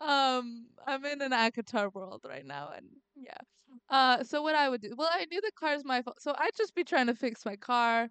Um, 0.00 0.66
I'm 0.84 1.04
in 1.04 1.22
an 1.22 1.30
ACOTAR 1.30 1.94
world 1.94 2.26
right 2.28 2.44
now, 2.44 2.70
and 2.76 2.86
yeah. 3.14 3.38
Uh, 3.88 4.24
so 4.24 4.42
what 4.42 4.56
I 4.56 4.68
would 4.68 4.82
do? 4.82 4.94
Well, 4.96 5.10
I 5.12 5.26
knew 5.26 5.40
the 5.40 5.52
car's 5.56 5.84
my 5.84 6.02
fault, 6.02 6.20
so 6.20 6.34
I'd 6.36 6.56
just 6.56 6.74
be 6.74 6.82
trying 6.82 7.06
to 7.06 7.14
fix 7.14 7.46
my 7.46 7.54
car. 7.54 8.08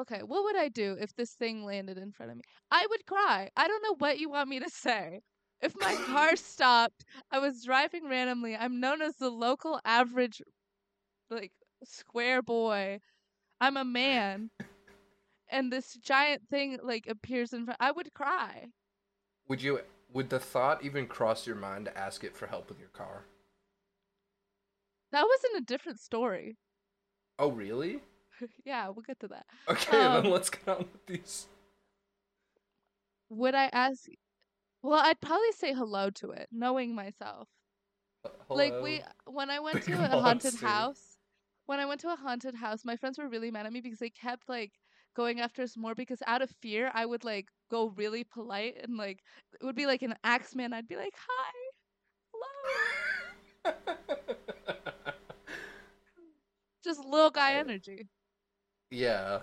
Okay, 0.00 0.20
what 0.22 0.44
would 0.44 0.56
I 0.56 0.68
do 0.68 0.96
if 0.98 1.14
this 1.14 1.32
thing 1.32 1.64
landed 1.64 1.98
in 1.98 2.10
front 2.12 2.32
of 2.32 2.38
me? 2.38 2.42
I 2.70 2.86
would 2.88 3.04
cry. 3.06 3.50
I 3.56 3.68
don't 3.68 3.82
know 3.82 3.96
what 3.98 4.18
you 4.18 4.30
want 4.30 4.48
me 4.48 4.58
to 4.60 4.70
say. 4.70 5.20
If 5.60 5.74
my 5.78 5.94
car 6.06 6.36
stopped, 6.36 7.04
I 7.30 7.38
was 7.38 7.64
driving 7.64 8.08
randomly. 8.08 8.56
I'm 8.56 8.80
known 8.80 9.02
as 9.02 9.16
the 9.16 9.28
local 9.28 9.78
average, 9.84 10.40
like, 11.30 11.52
square 11.84 12.40
boy. 12.40 13.00
I'm 13.60 13.76
a 13.76 13.84
man. 13.84 14.50
And 15.50 15.70
this 15.70 15.94
giant 16.02 16.42
thing, 16.48 16.78
like, 16.82 17.06
appears 17.06 17.52
in 17.52 17.66
front. 17.66 17.76
I 17.80 17.90
would 17.90 18.14
cry. 18.14 18.68
would 19.48 19.60
you? 19.62 19.80
Would 20.12 20.30
the 20.30 20.40
thought 20.40 20.82
even 20.82 21.06
cross 21.06 21.46
your 21.46 21.56
mind 21.56 21.84
to 21.84 21.96
ask 21.98 22.24
it 22.24 22.34
for 22.36 22.46
help 22.46 22.68
with 22.68 22.80
your 22.80 22.88
car? 22.88 23.26
That 25.12 25.24
was 25.24 25.40
in 25.52 25.58
a 25.58 25.64
different 25.64 26.00
story. 26.00 26.56
Oh, 27.38 27.50
really? 27.50 28.00
yeah, 28.64 28.88
we'll 28.88 29.02
get 29.06 29.20
to 29.20 29.28
that. 29.28 29.46
Okay, 29.68 29.96
Um, 29.96 30.22
then 30.22 30.32
let's 30.32 30.50
get 30.50 30.68
on 30.68 30.78
with 30.92 31.06
these. 31.06 31.46
Would 33.30 33.54
I 33.54 33.66
ask? 33.72 34.06
Well, 34.82 35.00
I'd 35.00 35.20
probably 35.20 35.52
say 35.52 35.72
hello 35.72 36.10
to 36.10 36.30
it, 36.30 36.48
knowing 36.50 36.94
myself. 36.94 37.48
Like 38.48 38.74
we, 38.82 39.02
when 39.26 39.50
I 39.50 39.60
went 39.60 39.82
to 39.84 39.92
a 39.92 40.04
a 40.16 40.20
haunted 40.20 40.54
house, 40.54 41.18
when 41.66 41.78
I 41.78 41.86
went 41.86 42.00
to 42.00 42.12
a 42.12 42.16
haunted 42.16 42.54
house, 42.54 42.84
my 42.84 42.96
friends 42.96 43.18
were 43.18 43.28
really 43.28 43.50
mad 43.50 43.66
at 43.66 43.72
me 43.72 43.80
because 43.80 43.98
they 44.00 44.10
kept 44.10 44.48
like 44.48 44.72
going 45.14 45.40
after 45.40 45.62
us 45.62 45.76
more 45.76 45.94
because 45.94 46.22
out 46.26 46.42
of 46.42 46.50
fear, 46.60 46.90
I 46.94 47.06
would 47.06 47.24
like 47.24 47.48
go 47.70 47.90
really 47.90 48.24
polite 48.24 48.76
and 48.82 48.96
like 48.96 49.22
it 49.60 49.64
would 49.64 49.76
be 49.76 49.86
like 49.86 50.02
an 50.02 50.14
axeman. 50.24 50.72
I'd 50.72 50.88
be 50.88 50.96
like, 50.96 51.14
"Hi, 51.28 51.52
hello," 53.64 53.74
just 56.84 57.04
little 57.04 57.30
guy 57.30 57.54
energy. 57.54 58.08
Yeah, 58.90 59.40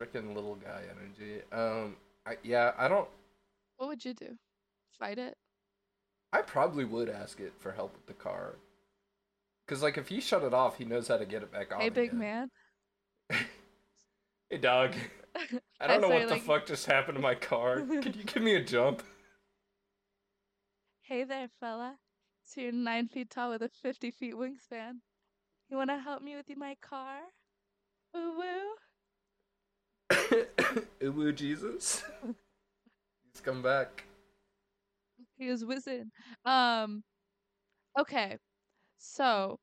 freaking 0.00 0.34
little 0.34 0.56
guy 0.56 0.82
energy. 0.90 1.42
Um, 1.52 1.96
I, 2.26 2.36
yeah, 2.42 2.72
I 2.78 2.88
don't. 2.88 3.08
What 3.76 3.88
would 3.88 4.04
you 4.04 4.14
do? 4.14 4.36
Fight 4.98 5.18
it? 5.18 5.36
I 6.32 6.42
probably 6.42 6.84
would 6.84 7.08
ask 7.08 7.40
it 7.40 7.52
for 7.58 7.72
help 7.72 7.92
with 7.94 8.06
the 8.06 8.14
car. 8.14 8.56
Cause 9.66 9.82
like 9.82 9.96
if 9.96 10.08
he 10.08 10.20
shut 10.20 10.42
it 10.42 10.52
off, 10.52 10.76
he 10.76 10.84
knows 10.84 11.08
how 11.08 11.16
to 11.16 11.24
get 11.24 11.42
it 11.42 11.50
back 11.50 11.72
on. 11.74 11.80
Hey, 11.80 11.88
big 11.88 12.08
again. 12.12 12.18
man. 12.18 12.50
Hey, 14.50 14.58
dog. 14.58 14.92
I 15.80 15.86
don't 15.86 16.02
know 16.02 16.08
sorry, 16.08 16.20
what 16.20 16.28
the 16.28 16.34
like- 16.34 16.42
fuck 16.42 16.66
just 16.66 16.86
happened 16.86 17.16
to 17.16 17.22
my 17.22 17.34
car. 17.34 17.80
Could 18.02 18.14
you 18.14 18.24
give 18.24 18.42
me 18.42 18.54
a 18.54 18.62
jump? 18.62 19.02
Hey 21.02 21.24
there, 21.24 21.48
fella. 21.60 21.96
So 22.44 22.60
you're 22.60 22.72
nine 22.72 23.08
feet 23.08 23.30
tall 23.30 23.50
with 23.50 23.62
a 23.62 23.70
50 23.82 24.10
feet 24.10 24.34
wingspan. 24.34 24.96
You 25.70 25.76
want 25.78 25.90
to 25.90 25.98
help 25.98 26.22
me 26.22 26.36
with 26.36 26.46
my 26.56 26.76
car? 26.82 27.20
Ooh 28.16 28.38
woo. 30.10 30.46
Uwu 31.00 31.34
Jesus. 31.34 32.02
He's 33.32 33.40
come 33.42 33.62
back. 33.62 34.04
He 35.36 35.48
is 35.48 35.64
whizzing. 35.64 36.10
Um 36.44 37.02
okay. 37.98 38.38
So 38.98 39.58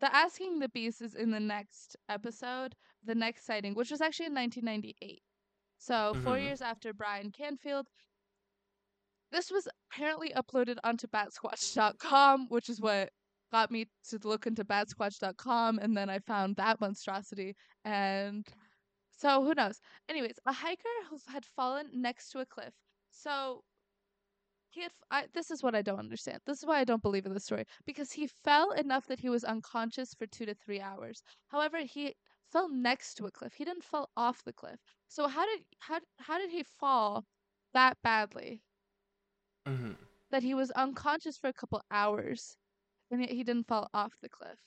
the 0.00 0.14
asking 0.14 0.58
the 0.58 0.68
beast 0.70 1.02
is 1.02 1.14
in 1.14 1.30
the 1.30 1.40
next 1.40 1.96
episode, 2.08 2.74
the 3.04 3.14
next 3.14 3.44
sighting, 3.46 3.74
which 3.74 3.90
was 3.90 4.00
actually 4.00 4.26
in 4.26 4.34
1998. 4.34 5.22
So, 5.78 6.14
4 6.24 6.36
Mhm. 6.36 6.42
years 6.44 6.62
after 6.62 6.92
Brian 6.92 7.30
Canfield. 7.30 7.86
This 9.30 9.50
was 9.50 9.68
apparently 9.92 10.32
uploaded 10.34 10.78
onto 10.82 11.06
batsquatch.com, 11.08 12.48
which 12.48 12.68
is 12.68 12.80
what 12.80 13.12
got 13.54 13.70
me 13.70 13.86
to 14.10 14.18
look 14.24 14.46
into 14.46 14.64
batsquatch.com 14.64 15.78
and 15.78 15.96
then 15.96 16.10
I 16.10 16.18
found 16.20 16.56
that 16.56 16.80
monstrosity 16.80 17.54
and 17.84 18.46
so 19.10 19.44
who 19.44 19.54
knows. 19.54 19.80
Anyways, 20.08 20.38
a 20.46 20.52
hiker 20.52 20.96
who 21.10 21.18
had 21.28 21.44
fallen 21.46 21.88
next 21.92 22.30
to 22.30 22.40
a 22.40 22.46
cliff. 22.46 22.74
So 23.10 23.62
he 24.70 24.82
had 24.82 24.92
I, 25.10 25.26
this 25.34 25.50
is 25.50 25.62
what 25.62 25.74
I 25.74 25.82
don't 25.82 25.98
understand. 26.00 26.40
This 26.46 26.58
is 26.58 26.66
why 26.66 26.80
I 26.80 26.84
don't 26.84 27.02
believe 27.02 27.26
in 27.26 27.34
this 27.34 27.44
story 27.44 27.64
because 27.86 28.12
he 28.12 28.26
fell 28.26 28.72
enough 28.72 29.06
that 29.06 29.20
he 29.20 29.30
was 29.30 29.44
unconscious 29.44 30.14
for 30.14 30.26
2 30.26 30.46
to 30.46 30.54
3 30.54 30.80
hours. 30.80 31.22
However, 31.48 31.78
he 31.80 32.14
fell 32.52 32.68
next 32.68 33.14
to 33.14 33.26
a 33.26 33.32
cliff. 33.32 33.54
He 33.54 33.64
didn't 33.64 33.84
fall 33.84 34.10
off 34.16 34.42
the 34.44 34.52
cliff. 34.52 34.80
So 35.08 35.28
how 35.28 35.46
did 35.46 35.64
how 35.80 36.00
how 36.18 36.38
did 36.38 36.50
he 36.50 36.62
fall 36.64 37.24
that 37.72 37.96
badly 38.02 38.62
hmm 39.66 39.94
that 40.30 40.42
he 40.42 40.54
was 40.54 40.70
unconscious 40.72 41.38
for 41.38 41.48
a 41.48 41.52
couple 41.54 41.82
hours 41.90 42.58
and 43.10 43.20
yet 43.22 43.30
he 43.30 43.42
didn't 43.44 43.66
fall 43.66 43.88
off 43.94 44.12
the 44.20 44.28
cliff? 44.28 44.58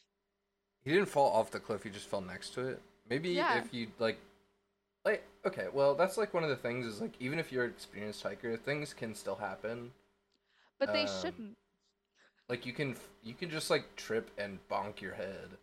He 0.83 0.91
didn't 0.91 1.09
fall 1.09 1.31
off 1.33 1.51
the 1.51 1.59
cliff. 1.59 1.83
He 1.83 1.89
just 1.91 2.07
fell 2.07 2.21
next 2.21 2.53
to 2.55 2.67
it. 2.67 2.81
Maybe 3.09 3.39
Yeah. 3.39 3.51
if 3.51 3.73
you 3.73 3.91
like, 3.99 4.17
like 5.05 5.25
okay, 5.45 5.67
well 5.73 5.95
that's 5.95 6.17
like 6.17 6.33
one 6.33 6.43
of 6.43 6.49
the 6.49 6.55
things 6.57 6.85
is 6.85 7.01
like 7.01 7.13
even 7.21 7.39
if 7.39 7.51
you're 7.51 7.65
an 7.65 7.71
experienced 7.71 8.23
hiker, 8.23 8.57
things 8.57 8.93
can 8.93 9.15
still 9.15 9.35
happen. 9.37 9.91
But 10.79 10.91
they 10.91 11.05
Um, 11.05 11.05
shouldn't. 11.05 11.55
Like 12.49 12.65
you 12.65 12.73
can 12.73 12.95
you 13.23 13.33
can 13.33 13.49
just 13.49 13.69
like 13.69 13.95
trip 13.95 14.31
and 14.37 14.59
bonk 14.69 15.01
your 15.01 15.13
head. 15.13 15.57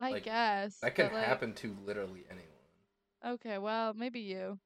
I 0.00 0.12
like, 0.12 0.22
guess. 0.22 0.76
That 0.82 0.94
can 0.96 1.10
like, 1.10 1.24
happen 1.28 1.54
to 1.54 1.76
literally 1.86 2.24
anyone. 2.30 2.48
Okay, 3.24 3.58
well, 3.58 3.94
maybe 3.94 4.20
you. 4.20 4.60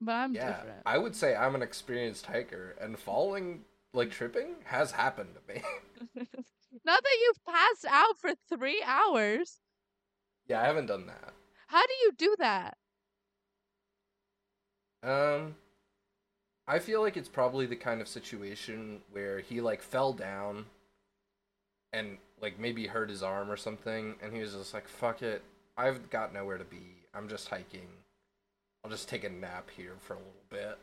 But 0.00 0.12
I'm 0.12 0.34
Yeah, 0.34 0.38
different. 0.38 0.84
I 0.84 0.98
would 0.98 1.14
say 1.16 1.34
I'm 1.34 1.54
an 1.54 1.62
experienced 1.62 2.26
hiker, 2.26 2.76
and 2.80 2.98
falling 2.98 3.64
like 3.92 4.10
tripping 4.10 4.54
has 4.64 4.92
happened 4.92 5.30
to 5.34 5.54
me. 5.54 5.62
Not 6.84 7.02
that 7.02 7.16
you've 7.22 7.44
passed 7.44 7.84
out 7.88 8.18
for 8.18 8.32
three 8.48 8.82
hours. 8.86 9.60
yeah, 10.46 10.60
I 10.62 10.66
haven't 10.66 10.86
done 10.86 11.06
that. 11.06 11.32
How 11.68 11.82
do 11.82 11.92
you 12.04 12.12
do 12.16 12.36
that? 12.38 12.76
Um, 15.02 15.56
I 16.66 16.78
feel 16.78 17.00
like 17.00 17.16
it's 17.16 17.28
probably 17.28 17.66
the 17.66 17.76
kind 17.76 18.00
of 18.00 18.08
situation 18.08 19.00
where 19.12 19.40
he 19.40 19.60
like 19.60 19.82
fell 19.82 20.12
down 20.12 20.66
and 21.92 22.18
like 22.40 22.58
maybe 22.58 22.86
hurt 22.86 23.08
his 23.10 23.22
arm 23.22 23.50
or 23.50 23.56
something, 23.56 24.14
and 24.22 24.32
he 24.32 24.40
was 24.40 24.52
just 24.54 24.74
like, 24.74 24.88
"Fuck 24.88 25.22
it, 25.22 25.42
I've 25.76 26.10
got 26.10 26.32
nowhere 26.34 26.58
to 26.58 26.64
be. 26.64 26.96
I'm 27.14 27.28
just 27.28 27.48
hiking. 27.48 27.88
I'll 28.84 28.90
just 28.90 29.08
take 29.08 29.24
a 29.24 29.28
nap 29.30 29.70
here 29.76 29.94
for 30.00 30.14
a 30.14 30.18
little 30.18 30.32
bit." 30.50 30.78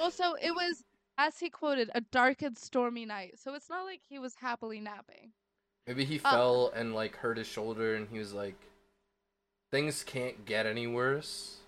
Also, 0.00 0.34
it 0.40 0.52
was, 0.54 0.84
as 1.18 1.38
he 1.38 1.50
quoted, 1.50 1.90
a 1.94 2.00
dark 2.00 2.42
and 2.42 2.56
stormy 2.56 3.04
night. 3.04 3.38
So 3.38 3.54
it's 3.54 3.68
not 3.68 3.84
like 3.84 4.00
he 4.08 4.18
was 4.18 4.34
happily 4.36 4.80
napping. 4.80 5.32
maybe 5.86 6.04
he 6.04 6.20
Uh, 6.24 6.30
fell 6.30 6.68
and 6.74 6.94
like 6.94 7.16
hurt 7.16 7.36
his 7.38 7.46
shoulder, 7.46 7.94
and 7.96 8.08
he 8.08 8.18
was 8.18 8.32
like, 8.32 8.56
"Things 9.70 10.04
can't 10.04 10.44
get 10.44 10.66
any 10.66 10.86
worse. 10.86 11.60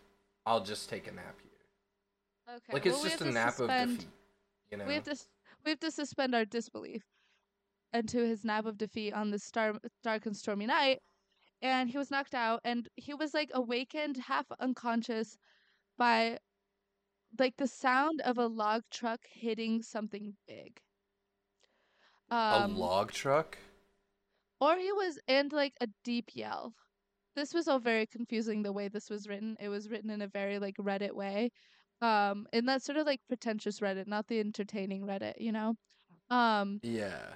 I'll 0.46 0.62
just 0.64 0.88
take 0.88 1.06
a 1.06 1.12
nap 1.12 1.40
here." 1.40 2.56
Okay. 2.56 2.72
Like 2.72 2.86
it's 2.86 3.02
we 3.02 3.08
just 3.08 3.20
a 3.22 3.30
nap 3.30 3.54
suspend, 3.54 3.90
of 3.90 3.98
defeat, 3.98 4.10
you 4.70 4.76
know. 4.78 4.84
We 4.86 4.94
have 4.94 5.04
to 5.04 5.16
we 5.64 5.70
have 5.70 5.80
to 5.80 5.90
suspend 5.90 6.34
our 6.34 6.44
disbelief 6.44 7.02
into 7.92 8.18
his 8.18 8.44
nap 8.44 8.66
of 8.66 8.78
defeat 8.78 9.12
on 9.12 9.30
this 9.30 9.42
star, 9.44 9.74
dark 10.02 10.26
and 10.26 10.36
stormy 10.36 10.66
night. 10.66 11.02
And 11.62 11.90
he 11.90 11.98
was 11.98 12.10
knocked 12.10 12.34
out, 12.34 12.60
and 12.64 12.88
he 12.96 13.12
was 13.14 13.34
like 13.34 13.50
awakened, 13.54 14.16
half 14.16 14.46
unconscious, 14.60 15.36
by 15.98 16.38
like 17.38 17.56
the 17.56 17.66
sound 17.66 18.20
of 18.22 18.38
a 18.38 18.46
log 18.46 18.84
truck 18.90 19.26
hitting 19.26 19.82
something 19.82 20.36
big. 20.46 20.80
a 22.50 22.58
Um, 22.58 22.76
log 22.76 23.12
truck. 23.12 23.58
or 24.60 24.76
he 24.76 24.92
was 24.92 25.18
and 25.28 25.52
like 25.52 25.74
a 25.80 25.88
deep 26.04 26.30
yell. 26.34 26.74
This 27.36 27.54
was 27.54 27.68
all 27.68 27.78
very 27.80 28.06
confusing 28.06 28.62
the 28.62 28.72
way 28.72 28.88
this 28.88 29.10
was 29.10 29.28
written. 29.28 29.56
It 29.60 29.68
was 29.68 29.90
written 29.90 30.10
in 30.10 30.22
a 30.22 30.28
very 30.28 30.58
like 30.58 30.76
Reddit 30.78 31.14
way. 31.14 31.50
Um 32.02 32.46
and 32.52 32.68
that's 32.68 32.84
sort 32.86 32.98
of 32.98 33.06
like 33.06 33.20
pretentious 33.28 33.80
Reddit, 33.80 34.06
not 34.06 34.28
the 34.28 34.40
entertaining 34.40 35.02
Reddit, 35.06 35.40
you 35.40 35.52
know? 35.52 35.76
Um 36.30 36.82
Yeah. 36.82 37.34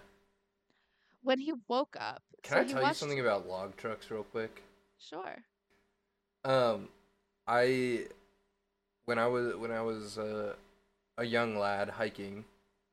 when 1.23 1.41
he 1.41 1.53
woke 1.67 1.97
up. 1.99 2.23
Can 2.43 2.57
so 2.57 2.59
I 2.59 2.65
tell 2.65 2.85
you 2.85 2.93
something 2.95 3.19
about 3.19 3.49
log 3.49 3.77
trucks 3.77 4.09
real 4.09 4.23
quick? 4.23 4.63
Sure. 4.99 5.45
Um, 6.45 6.89
I 7.47 8.07
when 9.07 9.19
I 9.19 9.27
was 9.27 9.57
when 9.57 9.71
I 9.71 9.83
was 9.83 10.19
uh, 10.19 10.55
a 11.19 11.25
young 11.25 11.57
lad 11.57 11.91
hiking 11.91 12.45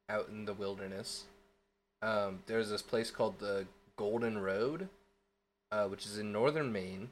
out 0.09 0.29
in 0.29 0.45
the 0.45 0.53
wilderness, 0.53 1.25
um, 2.01 2.39
there's 2.47 2.69
this 2.69 2.81
place 2.81 3.11
called 3.11 3.39
the 3.39 3.65
Golden 3.95 4.37
Road, 4.37 4.89
uh, 5.71 5.85
which 5.85 6.05
is 6.05 6.17
in 6.17 6.31
northern 6.31 6.71
Maine, 6.71 7.09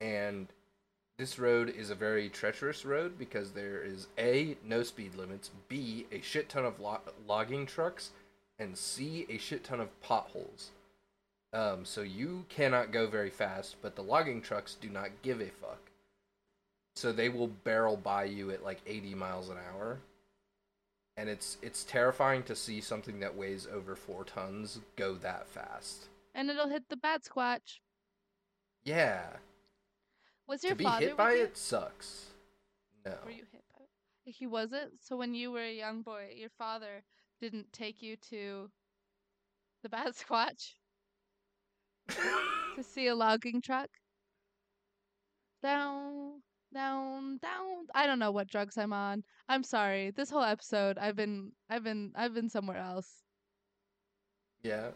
and 0.00 0.48
this 1.18 1.38
road 1.38 1.68
is 1.68 1.90
a 1.90 1.94
very 1.94 2.28
treacherous 2.28 2.84
road 2.84 3.18
because 3.18 3.52
there 3.52 3.82
is 3.82 4.06
a 4.18 4.56
no 4.64 4.82
speed 4.82 5.14
limits, 5.14 5.50
b 5.68 6.06
a 6.12 6.20
shit 6.20 6.48
ton 6.48 6.64
of 6.64 6.80
lo- 6.80 7.00
logging 7.26 7.66
trucks, 7.66 8.10
and 8.58 8.76
c 8.76 9.26
a 9.28 9.38
shit 9.38 9.64
ton 9.64 9.80
of 9.80 10.00
potholes. 10.00 10.70
Um, 11.52 11.84
so 11.84 12.02
you 12.02 12.44
cannot 12.48 12.92
go 12.92 13.08
very 13.08 13.30
fast, 13.30 13.76
but 13.82 13.96
the 13.96 14.02
logging 14.02 14.40
trucks 14.40 14.76
do 14.80 14.88
not 14.88 15.10
give 15.22 15.40
a 15.40 15.48
fuck. 15.48 15.89
So 17.00 17.12
they 17.12 17.30
will 17.30 17.48
barrel 17.48 17.96
by 17.96 18.24
you 18.24 18.50
at 18.50 18.62
like 18.62 18.82
80 18.86 19.14
miles 19.14 19.48
an 19.48 19.56
hour. 19.72 20.00
And 21.16 21.30
it's 21.30 21.56
it's 21.62 21.82
terrifying 21.84 22.42
to 22.42 22.54
see 22.54 22.82
something 22.82 23.20
that 23.20 23.34
weighs 23.34 23.66
over 23.72 23.96
4 23.96 24.24
tons 24.24 24.80
go 24.96 25.14
that 25.14 25.48
fast. 25.48 26.08
And 26.34 26.50
it'll 26.50 26.68
hit 26.68 26.90
the 26.90 26.98
bat 26.98 27.22
squatch. 27.22 27.78
Yeah. 28.84 29.22
Was 30.46 30.62
your 30.62 30.72
to 30.72 30.76
be 30.76 30.84
father 30.84 31.06
hit 31.06 31.16
by 31.16 31.32
you? 31.32 31.44
it 31.44 31.56
sucks. 31.56 32.26
No. 33.06 33.14
Were 33.24 33.30
you 33.30 33.44
hit 33.50 33.64
by 33.74 33.84
it? 33.84 34.34
He 34.34 34.46
wasn't. 34.46 35.02
So 35.02 35.16
when 35.16 35.32
you 35.32 35.52
were 35.52 35.62
a 35.62 35.72
young 35.74 36.02
boy, 36.02 36.34
your 36.36 36.50
father 36.50 37.02
didn't 37.40 37.72
take 37.72 38.02
you 38.02 38.16
to 38.28 38.70
the 39.82 39.88
bat 39.94 40.12
squatch 40.16 40.74
to 42.10 42.82
see 42.82 43.06
a 43.06 43.14
logging 43.14 43.62
truck. 43.62 43.88
Down, 45.62 46.42
down, 46.72 47.38
down. 47.38 47.86
I 47.94 48.06
don't 48.06 48.18
know 48.18 48.30
what 48.30 48.48
drugs 48.48 48.78
I'm 48.78 48.92
on. 48.92 49.22
I'm 49.48 49.62
sorry. 49.64 50.10
This 50.12 50.30
whole 50.30 50.42
episode, 50.44 50.98
I've 50.98 51.16
been, 51.16 51.52
I've 51.68 51.84
been, 51.84 52.12
I've 52.14 52.34
been 52.34 52.48
somewhere 52.48 52.78
else, 52.78 53.08
yeah. 54.62 54.90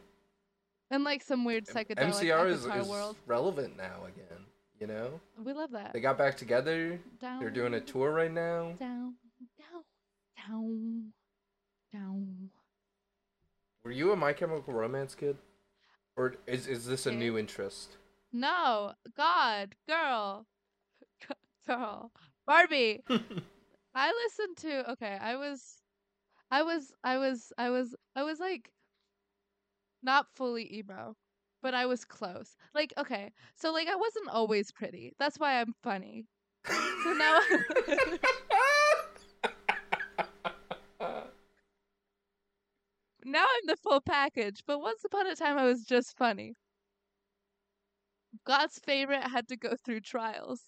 And 0.90 1.04
like 1.04 1.22
some 1.22 1.44
weird 1.44 1.66
psychedelic 1.66 1.96
MCR 1.96 2.48
is, 2.50 2.66
is 2.66 2.86
world. 2.88 3.16
relevant 3.26 3.76
now 3.76 4.04
again, 4.06 4.44
you 4.78 4.86
know? 4.86 5.18
We 5.42 5.52
love 5.52 5.70
that. 5.72 5.92
They 5.92 6.00
got 6.00 6.18
back 6.18 6.36
together. 6.36 7.00
Down. 7.20 7.40
They're 7.40 7.50
doing 7.50 7.74
a 7.74 7.80
tour 7.80 8.12
right 8.12 8.30
now. 8.30 8.72
Down, 8.78 9.14
down, 9.58 9.82
down, 10.36 11.12
down. 11.92 12.50
Were 13.84 13.90
you 13.90 14.12
a 14.12 14.16
My 14.16 14.32
Chemical 14.32 14.72
Romance 14.74 15.14
kid? 15.14 15.36
Or 16.16 16.36
is 16.46 16.66
is 16.68 16.86
this 16.86 17.06
a 17.06 17.10
Kid? 17.10 17.18
new 17.18 17.38
interest? 17.38 17.96
No, 18.32 18.92
God, 19.16 19.74
girl, 19.88 20.46
Barbie. 22.46 23.02
I 23.94 24.12
listened 24.24 24.56
to. 24.58 24.90
Okay, 24.92 25.18
I 25.20 25.36
was, 25.36 25.76
I 26.50 26.62
was, 26.62 26.92
I 27.02 27.18
was, 27.18 27.52
I 27.58 27.70
was, 27.70 27.94
I 28.16 28.22
was 28.22 28.40
like, 28.40 28.70
not 30.02 30.26
fully 30.34 30.76
emo, 30.76 31.16
but 31.62 31.74
I 31.74 31.86
was 31.86 32.04
close. 32.04 32.56
Like, 32.74 32.92
okay, 32.98 33.32
so 33.54 33.72
like 33.72 33.88
I 33.88 33.96
wasn't 33.96 34.28
always 34.28 34.72
pretty. 34.72 35.12
That's 35.18 35.38
why 35.38 35.60
I'm 35.60 35.74
funny. 35.82 36.26
So 36.66 37.12
now, 37.12 37.40
now 43.24 43.44
I'm 43.44 43.66
the 43.66 43.76
full 43.82 44.00
package. 44.00 44.62
But 44.66 44.80
once 44.80 45.04
upon 45.04 45.26
a 45.26 45.36
time, 45.36 45.58
I 45.58 45.64
was 45.64 45.84
just 45.84 46.16
funny. 46.16 46.54
God's 48.44 48.78
favorite 48.78 49.22
had 49.24 49.48
to 49.48 49.56
go 49.56 49.76
through 49.76 50.00
trials 50.00 50.62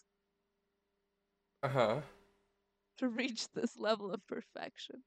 uh 1.66 1.68
huh. 1.68 2.00
to 2.98 3.08
reach 3.08 3.48
this 3.52 3.78
level 3.78 4.12
of 4.12 4.26
perfection. 4.26 5.02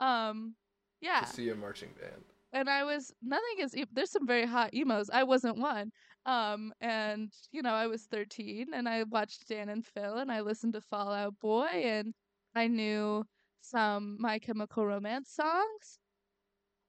Um, 0.00 0.54
yeah. 1.00 1.20
To 1.20 1.26
see 1.26 1.48
a 1.50 1.54
marching 1.54 1.90
band. 2.00 2.24
and 2.52 2.68
I 2.68 2.84
was 2.84 3.12
nothing 3.22 3.58
is 3.58 3.74
there's 3.92 4.10
some 4.10 4.26
very 4.26 4.46
hot 4.46 4.74
emos. 4.74 5.10
I 5.12 5.22
wasn't 5.22 5.58
one. 5.58 5.90
Um, 6.26 6.72
and 6.80 7.32
you 7.50 7.62
know, 7.62 7.72
I 7.72 7.86
was 7.86 8.02
13 8.04 8.68
and 8.74 8.88
I 8.88 9.04
watched 9.04 9.48
Dan 9.48 9.68
and 9.68 9.84
Phil 9.84 10.18
and 10.18 10.30
I 10.30 10.40
listened 10.40 10.74
to 10.74 10.80
Fall 10.80 11.12
Out 11.12 11.38
Boy 11.40 11.66
and 11.66 12.14
I 12.54 12.68
knew 12.68 13.24
some 13.60 14.16
My 14.20 14.38
Chemical 14.38 14.86
Romance 14.86 15.30
songs. 15.30 15.98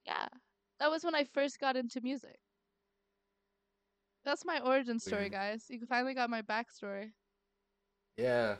Yeah. 0.06 0.28
That 0.80 0.92
was 0.92 1.04
when 1.04 1.16
I 1.16 1.24
first 1.24 1.60
got 1.60 1.78
into 1.78 2.02
music. 2.02 2.38
That's 4.26 4.46
my 4.46 4.60
origin 4.60 5.00
story, 5.00 5.30
guys. 5.30 5.66
You 5.70 5.86
finally 5.88 6.14
got 6.14 6.30
my 6.30 6.42
backstory. 6.42 7.12
Yeah. 8.18 8.56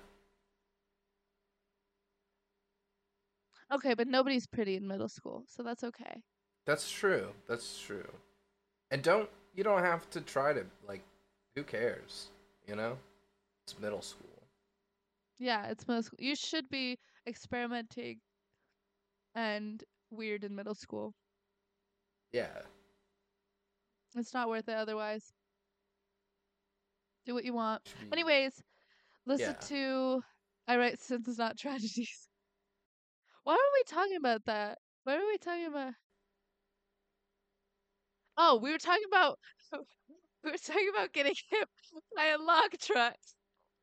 Okay, 3.74 3.94
but 3.94 4.08
nobody's 4.08 4.46
pretty 4.46 4.76
in 4.76 4.88
middle 4.88 5.08
school, 5.10 5.44
so 5.48 5.64
that's 5.64 5.84
okay. 5.84 6.22
That's 6.66 6.90
true. 6.90 7.28
That's 7.48 7.80
true. 7.82 8.08
And 8.92 9.02
don't 9.02 9.30
you 9.56 9.64
don't 9.64 9.82
have 9.84 10.10
to 10.12 10.22
try 10.22 10.54
to 10.54 10.66
like 10.88 11.04
who 11.56 11.64
cares? 11.64 12.28
You 12.68 12.76
know? 12.76 12.98
It's 13.66 13.80
middle 13.80 14.02
school. 14.02 14.28
Yeah, 15.40 15.68
it's 15.68 15.88
middle 15.88 16.04
school. 16.04 16.20
You 16.22 16.36
should 16.36 16.70
be 16.70 17.00
experimenting 17.28 18.20
and 19.36 19.84
weird 20.12 20.44
in 20.44 20.56
middle 20.56 20.76
school. 20.76 21.14
Yeah. 22.32 22.62
It's 24.16 24.34
not 24.34 24.50
worth 24.50 24.70
it 24.70 24.76
otherwise. 24.76 25.34
Do 27.26 27.34
what 27.34 27.46
you 27.46 27.54
want. 27.54 27.82
Anyways, 28.12 28.62
listen 29.26 29.56
Yeah. 29.60 29.68
to 29.68 30.24
I 30.68 30.78
write 30.78 31.02
sins 31.02 31.38
not 31.38 31.58
tragedies. 31.58 32.30
Why 33.44 33.54
were 33.54 33.74
we 33.74 33.84
talking 33.88 34.16
about 34.18 34.46
that? 34.46 34.80
Why 35.04 35.18
were 35.18 35.26
we 35.26 35.38
talking 35.38 35.66
about 35.68 35.94
Oh, 38.38 38.58
we 38.58 38.72
were 38.72 38.78
talking 38.80 39.04
about 39.08 39.38
we 40.44 40.52
were 40.52 40.58
talking 40.58 40.90
about 40.94 41.14
getting 41.14 41.36
hit 41.50 41.68
by 42.16 42.26
a 42.28 42.38
log 42.38 42.72
truck 42.80 43.16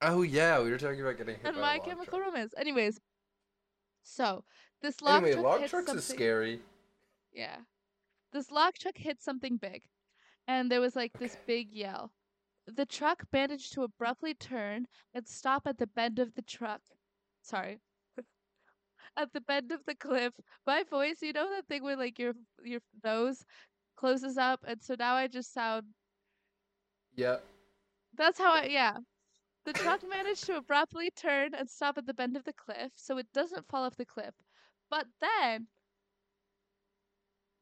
Oh 0.03 0.23
yeah, 0.23 0.61
we 0.63 0.71
were 0.71 0.79
talking 0.79 1.01
about 1.01 1.19
getting 1.19 1.37
hit 1.37 1.45
and 1.45 1.55
by 1.55 1.61
a 1.61 1.63
My 1.63 1.77
log 1.77 1.85
Chemical 1.85 2.19
truck. 2.19 2.29
Romance. 2.29 2.55
Anyways, 2.57 2.99
so 4.03 4.45
this 4.83 5.03
log 5.03 5.23
Anyway, 5.23 5.33
truck 5.35 5.45
log 5.45 5.61
trucks 5.69 5.87
something. 5.87 5.97
is 5.99 6.05
scary. 6.05 6.61
Yeah. 7.33 7.57
This 8.33 8.51
log 8.51 8.75
truck 8.75 8.97
hit 8.97 9.21
something 9.21 9.57
big, 9.59 9.83
and 10.49 10.71
there 10.71 10.81
was 10.81 10.97
like 10.97 11.13
this 11.19 11.37
big 11.47 11.73
yell. 11.73 12.13
The 12.67 12.87
truck 12.87 13.25
managed 13.33 13.73
to 13.75 13.83
abruptly 13.83 14.33
turn 14.35 14.87
and 15.13 15.27
stop 15.29 15.67
at 15.67 15.79
the 15.79 15.87
bend 15.89 16.19
of 16.19 16.35
the 16.35 16.43
truck. 16.43 16.81
Sorry. 17.43 17.81
At 19.17 19.33
the 19.33 19.41
bend 19.41 19.73
of 19.73 19.85
the 19.87 19.95
cliff. 19.95 20.35
My 20.67 20.83
voice, 20.85 21.23
you 21.23 21.33
know 21.33 21.51
that 21.51 21.67
thing 21.69 21.83
where 21.83 21.97
like 21.97 22.19
your 22.19 22.35
your 22.65 22.81
nose 23.05 23.45
closes 23.97 24.39
up, 24.39 24.65
and 24.67 24.83
so 24.83 24.97
now 24.99 25.15
I 25.15 25.29
just 25.29 25.53
sound. 25.53 25.95
Yeah. 27.15 27.39
That's 28.17 28.39
how 28.39 28.53
I 28.53 28.65
yeah. 28.65 28.99
The 29.65 29.73
truck 29.75 30.03
managed 30.09 30.45
to 30.47 30.57
abruptly 30.57 31.11
turn 31.11 31.55
and 31.55 31.69
stop 31.69 31.99
at 31.99 32.07
the 32.07 32.15
bend 32.15 32.37
of 32.37 32.45
the 32.45 32.53
cliff, 32.53 32.93
so 32.97 33.19
it 33.19 33.33
doesn't 33.33 33.69
fall 33.69 33.85
off 33.85 33.97
the 33.97 34.07
cliff. 34.07 34.35
But 34.91 35.07
then 35.21 35.69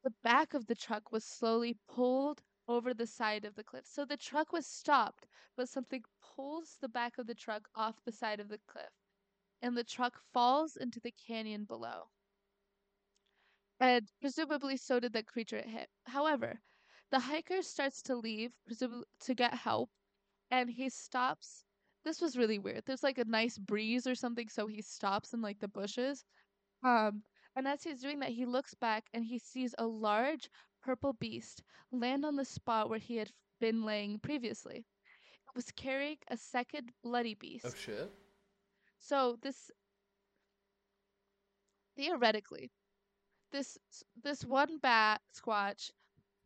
the 0.04 0.12
back 0.22 0.54
of 0.54 0.66
the 0.66 0.74
truck 0.74 1.12
was 1.12 1.24
slowly 1.24 1.76
pulled 1.88 2.42
over 2.68 2.94
the 2.94 3.06
side 3.06 3.44
of 3.44 3.54
the 3.54 3.64
cliff. 3.64 3.86
So 3.86 4.04
the 4.04 4.16
truck 4.16 4.52
was 4.52 4.66
stopped, 4.66 5.26
but 5.56 5.68
something 5.68 6.04
pulls 6.22 6.76
the 6.80 6.88
back 6.88 7.18
of 7.18 7.26
the 7.26 7.34
truck 7.34 7.68
off 7.74 8.02
the 8.04 8.12
side 8.12 8.40
of 8.40 8.48
the 8.48 8.58
cliff, 8.66 8.92
and 9.62 9.76
the 9.76 9.84
truck 9.84 10.20
falls 10.32 10.76
into 10.76 11.00
the 11.00 11.12
canyon 11.26 11.64
below. 11.64 12.08
And 13.80 14.08
presumably 14.20 14.76
so 14.76 14.98
did 15.00 15.12
the 15.12 15.22
creature 15.22 15.56
it 15.56 15.68
hit. 15.68 15.88
However, 16.06 16.60
the 17.10 17.20
hiker 17.20 17.62
starts 17.62 18.02
to 18.02 18.16
leave, 18.16 18.52
presumably 18.66 19.06
to 19.20 19.34
get 19.34 19.54
help, 19.54 19.90
and 20.50 20.68
he 20.70 20.88
stops. 20.88 21.64
This 22.04 22.20
was 22.20 22.36
really 22.36 22.58
weird. 22.58 22.84
There's 22.86 23.02
like 23.02 23.18
a 23.18 23.24
nice 23.24 23.58
breeze 23.58 24.06
or 24.06 24.14
something, 24.14 24.48
so 24.48 24.66
he 24.66 24.82
stops 24.82 25.32
in 25.32 25.40
like 25.40 25.60
the 25.60 25.68
bushes. 25.68 26.24
Um, 26.82 27.22
and 27.56 27.66
as 27.66 27.82
he's 27.82 28.00
doing 28.00 28.20
that, 28.20 28.30
he 28.30 28.46
looks 28.46 28.74
back 28.74 29.06
and 29.12 29.24
he 29.24 29.38
sees 29.38 29.74
a 29.78 29.86
large 29.86 30.48
purple 30.82 31.14
beast 31.14 31.62
land 31.90 32.24
on 32.24 32.36
the 32.36 32.44
spot 32.44 32.88
where 32.88 32.98
he 32.98 33.16
had 33.16 33.30
been 33.60 33.84
laying 33.84 34.18
previously. 34.20 34.78
It 34.78 35.56
was 35.56 35.70
carrying 35.72 36.18
a 36.28 36.36
second 36.36 36.92
bloody 37.02 37.34
beast. 37.34 37.66
Oh 37.66 37.74
shit. 37.74 38.10
So 38.98 39.38
this 39.42 39.70
theoretically, 41.96 42.70
this 43.52 43.78
this 44.22 44.44
one 44.44 44.78
bat 44.78 45.20
squatch 45.34 45.90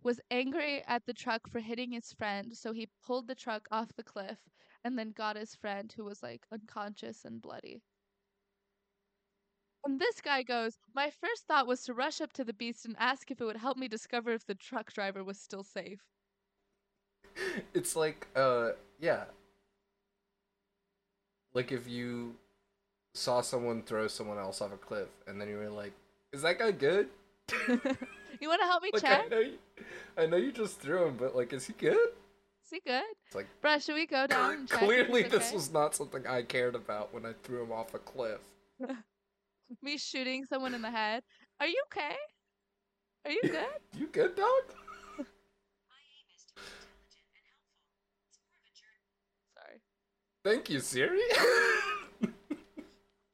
was 0.03 0.21
angry 0.31 0.83
at 0.87 1.05
the 1.07 1.15
truck 1.15 1.49
for 1.49 1.61
hitting 1.61 1.93
his 1.93 2.13
friend, 2.13 2.57
so 2.57 2.73
he 2.73 2.89
pulled 3.05 3.29
the 3.29 3.35
truck 3.35 3.69
off 3.71 3.95
the 3.97 4.03
cliff 4.03 4.39
and 4.85 4.99
then 4.99 5.13
got 5.13 5.37
his 5.37 5.55
friend 5.55 5.93
who 5.97 6.05
was 6.05 6.23
like 6.23 6.47
unconscious 6.53 7.25
and 7.25 7.41
bloody. 7.43 7.83
And 9.85 10.01
this 10.01 10.21
guy 10.21 10.43
goes, 10.43 10.79
My 10.95 11.11
first 11.11 11.47
thought 11.47 11.67
was 11.67 11.83
to 11.85 11.95
rush 11.95 12.21
up 12.21 12.33
to 12.35 12.45
the 12.45 12.53
beast 12.53 12.85
and 12.85 12.97
ask 12.99 13.31
if 13.31 13.41
it 13.41 13.45
would 13.45 13.57
help 13.57 13.77
me 13.77 13.89
discover 13.89 14.33
if 14.33 14.47
the 14.47 14.55
truck 14.55 14.93
driver 14.93 15.25
was 15.25 15.39
still 15.39 15.65
safe. 15.65 16.01
It's 17.75 17.97
like 17.97 18.29
uh 18.37 18.73
yeah. 19.01 19.25
Like 21.55 21.73
if 21.73 21.89
you 21.89 22.37
saw 23.15 23.41
someone 23.41 23.83
throw 23.83 24.09
someone 24.09 24.39
else 24.39 24.61
off 24.61 24.73
a 24.73 24.77
cliff 24.77 25.09
and 25.27 25.41
then 25.41 25.49
you 25.49 25.57
were 25.57 25.69
like, 25.71 25.93
"Is 26.33 26.43
that 26.43 26.59
guy 26.59 26.71
good?" 26.73 27.09
you 27.69 28.49
want 28.49 28.61
to 28.61 28.67
help 28.67 28.83
me 28.83 28.91
Like 28.93 29.05
I 29.05 29.09
check? 29.09 29.31
know 29.31 29.39
you, 29.41 29.59
I 30.17 30.27
know 30.27 30.37
you 30.37 30.53
just 30.53 30.81
threw 30.81 31.07
him, 31.07 31.17
but 31.19 31.35
like, 31.37 31.53
is 31.53 31.67
he 31.67 31.73
good? 31.75 31.97
Is 31.97 32.71
he 32.71 32.81
good? 32.87 33.05
It's 33.27 33.35
like 33.35 33.47
Bruh, 33.63 33.85
should 33.85 33.95
we 33.95 34.07
go 34.07 34.27
down 34.29 34.67
clearly 34.67 35.23
this 35.23 35.35
okay? 35.47 35.55
was 35.55 35.73
not 35.73 35.95
something 35.95 36.27
I 36.27 36.43
cared 36.43 36.75
about 36.75 37.13
when 37.13 37.27
I 37.27 37.33
threw 37.43 37.63
him 37.63 37.73
off 37.73 37.95
a 37.95 37.99
cliff. 37.99 38.41
me 39.83 39.99
shooting 39.99 40.45
someone 40.45 40.75
in 40.75 40.83
the 40.83 40.91
head. 40.91 41.23
Are 41.61 41.67
you 41.67 41.83
okay? 41.93 42.17
Are 43.25 43.31
you 43.31 43.43
good? 43.43 43.67
You 43.99 44.07
good, 44.09 44.35
dog? 44.35 44.47
Sorry. 49.55 49.81
Thank 50.45 50.71
you, 50.71 50.81
Siri. 50.81 51.21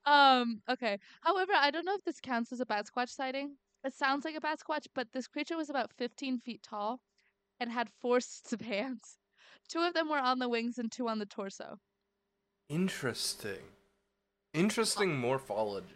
Um, 0.08 0.62
okay. 0.70 0.98
However, 1.20 1.52
I 1.54 1.70
don't 1.70 1.84
know 1.84 1.94
if 1.94 2.04
this 2.04 2.20
counts 2.20 2.50
as 2.50 2.60
a 2.60 2.66
bat 2.66 2.86
squatch 2.86 3.10
sighting. 3.10 3.56
It 3.84 3.92
sounds 3.92 4.24
like 4.24 4.34
a 4.36 4.40
bat 4.40 4.58
squatch, 4.58 4.86
but 4.94 5.08
this 5.12 5.26
creature 5.26 5.56
was 5.56 5.68
about 5.68 5.92
15 5.98 6.38
feet 6.38 6.62
tall 6.62 7.00
and 7.60 7.70
had 7.70 7.90
four 8.00 8.20
sets 8.20 8.54
of 8.54 8.62
hands. 8.62 9.18
Two 9.68 9.80
of 9.80 9.92
them 9.92 10.08
were 10.08 10.18
on 10.18 10.38
the 10.38 10.48
wings 10.48 10.78
and 10.78 10.90
two 10.90 11.08
on 11.08 11.18
the 11.18 11.26
torso. 11.26 11.78
Interesting. 12.70 13.60
Interesting 14.54 15.14
morphology. 15.18 15.86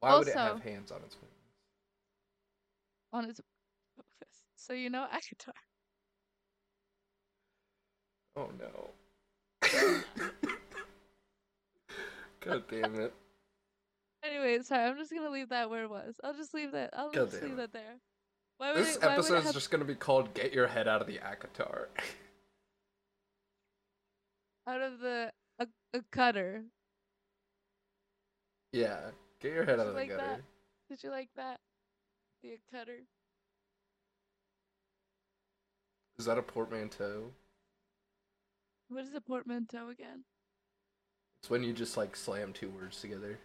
Why 0.00 0.18
would 0.18 0.26
it 0.26 0.34
have 0.34 0.60
hands 0.60 0.90
on 0.90 1.00
its 1.04 1.16
wings? 1.16 1.34
On 3.12 3.30
its 3.30 3.40
so 4.56 4.72
you 4.72 4.90
know 4.90 5.06
ACOTAR. 5.12 5.52
Oh 8.36 8.50
no. 8.58 8.90
God 12.44 12.64
damn 12.70 13.00
it. 13.00 13.14
Anyway, 14.22 14.58
sorry, 14.62 14.84
I'm 14.84 14.98
just 14.98 15.10
gonna 15.10 15.30
leave 15.30 15.48
that 15.48 15.70
where 15.70 15.84
it 15.84 15.88
was. 15.88 16.14
I'll 16.22 16.34
just 16.34 16.52
leave 16.52 16.72
that. 16.72 16.90
I'll 16.92 17.10
God 17.10 17.30
just 17.30 17.42
leave 17.42 17.52
it. 17.52 17.56
that 17.56 17.72
there. 17.72 17.96
Why 18.58 18.72
would 18.72 18.82
This 18.84 18.96
it, 18.96 19.02
why 19.02 19.08
would 19.08 19.12
it 19.14 19.18
episode's 19.20 19.44
have- 19.46 19.54
just 19.54 19.70
gonna 19.70 19.86
be 19.86 19.94
called 19.94 20.34
"Get 20.34 20.52
Your 20.52 20.66
Head 20.66 20.86
Out 20.86 21.00
of 21.00 21.06
the 21.06 21.16
ACOTAR." 21.20 21.86
out 24.66 24.82
of 24.82 24.98
the 25.00 25.32
a, 25.58 25.66
a 25.94 26.02
cutter? 26.12 26.64
yeah, 28.74 29.12
get 29.40 29.54
your 29.54 29.64
head 29.64 29.78
Did 29.78 29.80
out 29.80 29.84
you 29.84 29.88
of 29.88 29.94
the 29.94 30.00
like 30.00 30.08
gutter. 30.10 30.26
that? 30.26 30.40
Did 30.90 31.02
you 31.02 31.10
like 31.10 31.30
that? 31.36 31.60
The 32.42 32.58
cutter. 32.70 32.98
Is 36.18 36.26
that 36.26 36.36
a 36.36 36.42
portmanteau? 36.42 37.32
What 38.88 39.04
is 39.04 39.14
a 39.14 39.22
portmanteau 39.22 39.88
again? 39.88 40.24
It's 41.42 41.50
when 41.50 41.62
you 41.62 41.72
just 41.72 41.96
like 41.96 42.16
slam 42.16 42.52
two 42.52 42.68
words 42.70 43.00
together. 43.00 43.38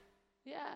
Yeah. 0.45 0.75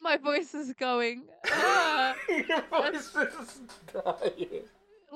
My 0.00 0.16
voice 0.16 0.54
is 0.54 0.72
going. 0.74 1.24
Ah, 1.52 2.14
Your 2.28 2.60
voice 2.70 3.14
is 3.16 3.60
dying. 3.92 4.62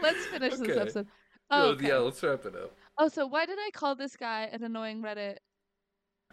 let's 0.00 0.24
finish 0.26 0.54
this 0.56 0.76
episode. 0.76 1.06
Oh, 1.50 1.62
Oh, 1.62 1.68
okay. 1.70 1.88
yeah, 1.88 1.96
let's 1.98 2.22
wrap 2.22 2.44
it 2.46 2.54
up. 2.56 2.74
Oh, 2.98 3.08
so 3.08 3.26
why 3.26 3.46
did 3.46 3.58
I 3.58 3.70
call 3.72 3.94
this 3.94 4.16
guy 4.16 4.48
an 4.52 4.62
annoying 4.64 5.02
Reddit? 5.02 5.36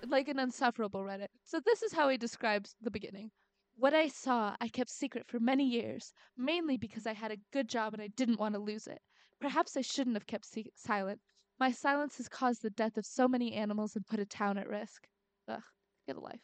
Like 0.08 0.28
an 0.30 0.40
insufferable 0.40 1.02
Reddit. 1.02 1.28
So 1.44 1.60
this 1.66 1.84
is 1.84 1.94
how 1.94 2.10
he 2.10 2.18
describes 2.18 2.76
the 2.82 2.92
beginning. 2.92 3.32
What 3.78 3.94
I 3.94 4.08
saw, 4.08 4.56
I 4.62 4.68
kept 4.70 4.90
secret 4.90 5.26
for 5.28 5.40
many 5.40 5.66
years, 5.68 6.14
mainly 6.38 6.78
because 6.78 7.06
I 7.06 7.14
had 7.14 7.32
a 7.32 7.38
good 7.54 7.68
job 7.68 7.94
and 7.94 8.02
I 8.02 8.08
didn't 8.16 8.40
want 8.40 8.56
to 8.56 8.62
lose 8.62 8.88
it. 8.88 9.00
Perhaps 9.42 9.76
I 9.78 9.82
shouldn't 9.82 10.16
have 10.16 10.28
kept 10.28 10.46
se- 10.46 10.72
silent. 10.76 11.20
My 11.60 11.72
silence 11.72 12.18
has 12.18 12.28
caused 12.28 12.62
the 12.62 12.70
death 12.70 12.98
of 12.98 13.06
so 13.06 13.28
many 13.28 13.54
animals 13.54 13.96
and 13.96 14.06
put 14.06 14.20
a 14.20 14.26
town 14.26 14.58
at 14.58 14.68
risk. 14.68 15.08
Ugh, 15.48 15.62
get 16.08 16.18
a 16.18 16.20
life. 16.20 16.42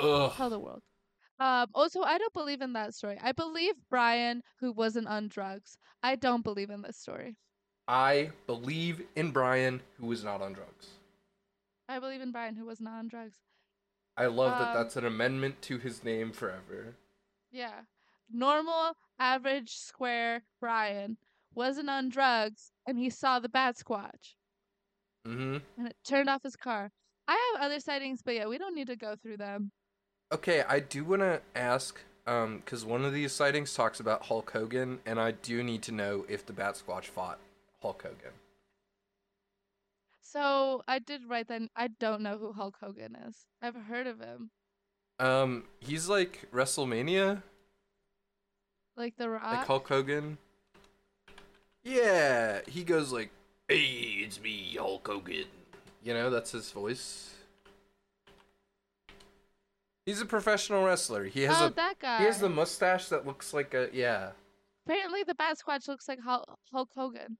Ugh. 0.00 0.32
Tell 0.36 0.50
the 0.50 0.58
world. 0.58 0.82
Um, 1.40 1.68
also, 1.74 2.02
I 2.02 2.18
don't 2.18 2.32
believe 2.32 2.62
in 2.62 2.72
that 2.74 2.94
story. 2.94 3.18
I 3.22 3.32
believe 3.32 3.74
Brian, 3.90 4.42
who 4.60 4.72
wasn't 4.72 5.06
on 5.08 5.28
drugs. 5.28 5.76
I 6.02 6.16
don't 6.16 6.42
believe 6.42 6.70
in 6.70 6.82
this 6.82 6.96
story. 6.96 7.36
I 7.86 8.30
believe 8.46 9.02
in 9.16 9.30
Brian, 9.30 9.80
who 9.98 10.06
was 10.06 10.24
not 10.24 10.42
on 10.42 10.52
drugs. 10.52 10.88
I 11.88 11.98
believe 12.00 12.20
in 12.20 12.32
Brian, 12.32 12.54
who 12.54 12.66
was 12.66 12.80
not 12.80 12.98
on 12.98 13.08
drugs. 13.08 13.38
I 14.16 14.26
love 14.26 14.58
that 14.58 14.68
Um, 14.68 14.74
that's 14.74 14.96
an 14.96 15.06
amendment 15.06 15.62
to 15.62 15.78
his 15.78 16.04
name 16.04 16.32
forever. 16.32 16.96
Yeah. 17.50 17.82
Normal, 18.30 18.94
average, 19.18 19.76
square 19.76 20.42
Brian 20.60 21.16
wasn't 21.54 21.88
on 21.88 22.08
drugs 22.10 22.72
and 22.88 22.98
he 22.98 23.10
saw 23.10 23.38
the 23.38 23.48
bat 23.48 23.76
squatch 23.76 24.34
Mm-hmm. 25.26 25.58
and 25.76 25.86
it 25.88 25.96
turned 26.08 26.30
off 26.30 26.42
his 26.42 26.56
car. 26.56 26.90
I 27.28 27.52
have 27.54 27.62
other 27.62 27.80
sightings, 27.80 28.22
but 28.24 28.34
yeah, 28.34 28.46
we 28.46 28.56
don't 28.56 28.74
need 28.74 28.86
to 28.86 28.96
go 28.96 29.14
through 29.22 29.36
them. 29.36 29.70
Okay, 30.32 30.62
I 30.66 30.80
do 30.80 31.04
want 31.04 31.20
to 31.20 31.42
ask, 31.54 32.00
um, 32.26 32.58
because 32.64 32.84
one 32.86 33.04
of 33.04 33.12
these 33.12 33.32
sightings 33.32 33.74
talks 33.74 34.00
about 34.00 34.24
Hulk 34.26 34.50
Hogan, 34.50 35.00
and 35.04 35.20
I 35.20 35.32
do 35.32 35.62
need 35.62 35.82
to 35.82 35.92
know 35.92 36.24
if 36.30 36.46
the 36.46 36.54
Bat 36.54 36.82
Squatch 36.86 37.04
fought 37.04 37.38
Hulk 37.82 38.02
Hogan. 38.02 38.32
So 40.22 40.82
I 40.86 40.98
did 40.98 41.22
write 41.28 41.48
that 41.48 41.62
I 41.76 41.88
don't 41.88 42.22
know 42.22 42.38
who 42.38 42.52
Hulk 42.52 42.76
Hogan 42.80 43.16
is. 43.28 43.46
I've 43.62 43.74
heard 43.74 44.06
of 44.06 44.20
him. 44.20 44.50
Um, 45.18 45.64
he's 45.80 46.08
like 46.08 46.46
WrestleMania, 46.52 47.42
Like 48.96 49.16
The 49.16 49.28
Rock. 49.28 49.42
like 49.44 49.66
Hulk 49.66 49.88
Hogan. 49.88 50.38
Yeah, 51.84 52.60
he 52.66 52.84
goes 52.84 53.12
like, 53.12 53.30
"Hey, 53.68 54.22
it's 54.24 54.40
me, 54.40 54.76
Hulk 54.78 55.06
Hogan." 55.06 55.46
You 56.02 56.14
know, 56.14 56.30
that's 56.30 56.52
his 56.52 56.70
voice. 56.70 57.34
He's 60.06 60.22
a 60.22 60.26
professional 60.26 60.84
wrestler. 60.84 61.24
He 61.24 61.42
has 61.42 61.60
oh, 61.60 61.66
a 61.66 61.70
that 61.72 61.98
guy. 61.98 62.20
he 62.20 62.24
has 62.24 62.40
the 62.40 62.48
mustache 62.48 63.08
that 63.08 63.26
looks 63.26 63.52
like 63.52 63.74
a 63.74 63.90
yeah. 63.92 64.30
Apparently, 64.86 65.22
the 65.22 65.34
Bat 65.34 65.58
Squatch 65.58 65.86
looks 65.86 66.08
like 66.08 66.18
Hulk 66.20 66.88
Hogan 66.94 67.36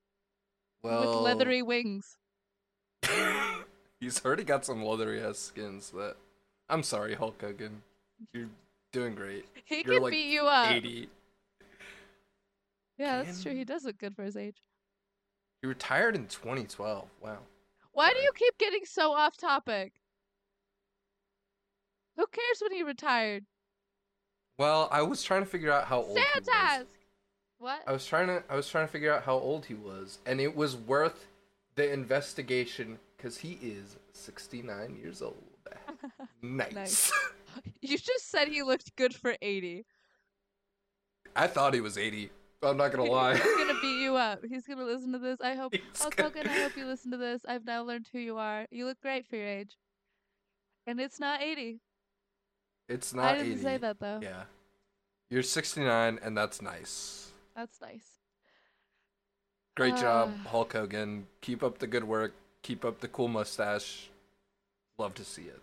Well, 0.83 1.01
with 1.01 1.25
leathery 1.25 1.63
wings. 1.63 2.19
He's 4.01 4.23
already 4.23 4.45
got 4.45 4.67
some 4.67 4.85
leathery 4.85 5.23
ass 5.23 5.39
skins. 5.39 5.91
That 5.93 6.17
I'm 6.69 6.83
sorry, 6.83 7.15
Hulk 7.15 7.41
Hogan. 7.41 7.83
You're 8.35 8.51
doing 8.93 9.15
great. 9.15 9.47
He 9.65 9.77
You're 9.77 9.95
can 9.95 10.03
like 10.03 10.11
beat 10.11 10.31
you 10.31 10.43
up. 10.43 10.71
80. 10.71 11.09
Yeah, 12.99 13.23
that's 13.23 13.43
true. 13.43 13.55
He 13.55 13.65
does 13.65 13.85
look 13.85 13.99
good 13.99 14.15
for 14.15 14.25
his 14.25 14.37
age. 14.37 14.63
He 15.63 15.69
retired 15.69 16.17
in 16.17 16.27
2012. 16.27 17.09
Wow. 17.21 17.39
Why 17.93 18.13
do 18.13 18.19
you 18.21 18.31
keep 18.35 18.59
getting 18.59 18.85
so 18.85 19.13
off 19.13 19.37
topic? 19.37 19.93
Who 22.17 22.27
cares 22.27 22.61
when 22.61 22.73
he 22.73 22.83
retired? 22.83 23.45
Well, 24.59 24.89
I 24.91 25.03
was 25.03 25.23
trying 25.23 25.43
to 25.43 25.49
figure 25.49 25.71
out 25.71 25.85
how 25.85 26.03
old 26.03 26.19
he 26.19 26.41
was. 26.41 26.87
What? 27.59 27.83
I 27.87 27.93
was 27.93 28.07
trying 28.07 28.27
to 28.29 28.43
I 28.49 28.55
was 28.57 28.69
trying 28.69 28.87
to 28.87 28.93
figure 28.93 29.13
out 29.13 29.25
how 29.25 29.35
old 29.35 29.67
he 29.67 29.75
was, 29.75 30.19
and 30.27 30.41
it 30.41 30.55
was 30.55 30.77
worth 30.77 31.27
the 31.75 31.93
investigation 31.93 32.99
because 33.17 33.39
he 33.39 33.59
is 33.63 33.97
69 34.13 34.97
years 35.01 35.23
old. 35.23 35.43
nice. 36.43 36.73
Nice. 36.73 37.13
you 37.83 37.99
just 37.99 38.31
said 38.31 38.49
he 38.49 38.63
looked 38.63 38.95
good 38.97 39.15
for 39.15 39.37
80. 39.43 39.85
I 41.35 41.47
thought 41.47 41.75
he 41.75 41.81
was 41.81 41.99
80. 41.99 42.31
I'm 42.63 42.77
not 42.77 42.91
gonna 42.93 43.05
lie. 43.11 43.35
He's 43.37 43.45
gonna 43.57 43.81
beat 43.81 44.01
you 44.03 44.17
up. 44.29 44.41
He's 44.49 44.67
gonna 44.67 44.85
listen 44.85 45.13
to 45.13 45.19
this. 45.19 45.41
I 45.41 45.55
hope. 45.55 45.75
He's 45.75 45.83
Hulk 46.01 46.17
gonna- 46.17 46.31
Hogan, 46.31 46.49
I 46.49 46.61
hope 46.63 46.77
you 46.77 46.87
listen 46.87 47.11
to 47.13 47.17
this. 47.17 47.43
I've 47.47 47.65
now 47.65 47.83
learned 47.83 48.09
who 48.13 48.19
you 48.19 48.37
are. 48.39 48.67
You 48.71 48.87
look 48.87 49.01
great 49.01 49.27
for 49.27 49.37
your 49.37 49.47
age. 49.47 49.77
And 50.87 51.01
it's 51.01 51.21
not 51.21 51.41
80. 51.43 51.81
It's 52.89 53.13
not 53.15 53.27
I 53.27 53.39
didn't 53.39 53.53
80. 53.53 53.63
say 53.63 53.77
that 53.77 54.01
though. 54.01 54.19
Yeah. 54.23 54.45
You're 55.31 55.43
69, 55.43 56.19
and 56.23 56.37
that's 56.37 56.63
nice. 56.63 57.31
That's 57.55 57.81
nice. 57.83 58.07
Great 59.77 59.97
job, 59.97 60.33
Uh. 60.45 60.49
Hulk 60.49 60.73
Hogan. 60.73 61.27
Keep 61.43 61.63
up 61.63 61.79
the 61.79 61.87
good 61.87 62.05
work. 62.05 62.33
Keep 62.63 62.85
up 62.85 63.01
the 63.01 63.09
cool 63.09 63.29
mustache. 63.29 64.09
Love 64.99 65.15
to 65.15 65.25
see 65.25 65.43
it. 65.43 65.61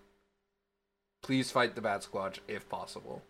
Please 1.24 1.52
fight 1.52 1.74
the 1.76 1.82
Bat 1.82 2.08
Squatch 2.10 2.40
if 2.48 2.70
possible. 2.70 3.22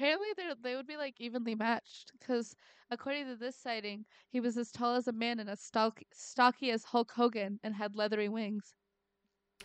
Apparently, 0.00 0.28
they 0.34 0.44
they 0.62 0.76
would 0.76 0.86
be 0.86 0.96
like 0.96 1.20
evenly 1.20 1.54
matched 1.54 2.12
because 2.18 2.56
according 2.90 3.26
to 3.26 3.36
this 3.36 3.54
sighting, 3.54 4.06
he 4.30 4.40
was 4.40 4.56
as 4.56 4.72
tall 4.72 4.96
as 4.96 5.08
a 5.08 5.12
man 5.12 5.40
and 5.40 5.50
as 5.50 5.60
stock, 5.60 6.00
stocky 6.10 6.70
as 6.70 6.82
Hulk 6.84 7.12
Hogan 7.12 7.60
and 7.62 7.74
had 7.74 7.94
leathery 7.94 8.30
wings. 8.30 8.72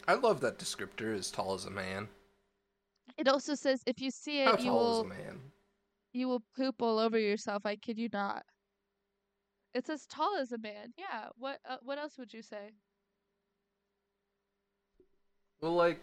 I 0.10 0.16
love 0.16 0.42
that 0.42 0.60
descriptor, 0.60 1.18
as 1.18 1.32
tall 1.32 1.54
as 1.54 1.64
a 1.64 1.70
man. 1.70 2.10
It 3.18 3.30
also 3.30 3.56
says 3.56 3.82
if 3.86 4.02
you 4.02 4.12
see 4.12 4.42
it, 4.42 4.48
How 4.48 4.58
you 4.58 4.72
tall 4.72 4.78
will 4.78 5.00
is 5.00 5.06
a 5.06 5.24
man? 5.24 5.40
you 6.12 6.28
will 6.28 6.44
poop 6.58 6.82
all 6.82 7.00
over 7.00 7.18
yourself. 7.18 7.66
I 7.66 7.78
kid 7.78 7.98
you 7.98 8.10
not. 8.12 8.44
It's 9.74 9.90
as 9.90 10.06
tall 10.06 10.36
as 10.36 10.52
a 10.52 10.58
man. 10.58 10.94
Yeah. 10.98 11.30
What 11.38 11.60
uh, 11.66 11.78
what 11.82 11.98
else 11.98 12.18
would 12.18 12.34
you 12.34 12.42
say? 12.42 12.72
Well, 15.62 15.76
like, 15.76 16.02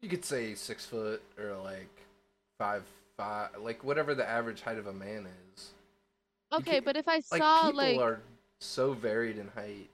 you 0.00 0.08
could 0.08 0.24
say 0.24 0.54
six 0.54 0.86
foot 0.86 1.22
or 1.38 1.54
like 1.62 2.04
five 2.58 2.84
five, 3.16 3.50
like 3.60 3.84
whatever 3.84 4.14
the 4.14 4.28
average 4.28 4.62
height 4.62 4.78
of 4.78 4.86
a 4.86 4.92
man 4.92 5.26
is. 5.54 5.70
Okay, 6.52 6.80
but 6.80 6.96
if 6.96 7.08
I 7.08 7.16
Like 7.30 7.42
saw 7.42 7.66
people 7.66 7.72
like 7.78 7.88
people 7.90 8.02
are 8.02 8.20
so 8.60 8.92
varied 8.92 9.38
in 9.38 9.48
height. 9.48 9.90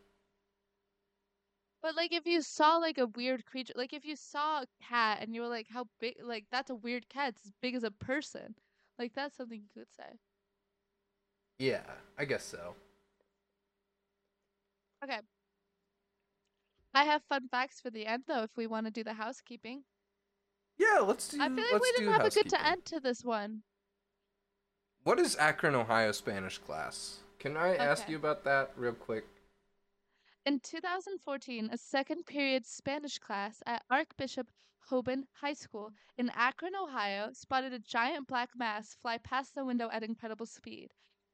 but 1.82 1.94
like 1.96 2.12
if 2.12 2.26
you 2.26 2.42
saw 2.42 2.76
like 2.76 2.98
a 2.98 3.06
weird 3.06 3.44
creature, 3.46 3.72
like 3.76 3.92
if 3.92 4.04
you 4.04 4.16
saw 4.16 4.62
a 4.62 4.66
cat 4.82 5.18
and 5.20 5.34
you 5.34 5.40
were 5.42 5.48
like 5.48 5.66
how 5.68 5.86
big 6.00 6.16
like 6.22 6.46
that's 6.50 6.70
a 6.70 6.74
weird 6.74 7.08
cat, 7.08 7.30
it's 7.30 7.46
as 7.46 7.52
big 7.62 7.74
as 7.74 7.84
a 7.84 7.90
person. 7.90 8.54
Like 8.98 9.12
that's 9.14 9.36
something 9.36 9.60
you 9.62 9.68
could 9.74 9.90
say. 9.94 10.18
Yeah, 11.58 11.82
I 12.18 12.24
guess 12.24 12.44
so. 12.44 12.74
Okay. 15.02 15.20
I 16.94 17.02
have 17.04 17.24
fun 17.24 17.48
facts 17.48 17.80
for 17.80 17.90
the 17.90 18.06
end 18.06 18.24
though 18.28 18.42
if 18.44 18.56
we 18.56 18.68
want 18.68 18.86
to 18.86 18.92
do 18.92 19.02
the 19.02 19.14
housekeeping. 19.14 19.84
Yeah, 20.80 21.00
let's 21.00 21.28
do. 21.28 21.36
I 21.38 21.48
feel 21.48 21.64
like 21.72 21.82
we 21.82 21.92
didn't 21.92 22.12
have 22.12 22.24
a 22.24 22.30
good 22.30 22.48
to 22.48 22.66
end 22.66 22.86
to 22.86 23.00
this 23.00 23.22
one. 23.22 23.62
What 25.02 25.18
is 25.18 25.36
Akron, 25.36 25.74
Ohio 25.74 26.10
Spanish 26.12 26.56
class? 26.56 27.18
Can 27.38 27.54
I 27.54 27.76
ask 27.76 28.08
you 28.08 28.16
about 28.16 28.44
that 28.44 28.70
real 28.76 28.94
quick? 28.94 29.26
In 30.46 30.58
2014, 30.60 31.68
a 31.70 31.76
second 31.76 32.24
period 32.24 32.64
Spanish 32.64 33.18
class 33.18 33.62
at 33.66 33.82
Archbishop 33.90 34.50
Hoban 34.90 35.24
High 35.34 35.52
School 35.52 35.90
in 36.16 36.30
Akron, 36.34 36.72
Ohio, 36.74 37.28
spotted 37.34 37.74
a 37.74 37.78
giant 37.78 38.26
black 38.26 38.48
mass 38.56 38.96
fly 39.02 39.18
past 39.18 39.54
the 39.54 39.66
window 39.66 39.90
at 39.92 40.02
incredible 40.02 40.46
speed. 40.46 40.88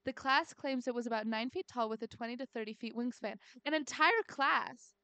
The 0.04 0.12
class 0.12 0.52
claims 0.54 0.88
it 0.88 0.94
was 0.94 1.06
about 1.06 1.26
9 1.26 1.50
feet 1.50 1.68
tall 1.68 1.88
with 1.88 2.02
a 2.02 2.08
20 2.08 2.36
to 2.38 2.46
30 2.46 2.74
feet 2.74 2.96
wingspan. 2.96 3.36
An 3.64 3.74
entire 3.74 4.22
class 4.26 4.94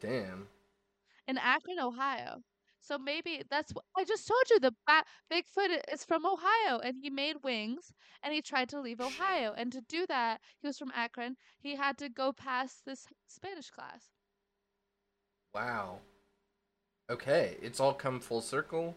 Damn. 0.00 0.48
in 1.28 1.38
Akron, 1.38 1.78
Ohio. 1.78 2.42
So 2.84 2.98
maybe 2.98 3.42
that's 3.50 3.72
what 3.72 3.84
I 3.96 4.04
just 4.04 4.28
told 4.28 4.42
you. 4.50 4.60
The 4.60 4.74
bat, 4.86 5.06
Bigfoot 5.32 5.80
is 5.92 6.04
from 6.04 6.26
Ohio, 6.26 6.78
and 6.80 6.96
he 7.00 7.08
made 7.08 7.42
wings, 7.42 7.94
and 8.22 8.34
he 8.34 8.42
tried 8.42 8.68
to 8.70 8.80
leave 8.80 9.00
Ohio. 9.00 9.54
And 9.56 9.72
to 9.72 9.80
do 9.80 10.06
that, 10.08 10.40
he 10.60 10.66
was 10.66 10.78
from 10.78 10.92
Akron. 10.94 11.36
He 11.60 11.76
had 11.76 11.96
to 11.98 12.10
go 12.10 12.32
past 12.32 12.84
this 12.84 13.06
Spanish 13.26 13.70
class. 13.70 14.10
Wow. 15.54 16.00
Okay, 17.10 17.56
it's 17.62 17.80
all 17.80 17.94
come 17.94 18.20
full 18.20 18.40
circle. 18.42 18.96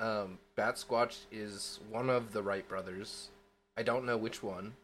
Um, 0.00 0.38
Bat 0.56 0.76
Squatch 0.76 1.26
is 1.30 1.80
one 1.90 2.10
of 2.10 2.32
the 2.32 2.42
Wright 2.42 2.66
brothers. 2.68 3.30
I 3.76 3.82
don't 3.82 4.06
know 4.06 4.16
which 4.16 4.42
one, 4.42 4.74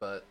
but 0.00 0.26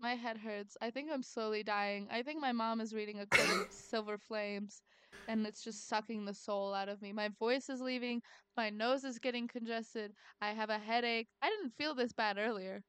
My 0.00 0.14
head 0.14 0.38
hurts. 0.38 0.76
I 0.80 0.90
think 0.90 1.10
I'm 1.12 1.22
slowly 1.22 1.62
dying. 1.62 2.08
I 2.10 2.22
think 2.22 2.40
my 2.40 2.52
mom 2.52 2.80
is 2.80 2.94
reading 2.94 3.20
A 3.20 3.26
Court 3.26 3.66
of 3.66 3.72
Silver 3.72 4.18
Flames, 4.18 4.82
and 5.28 5.46
it's 5.46 5.62
just 5.62 5.88
sucking 5.88 6.24
the 6.24 6.34
soul 6.34 6.74
out 6.74 6.88
of 6.88 7.02
me. 7.02 7.12
My 7.12 7.30
voice 7.38 7.68
is 7.68 7.80
leaving. 7.80 8.22
My 8.56 8.70
nose 8.70 9.04
is 9.04 9.18
getting 9.18 9.48
congested. 9.48 10.12
I 10.40 10.50
have 10.50 10.70
a 10.70 10.78
headache. 10.78 11.28
I 11.42 11.48
didn't 11.50 11.74
feel 11.76 11.94
this 11.94 12.12
bad 12.12 12.38
earlier. 12.38 12.82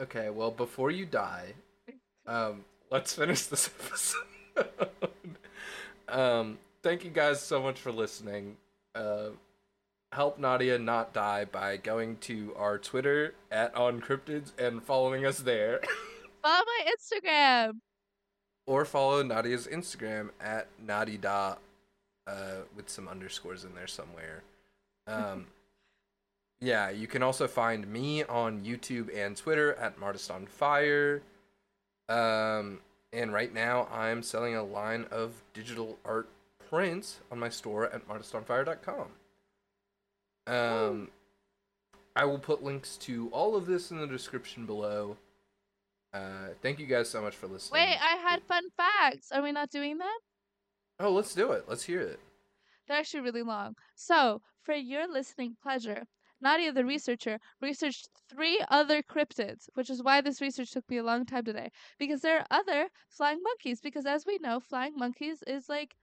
okay. 0.00 0.30
Well, 0.30 0.50
before 0.50 0.90
you 0.90 1.06
die, 1.06 1.54
um, 2.26 2.64
let's 2.90 3.14
finish 3.14 3.46
this 3.46 3.68
episode. 3.68 4.96
um, 6.08 6.58
thank 6.82 7.04
you 7.04 7.10
guys 7.10 7.40
so 7.40 7.62
much 7.62 7.78
for 7.78 7.92
listening. 7.92 8.56
Uh, 8.94 9.30
help 10.12 10.38
Nadia 10.38 10.78
not 10.78 11.12
die 11.12 11.44
by 11.46 11.76
going 11.78 12.16
to 12.18 12.54
our 12.56 12.78
Twitter 12.78 13.34
at 13.50 13.74
OnCryptids 13.74 14.52
and 14.58 14.82
following 14.82 15.24
us 15.24 15.38
there. 15.38 15.80
Follow 16.42 16.64
my 16.66 16.90
Instagram. 16.92 17.72
Or 18.66 18.84
follow 18.84 19.22
Nadia's 19.22 19.66
Instagram 19.66 20.30
at 20.40 20.68
Nadida 20.84 21.58
uh, 22.26 22.60
with 22.76 22.88
some 22.88 23.08
underscores 23.08 23.64
in 23.64 23.74
there 23.74 23.88
somewhere. 23.88 24.42
Um, 25.06 25.46
yeah, 26.60 26.90
you 26.90 27.06
can 27.06 27.22
also 27.22 27.48
find 27.48 27.86
me 27.86 28.22
on 28.24 28.60
YouTube 28.60 29.14
and 29.14 29.36
Twitter 29.36 29.74
at 29.74 29.98
Martist 29.98 30.30
on 30.30 30.46
Fire. 30.46 31.22
Um, 32.08 32.80
and 33.12 33.32
right 33.32 33.52
now, 33.52 33.88
I'm 33.92 34.22
selling 34.22 34.54
a 34.54 34.62
line 34.62 35.06
of 35.10 35.42
digital 35.54 35.98
art 36.04 36.28
prints 36.70 37.20
on 37.30 37.38
my 37.38 37.48
store 37.48 37.90
at 37.90 38.08
martistonfire.com. 38.08 39.08
Um, 40.46 41.08
I 42.16 42.24
will 42.24 42.38
put 42.38 42.62
links 42.62 42.96
to 42.98 43.28
all 43.30 43.56
of 43.56 43.66
this 43.66 43.90
in 43.90 43.98
the 43.98 44.06
description 44.06 44.66
below. 44.66 45.16
Uh, 46.12 46.48
thank 46.60 46.78
you 46.78 46.86
guys 46.86 47.08
so 47.08 47.22
much 47.22 47.34
for 47.34 47.46
listening. 47.46 47.80
Wait, 47.80 47.96
I 47.98 48.16
had 48.16 48.42
fun 48.42 48.64
facts. 48.76 49.32
Are 49.32 49.42
we 49.42 49.52
not 49.52 49.70
doing 49.70 49.98
that? 49.98 50.18
Oh, 51.00 51.10
let's 51.10 51.34
do 51.34 51.52
it. 51.52 51.64
Let's 51.66 51.84
hear 51.84 52.00
it. 52.00 52.20
They're 52.86 52.98
actually 52.98 53.20
really 53.20 53.42
long. 53.42 53.74
So, 53.94 54.42
for 54.62 54.74
your 54.74 55.10
listening 55.10 55.56
pleasure, 55.62 56.04
Nadia, 56.40 56.72
the 56.72 56.84
researcher, 56.84 57.38
researched 57.62 58.08
three 58.28 58.62
other 58.68 59.02
cryptids, 59.02 59.68
which 59.74 59.88
is 59.88 60.02
why 60.02 60.20
this 60.20 60.40
research 60.40 60.72
took 60.72 60.88
me 60.90 60.98
a 60.98 61.02
long 61.02 61.24
time 61.24 61.44
today. 61.44 61.70
Because 61.98 62.20
there 62.20 62.40
are 62.40 62.46
other 62.50 62.88
flying 63.08 63.40
monkeys. 63.42 63.80
Because 63.80 64.04
as 64.04 64.26
we 64.26 64.38
know, 64.42 64.60
flying 64.60 64.94
monkeys 64.96 65.42
is 65.46 65.68
like 65.68 65.94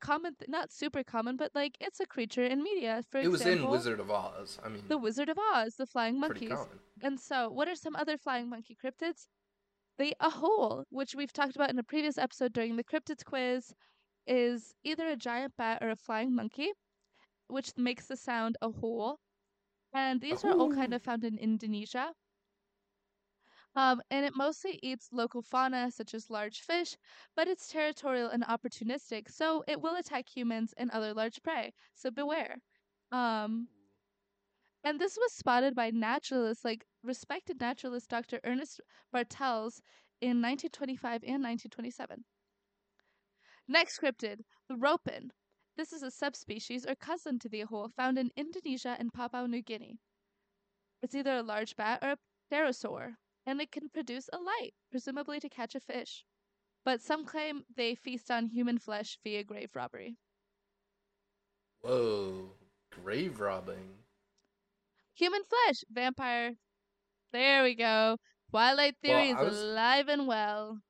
common, 0.00 0.34
th- 0.36 0.48
not 0.48 0.72
super 0.72 1.02
common, 1.02 1.36
but 1.36 1.52
like 1.54 1.76
it's 1.80 2.00
a 2.00 2.06
creature 2.06 2.44
in 2.44 2.62
media. 2.62 3.02
For 3.10 3.18
it 3.20 3.28
was 3.28 3.40
example, 3.40 3.66
in 3.66 3.70
Wizard 3.72 4.00
of 4.00 4.10
Oz. 4.10 4.58
I 4.64 4.68
mean, 4.68 4.82
The 4.88 4.98
Wizard 4.98 5.28
of 5.28 5.38
Oz, 5.38 5.76
the 5.76 5.86
flying 5.86 6.20
pretty 6.20 6.48
monkeys. 6.48 6.58
common. 6.58 6.78
And 7.02 7.20
so, 7.20 7.48
what 7.50 7.68
are 7.68 7.74
some 7.74 7.96
other 7.96 8.16
flying 8.16 8.48
monkey 8.48 8.76
cryptids? 8.82 9.28
The 9.98 10.14
ahool, 10.20 10.84
which 10.90 11.14
we've 11.14 11.32
talked 11.32 11.56
about 11.56 11.70
in 11.70 11.78
a 11.78 11.82
previous 11.82 12.18
episode 12.18 12.52
during 12.52 12.76
the 12.76 12.84
cryptids 12.84 13.24
quiz, 13.24 13.72
is 14.26 14.74
either 14.84 15.08
a 15.08 15.16
giant 15.16 15.54
bat 15.56 15.78
or 15.82 15.90
a 15.90 15.96
flying 15.96 16.34
monkey, 16.34 16.72
which 17.48 17.72
makes 17.76 18.06
the 18.06 18.16
sound 18.16 18.56
ahool. 18.62 19.16
And 19.94 20.20
these 20.20 20.44
are 20.44 20.52
all 20.52 20.74
kind 20.74 20.92
of 20.92 21.02
found 21.02 21.24
in 21.24 21.38
Indonesia. 21.38 22.12
Um, 23.76 24.00
and 24.10 24.24
it 24.24 24.34
mostly 24.34 24.80
eats 24.82 25.10
local 25.12 25.42
fauna, 25.42 25.90
such 25.90 26.14
as 26.14 26.30
large 26.30 26.60
fish, 26.60 26.96
but 27.36 27.46
it's 27.46 27.68
territorial 27.68 28.30
and 28.30 28.42
opportunistic, 28.44 29.30
so 29.30 29.62
it 29.68 29.82
will 29.82 29.96
attack 29.96 30.34
humans 30.34 30.72
and 30.78 30.90
other 30.90 31.12
large 31.12 31.42
prey. 31.42 31.74
So 31.94 32.10
beware. 32.10 32.56
Um, 33.12 33.68
and 34.82 34.98
this 34.98 35.18
was 35.20 35.32
spotted 35.34 35.74
by 35.74 35.90
naturalists, 35.90 36.64
like 36.64 36.86
respected 37.02 37.60
naturalist 37.60 38.08
Dr. 38.08 38.40
Ernest 38.44 38.80
Bartels 39.12 39.82
in 40.22 40.40
1925 40.40 41.22
and 41.24 41.42
1927. 41.42 42.24
Next 43.68 43.98
cryptid, 43.98 44.40
the 44.68 44.76
ropen. 44.76 45.32
This 45.76 45.92
is 45.92 46.02
a 46.02 46.10
subspecies 46.10 46.86
or 46.86 46.94
cousin 46.94 47.38
to 47.40 47.48
the 47.50 47.60
ahool 47.62 47.92
found 47.92 48.16
in 48.16 48.30
Indonesia 48.36 48.96
and 48.98 49.12
Papua 49.12 49.46
New 49.46 49.60
Guinea. 49.60 49.98
It's 51.02 51.14
either 51.14 51.36
a 51.36 51.42
large 51.42 51.76
bat 51.76 51.98
or 52.02 52.12
a 52.12 52.18
pterosaur, 52.50 53.16
and 53.46 53.60
it 53.60 53.70
can 53.72 53.88
produce 53.88 54.28
a 54.32 54.38
light, 54.38 54.72
presumably 54.90 55.38
to 55.40 55.48
catch 55.48 55.74
a 55.74 55.80
fish. 55.80 56.24
But 56.84 57.00
some 57.00 57.24
claim 57.24 57.62
they 57.76 57.94
feast 57.94 58.30
on 58.30 58.48
human 58.48 58.78
flesh 58.78 59.18
via 59.24 59.44
grave 59.44 59.70
robbery. 59.74 60.16
Whoa, 61.80 62.50
grave 62.90 63.40
robbing. 63.40 63.98
Human 65.14 65.42
flesh, 65.44 65.84
vampire. 65.90 66.54
There 67.32 67.62
we 67.62 67.74
go. 67.74 68.18
Twilight 68.50 68.96
Well, 69.02 69.12
theory 69.18 69.30
is 69.30 69.36
was- 69.50 69.60
alive 69.62 70.08
and 70.08 70.26
well. 70.26 70.80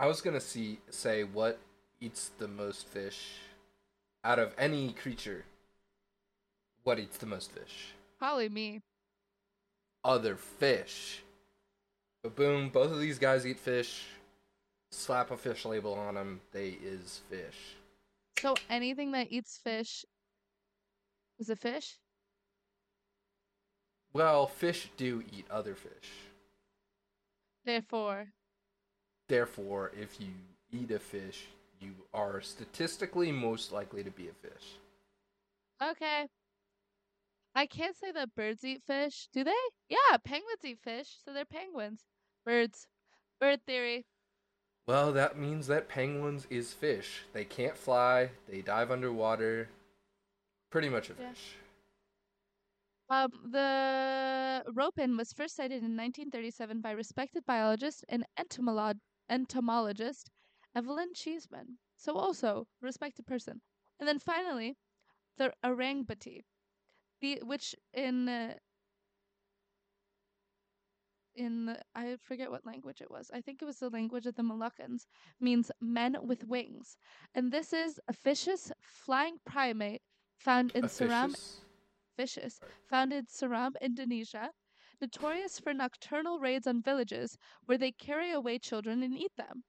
I 0.00 0.06
was 0.06 0.20
gonna 0.20 0.40
see 0.40 0.80
say 0.90 1.22
what 1.24 1.60
eats 2.00 2.30
the 2.38 2.48
most 2.48 2.86
fish 2.86 3.38
out 4.24 4.38
of 4.38 4.54
any 4.58 4.92
creature. 4.92 5.44
What 6.82 6.98
eats 6.98 7.18
the 7.18 7.26
most 7.26 7.52
fish? 7.52 7.92
Probably 8.18 8.48
me. 8.48 8.80
Other 10.04 10.34
fish. 10.36 11.22
But 12.22 12.36
boom, 12.36 12.68
both 12.68 12.92
of 12.92 13.00
these 13.00 13.18
guys 13.18 13.46
eat 13.46 13.58
fish. 13.58 14.04
Slap 14.90 15.30
a 15.30 15.36
fish 15.36 15.64
label 15.64 15.94
on 15.94 16.14
them. 16.14 16.40
They 16.52 16.68
is 16.82 17.20
fish. 17.28 17.76
So 18.38 18.54
anything 18.70 19.12
that 19.12 19.28
eats 19.30 19.58
fish 19.58 20.04
is 21.38 21.48
a 21.50 21.56
fish? 21.56 21.98
Well, 24.12 24.46
fish 24.46 24.90
do 24.96 25.24
eat 25.32 25.46
other 25.50 25.74
fish. 25.74 26.10
Therefore, 27.64 28.26
Therefore, 29.28 29.92
if 29.98 30.20
you 30.20 30.28
eat 30.72 30.90
a 30.90 30.98
fish, 30.98 31.46
you 31.80 31.92
are 32.12 32.40
statistically 32.42 33.32
most 33.32 33.72
likely 33.72 34.04
to 34.04 34.10
be 34.10 34.28
a 34.28 34.32
fish. 34.48 34.76
okay. 35.82 36.26
I 37.54 37.66
can't 37.66 37.96
say 37.96 38.10
that 38.12 38.34
birds 38.34 38.64
eat 38.64 38.82
fish. 38.86 39.28
Do 39.32 39.44
they? 39.44 39.52
Yeah, 39.88 40.16
penguins 40.24 40.64
eat 40.64 40.78
fish, 40.82 41.08
so 41.24 41.32
they're 41.32 41.44
penguins. 41.44 42.00
Birds. 42.44 42.86
Bird 43.40 43.60
theory. 43.66 44.06
Well, 44.86 45.12
that 45.12 45.38
means 45.38 45.66
that 45.68 45.88
penguins 45.88 46.46
is 46.50 46.72
fish. 46.72 47.22
They 47.32 47.44
can't 47.44 47.76
fly, 47.76 48.30
they 48.48 48.62
dive 48.62 48.90
underwater. 48.90 49.68
Pretty 50.70 50.88
much 50.88 51.10
a 51.10 51.14
Yeah. 51.14 51.30
fish. 51.30 51.56
Um, 53.08 53.30
the 53.52 54.64
ropen 54.74 55.16
was 55.16 55.32
first 55.32 55.54
cited 55.54 55.82
in 55.84 55.94
1937 55.96 56.80
by 56.80 56.92
respected 56.92 57.44
biologist 57.44 58.04
and 58.08 58.24
entomolog- 58.38 59.00
entomologist 59.28 60.30
Evelyn 60.74 61.12
Cheesman. 61.14 61.78
So 61.96 62.14
also 62.16 62.66
respected 62.80 63.26
person. 63.26 63.60
And 64.00 64.08
then 64.08 64.18
finally, 64.18 64.76
the 65.36 65.52
orang-bati, 65.62 66.44
the 67.20 67.40
which 67.44 67.74
in 67.92 68.28
uh, 68.28 68.54
in 71.34 71.66
the- 71.66 71.82
I 71.94 72.16
forget 72.16 72.50
what 72.50 72.66
language 72.66 73.00
it 73.00 73.10
was. 73.10 73.30
I 73.32 73.40
think 73.40 73.62
it 73.62 73.64
was 73.64 73.78
the 73.78 73.90
language 73.90 74.26
of 74.26 74.34
the 74.34 74.42
Moluccans. 74.42 75.06
Means 75.40 75.70
men 75.80 76.16
with 76.26 76.44
wings, 76.44 76.96
and 77.34 77.52
this 77.52 77.72
is 77.72 78.00
a 78.08 78.12
vicious 78.12 78.72
flying 78.80 79.38
primate 79.44 80.02
found 80.36 80.72
in 80.72 80.84
Seram? 80.84 81.34
Vicious, 82.16 82.60
found 82.88 83.12
in 83.12 83.24
Seram, 83.26 83.72
Indonesia, 83.80 84.50
notorious 85.00 85.58
for 85.58 85.72
nocturnal 85.72 86.38
raids 86.38 86.66
on 86.66 86.82
villages 86.82 87.36
where 87.64 87.78
they 87.78 87.92
carry 87.92 88.30
away 88.30 88.58
children 88.58 89.02
and 89.02 89.16
eat 89.16 89.34
them. 89.36 89.64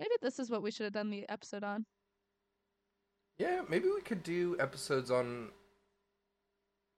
Maybe 0.00 0.14
this 0.20 0.38
is 0.38 0.50
what 0.50 0.62
we 0.62 0.70
should 0.70 0.84
have 0.84 0.92
done 0.92 1.10
the 1.10 1.28
episode 1.28 1.62
on. 1.62 1.86
Yeah, 3.38 3.62
maybe 3.68 3.88
we 3.88 4.00
could 4.00 4.22
do 4.22 4.56
episodes 4.58 5.10
on 5.10 5.52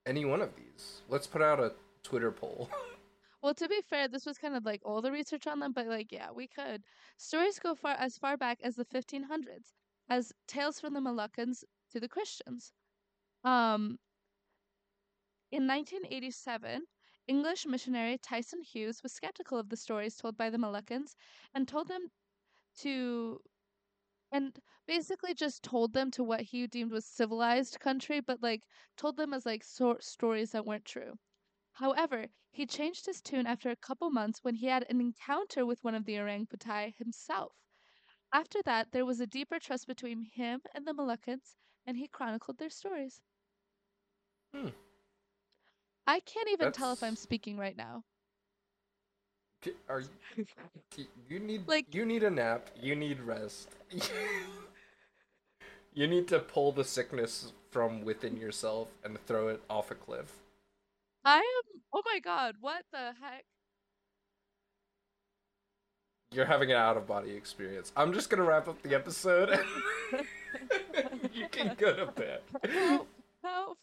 any 0.05 0.25
one 0.25 0.41
of 0.41 0.55
these. 0.55 1.01
Let's 1.09 1.27
put 1.27 1.41
out 1.41 1.59
a 1.59 1.73
Twitter 2.03 2.31
poll. 2.31 2.69
Well, 3.41 3.53
to 3.55 3.67
be 3.67 3.81
fair, 3.81 4.07
this 4.07 4.25
was 4.27 4.37
kind 4.37 4.55
of 4.55 4.63
like 4.65 4.81
all 4.85 5.01
the 5.01 5.11
research 5.11 5.47
on 5.47 5.59
them, 5.59 5.73
but 5.73 5.87
like, 5.87 6.11
yeah, 6.11 6.31
we 6.31 6.47
could. 6.47 6.83
Stories 7.17 7.59
go 7.59 7.73
far 7.75 7.93
as 7.95 8.17
far 8.17 8.37
back 8.37 8.59
as 8.61 8.75
the 8.75 8.85
1500s, 8.85 9.73
as 10.09 10.33
tales 10.47 10.79
from 10.79 10.93
the 10.93 10.99
Moluccans 11.01 11.63
to 11.91 11.99
the 11.99 12.07
Christians. 12.09 12.73
Um, 13.43 13.99
in 15.51 15.65
1987, 15.65 16.87
English 17.27 17.65
missionary 17.65 18.17
Tyson 18.17 18.61
Hughes 18.61 19.01
was 19.01 19.13
skeptical 19.13 19.57
of 19.57 19.69
the 19.69 19.77
stories 19.77 20.17
told 20.17 20.35
by 20.35 20.49
the 20.49 20.57
Moluccans 20.57 21.15
and 21.53 21.65
told 21.67 21.87
them 21.87 22.11
to, 22.79 23.41
and 24.31 24.59
basically 24.87 25.33
just 25.33 25.63
told 25.63 25.93
them 25.93 26.11
to 26.11 26.23
what 26.23 26.41
he 26.41 26.67
deemed 26.67 26.91
was 26.91 27.05
civilized 27.05 27.79
country, 27.79 28.21
but 28.21 28.41
like 28.41 28.67
told 28.97 29.17
them 29.17 29.33
as 29.33 29.45
like 29.45 29.63
sor- 29.63 30.01
stories 30.01 30.51
that 30.51 30.65
weren't 30.65 30.85
true. 30.85 31.19
However, 31.73 32.27
he 32.57 32.65
changed 32.65 33.05
his 33.05 33.21
tune 33.21 33.45
after 33.45 33.69
a 33.69 33.75
couple 33.75 34.09
months 34.09 34.39
when 34.41 34.55
he 34.55 34.65
had 34.65 34.83
an 34.89 34.99
encounter 34.99 35.63
with 35.63 35.83
one 35.83 35.93
of 35.93 36.05
the 36.05 36.17
orangutan 36.17 36.91
himself. 36.97 37.51
After 38.33 38.63
that, 38.65 38.87
there 38.91 39.05
was 39.05 39.19
a 39.19 39.27
deeper 39.27 39.59
trust 39.59 39.85
between 39.85 40.23
him 40.23 40.61
and 40.73 40.83
the 40.83 40.93
Moluccans, 40.93 41.53
and 41.85 41.95
he 41.95 42.07
chronicled 42.07 42.57
their 42.57 42.71
stories. 42.71 43.21
Hmm. 44.55 44.69
I 46.07 46.19
can't 46.21 46.49
even 46.49 46.71
tell 46.71 46.93
if 46.93 47.03
I'm 47.03 47.15
speaking 47.15 47.57
right 47.57 47.77
now. 47.77 48.03
Are 49.87 50.01
you, 50.01 51.05
you 51.29 51.39
need 51.39 51.61
Like- 51.67 51.93
you 51.93 52.07
need 52.07 52.23
a 52.23 52.31
nap. 52.31 52.71
You 52.81 52.95
need 52.95 53.19
rest. 53.19 53.69
you 55.93 56.07
need 56.07 56.27
to 56.29 56.39
pull 56.39 56.71
the 56.71 56.83
sickness 56.83 57.53
from 57.69 58.03
within 58.03 58.35
yourself 58.35 58.87
and 59.03 59.23
throw 59.27 59.49
it 59.49 59.61
off 59.69 59.91
a 59.91 59.95
cliff. 59.95 60.37
I 61.23 61.37
am. 61.37 61.66
Oh 61.93 62.01
my 62.05 62.19
god, 62.19 62.55
what 62.59 62.83
the 62.91 63.13
heck? 63.21 63.43
You're 66.31 66.45
having 66.45 66.71
an 66.71 66.77
out 66.77 66.97
of 66.97 67.07
body 67.07 67.31
experience. 67.31 67.91
I'm 67.95 68.13
just 68.13 68.29
gonna 68.29 68.43
wrap 68.43 68.67
up 68.67 68.81
the 68.83 68.93
episode. 68.93 69.57
you 71.33 71.47
can 71.49 71.73
go 71.77 71.93
to 71.95 72.07
bed. 72.11 72.41
Help! 72.69 73.07
Help! 73.43 73.77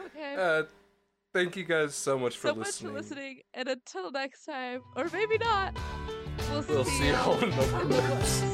Okay. 0.00 0.36
Uh, 0.38 0.62
thank 1.34 1.56
you 1.56 1.64
guys 1.64 1.94
so 1.94 2.16
much 2.18 2.36
for 2.36 2.48
so 2.48 2.54
much 2.54 2.66
listening. 2.66 2.92
for 2.92 2.98
listening, 2.98 3.40
and 3.54 3.68
until 3.68 4.10
next 4.12 4.44
time, 4.44 4.82
or 4.96 5.08
maybe 5.12 5.36
not, 5.38 5.76
we'll, 6.50 6.62
We'll 6.68 6.84
see 6.84 7.08
you 7.08 7.16
all 7.16 7.34
in 7.42 7.50
the 7.50 7.80
in 7.80 7.88
the 7.88 7.94
woods. 7.96 8.42
woods. 8.42 8.47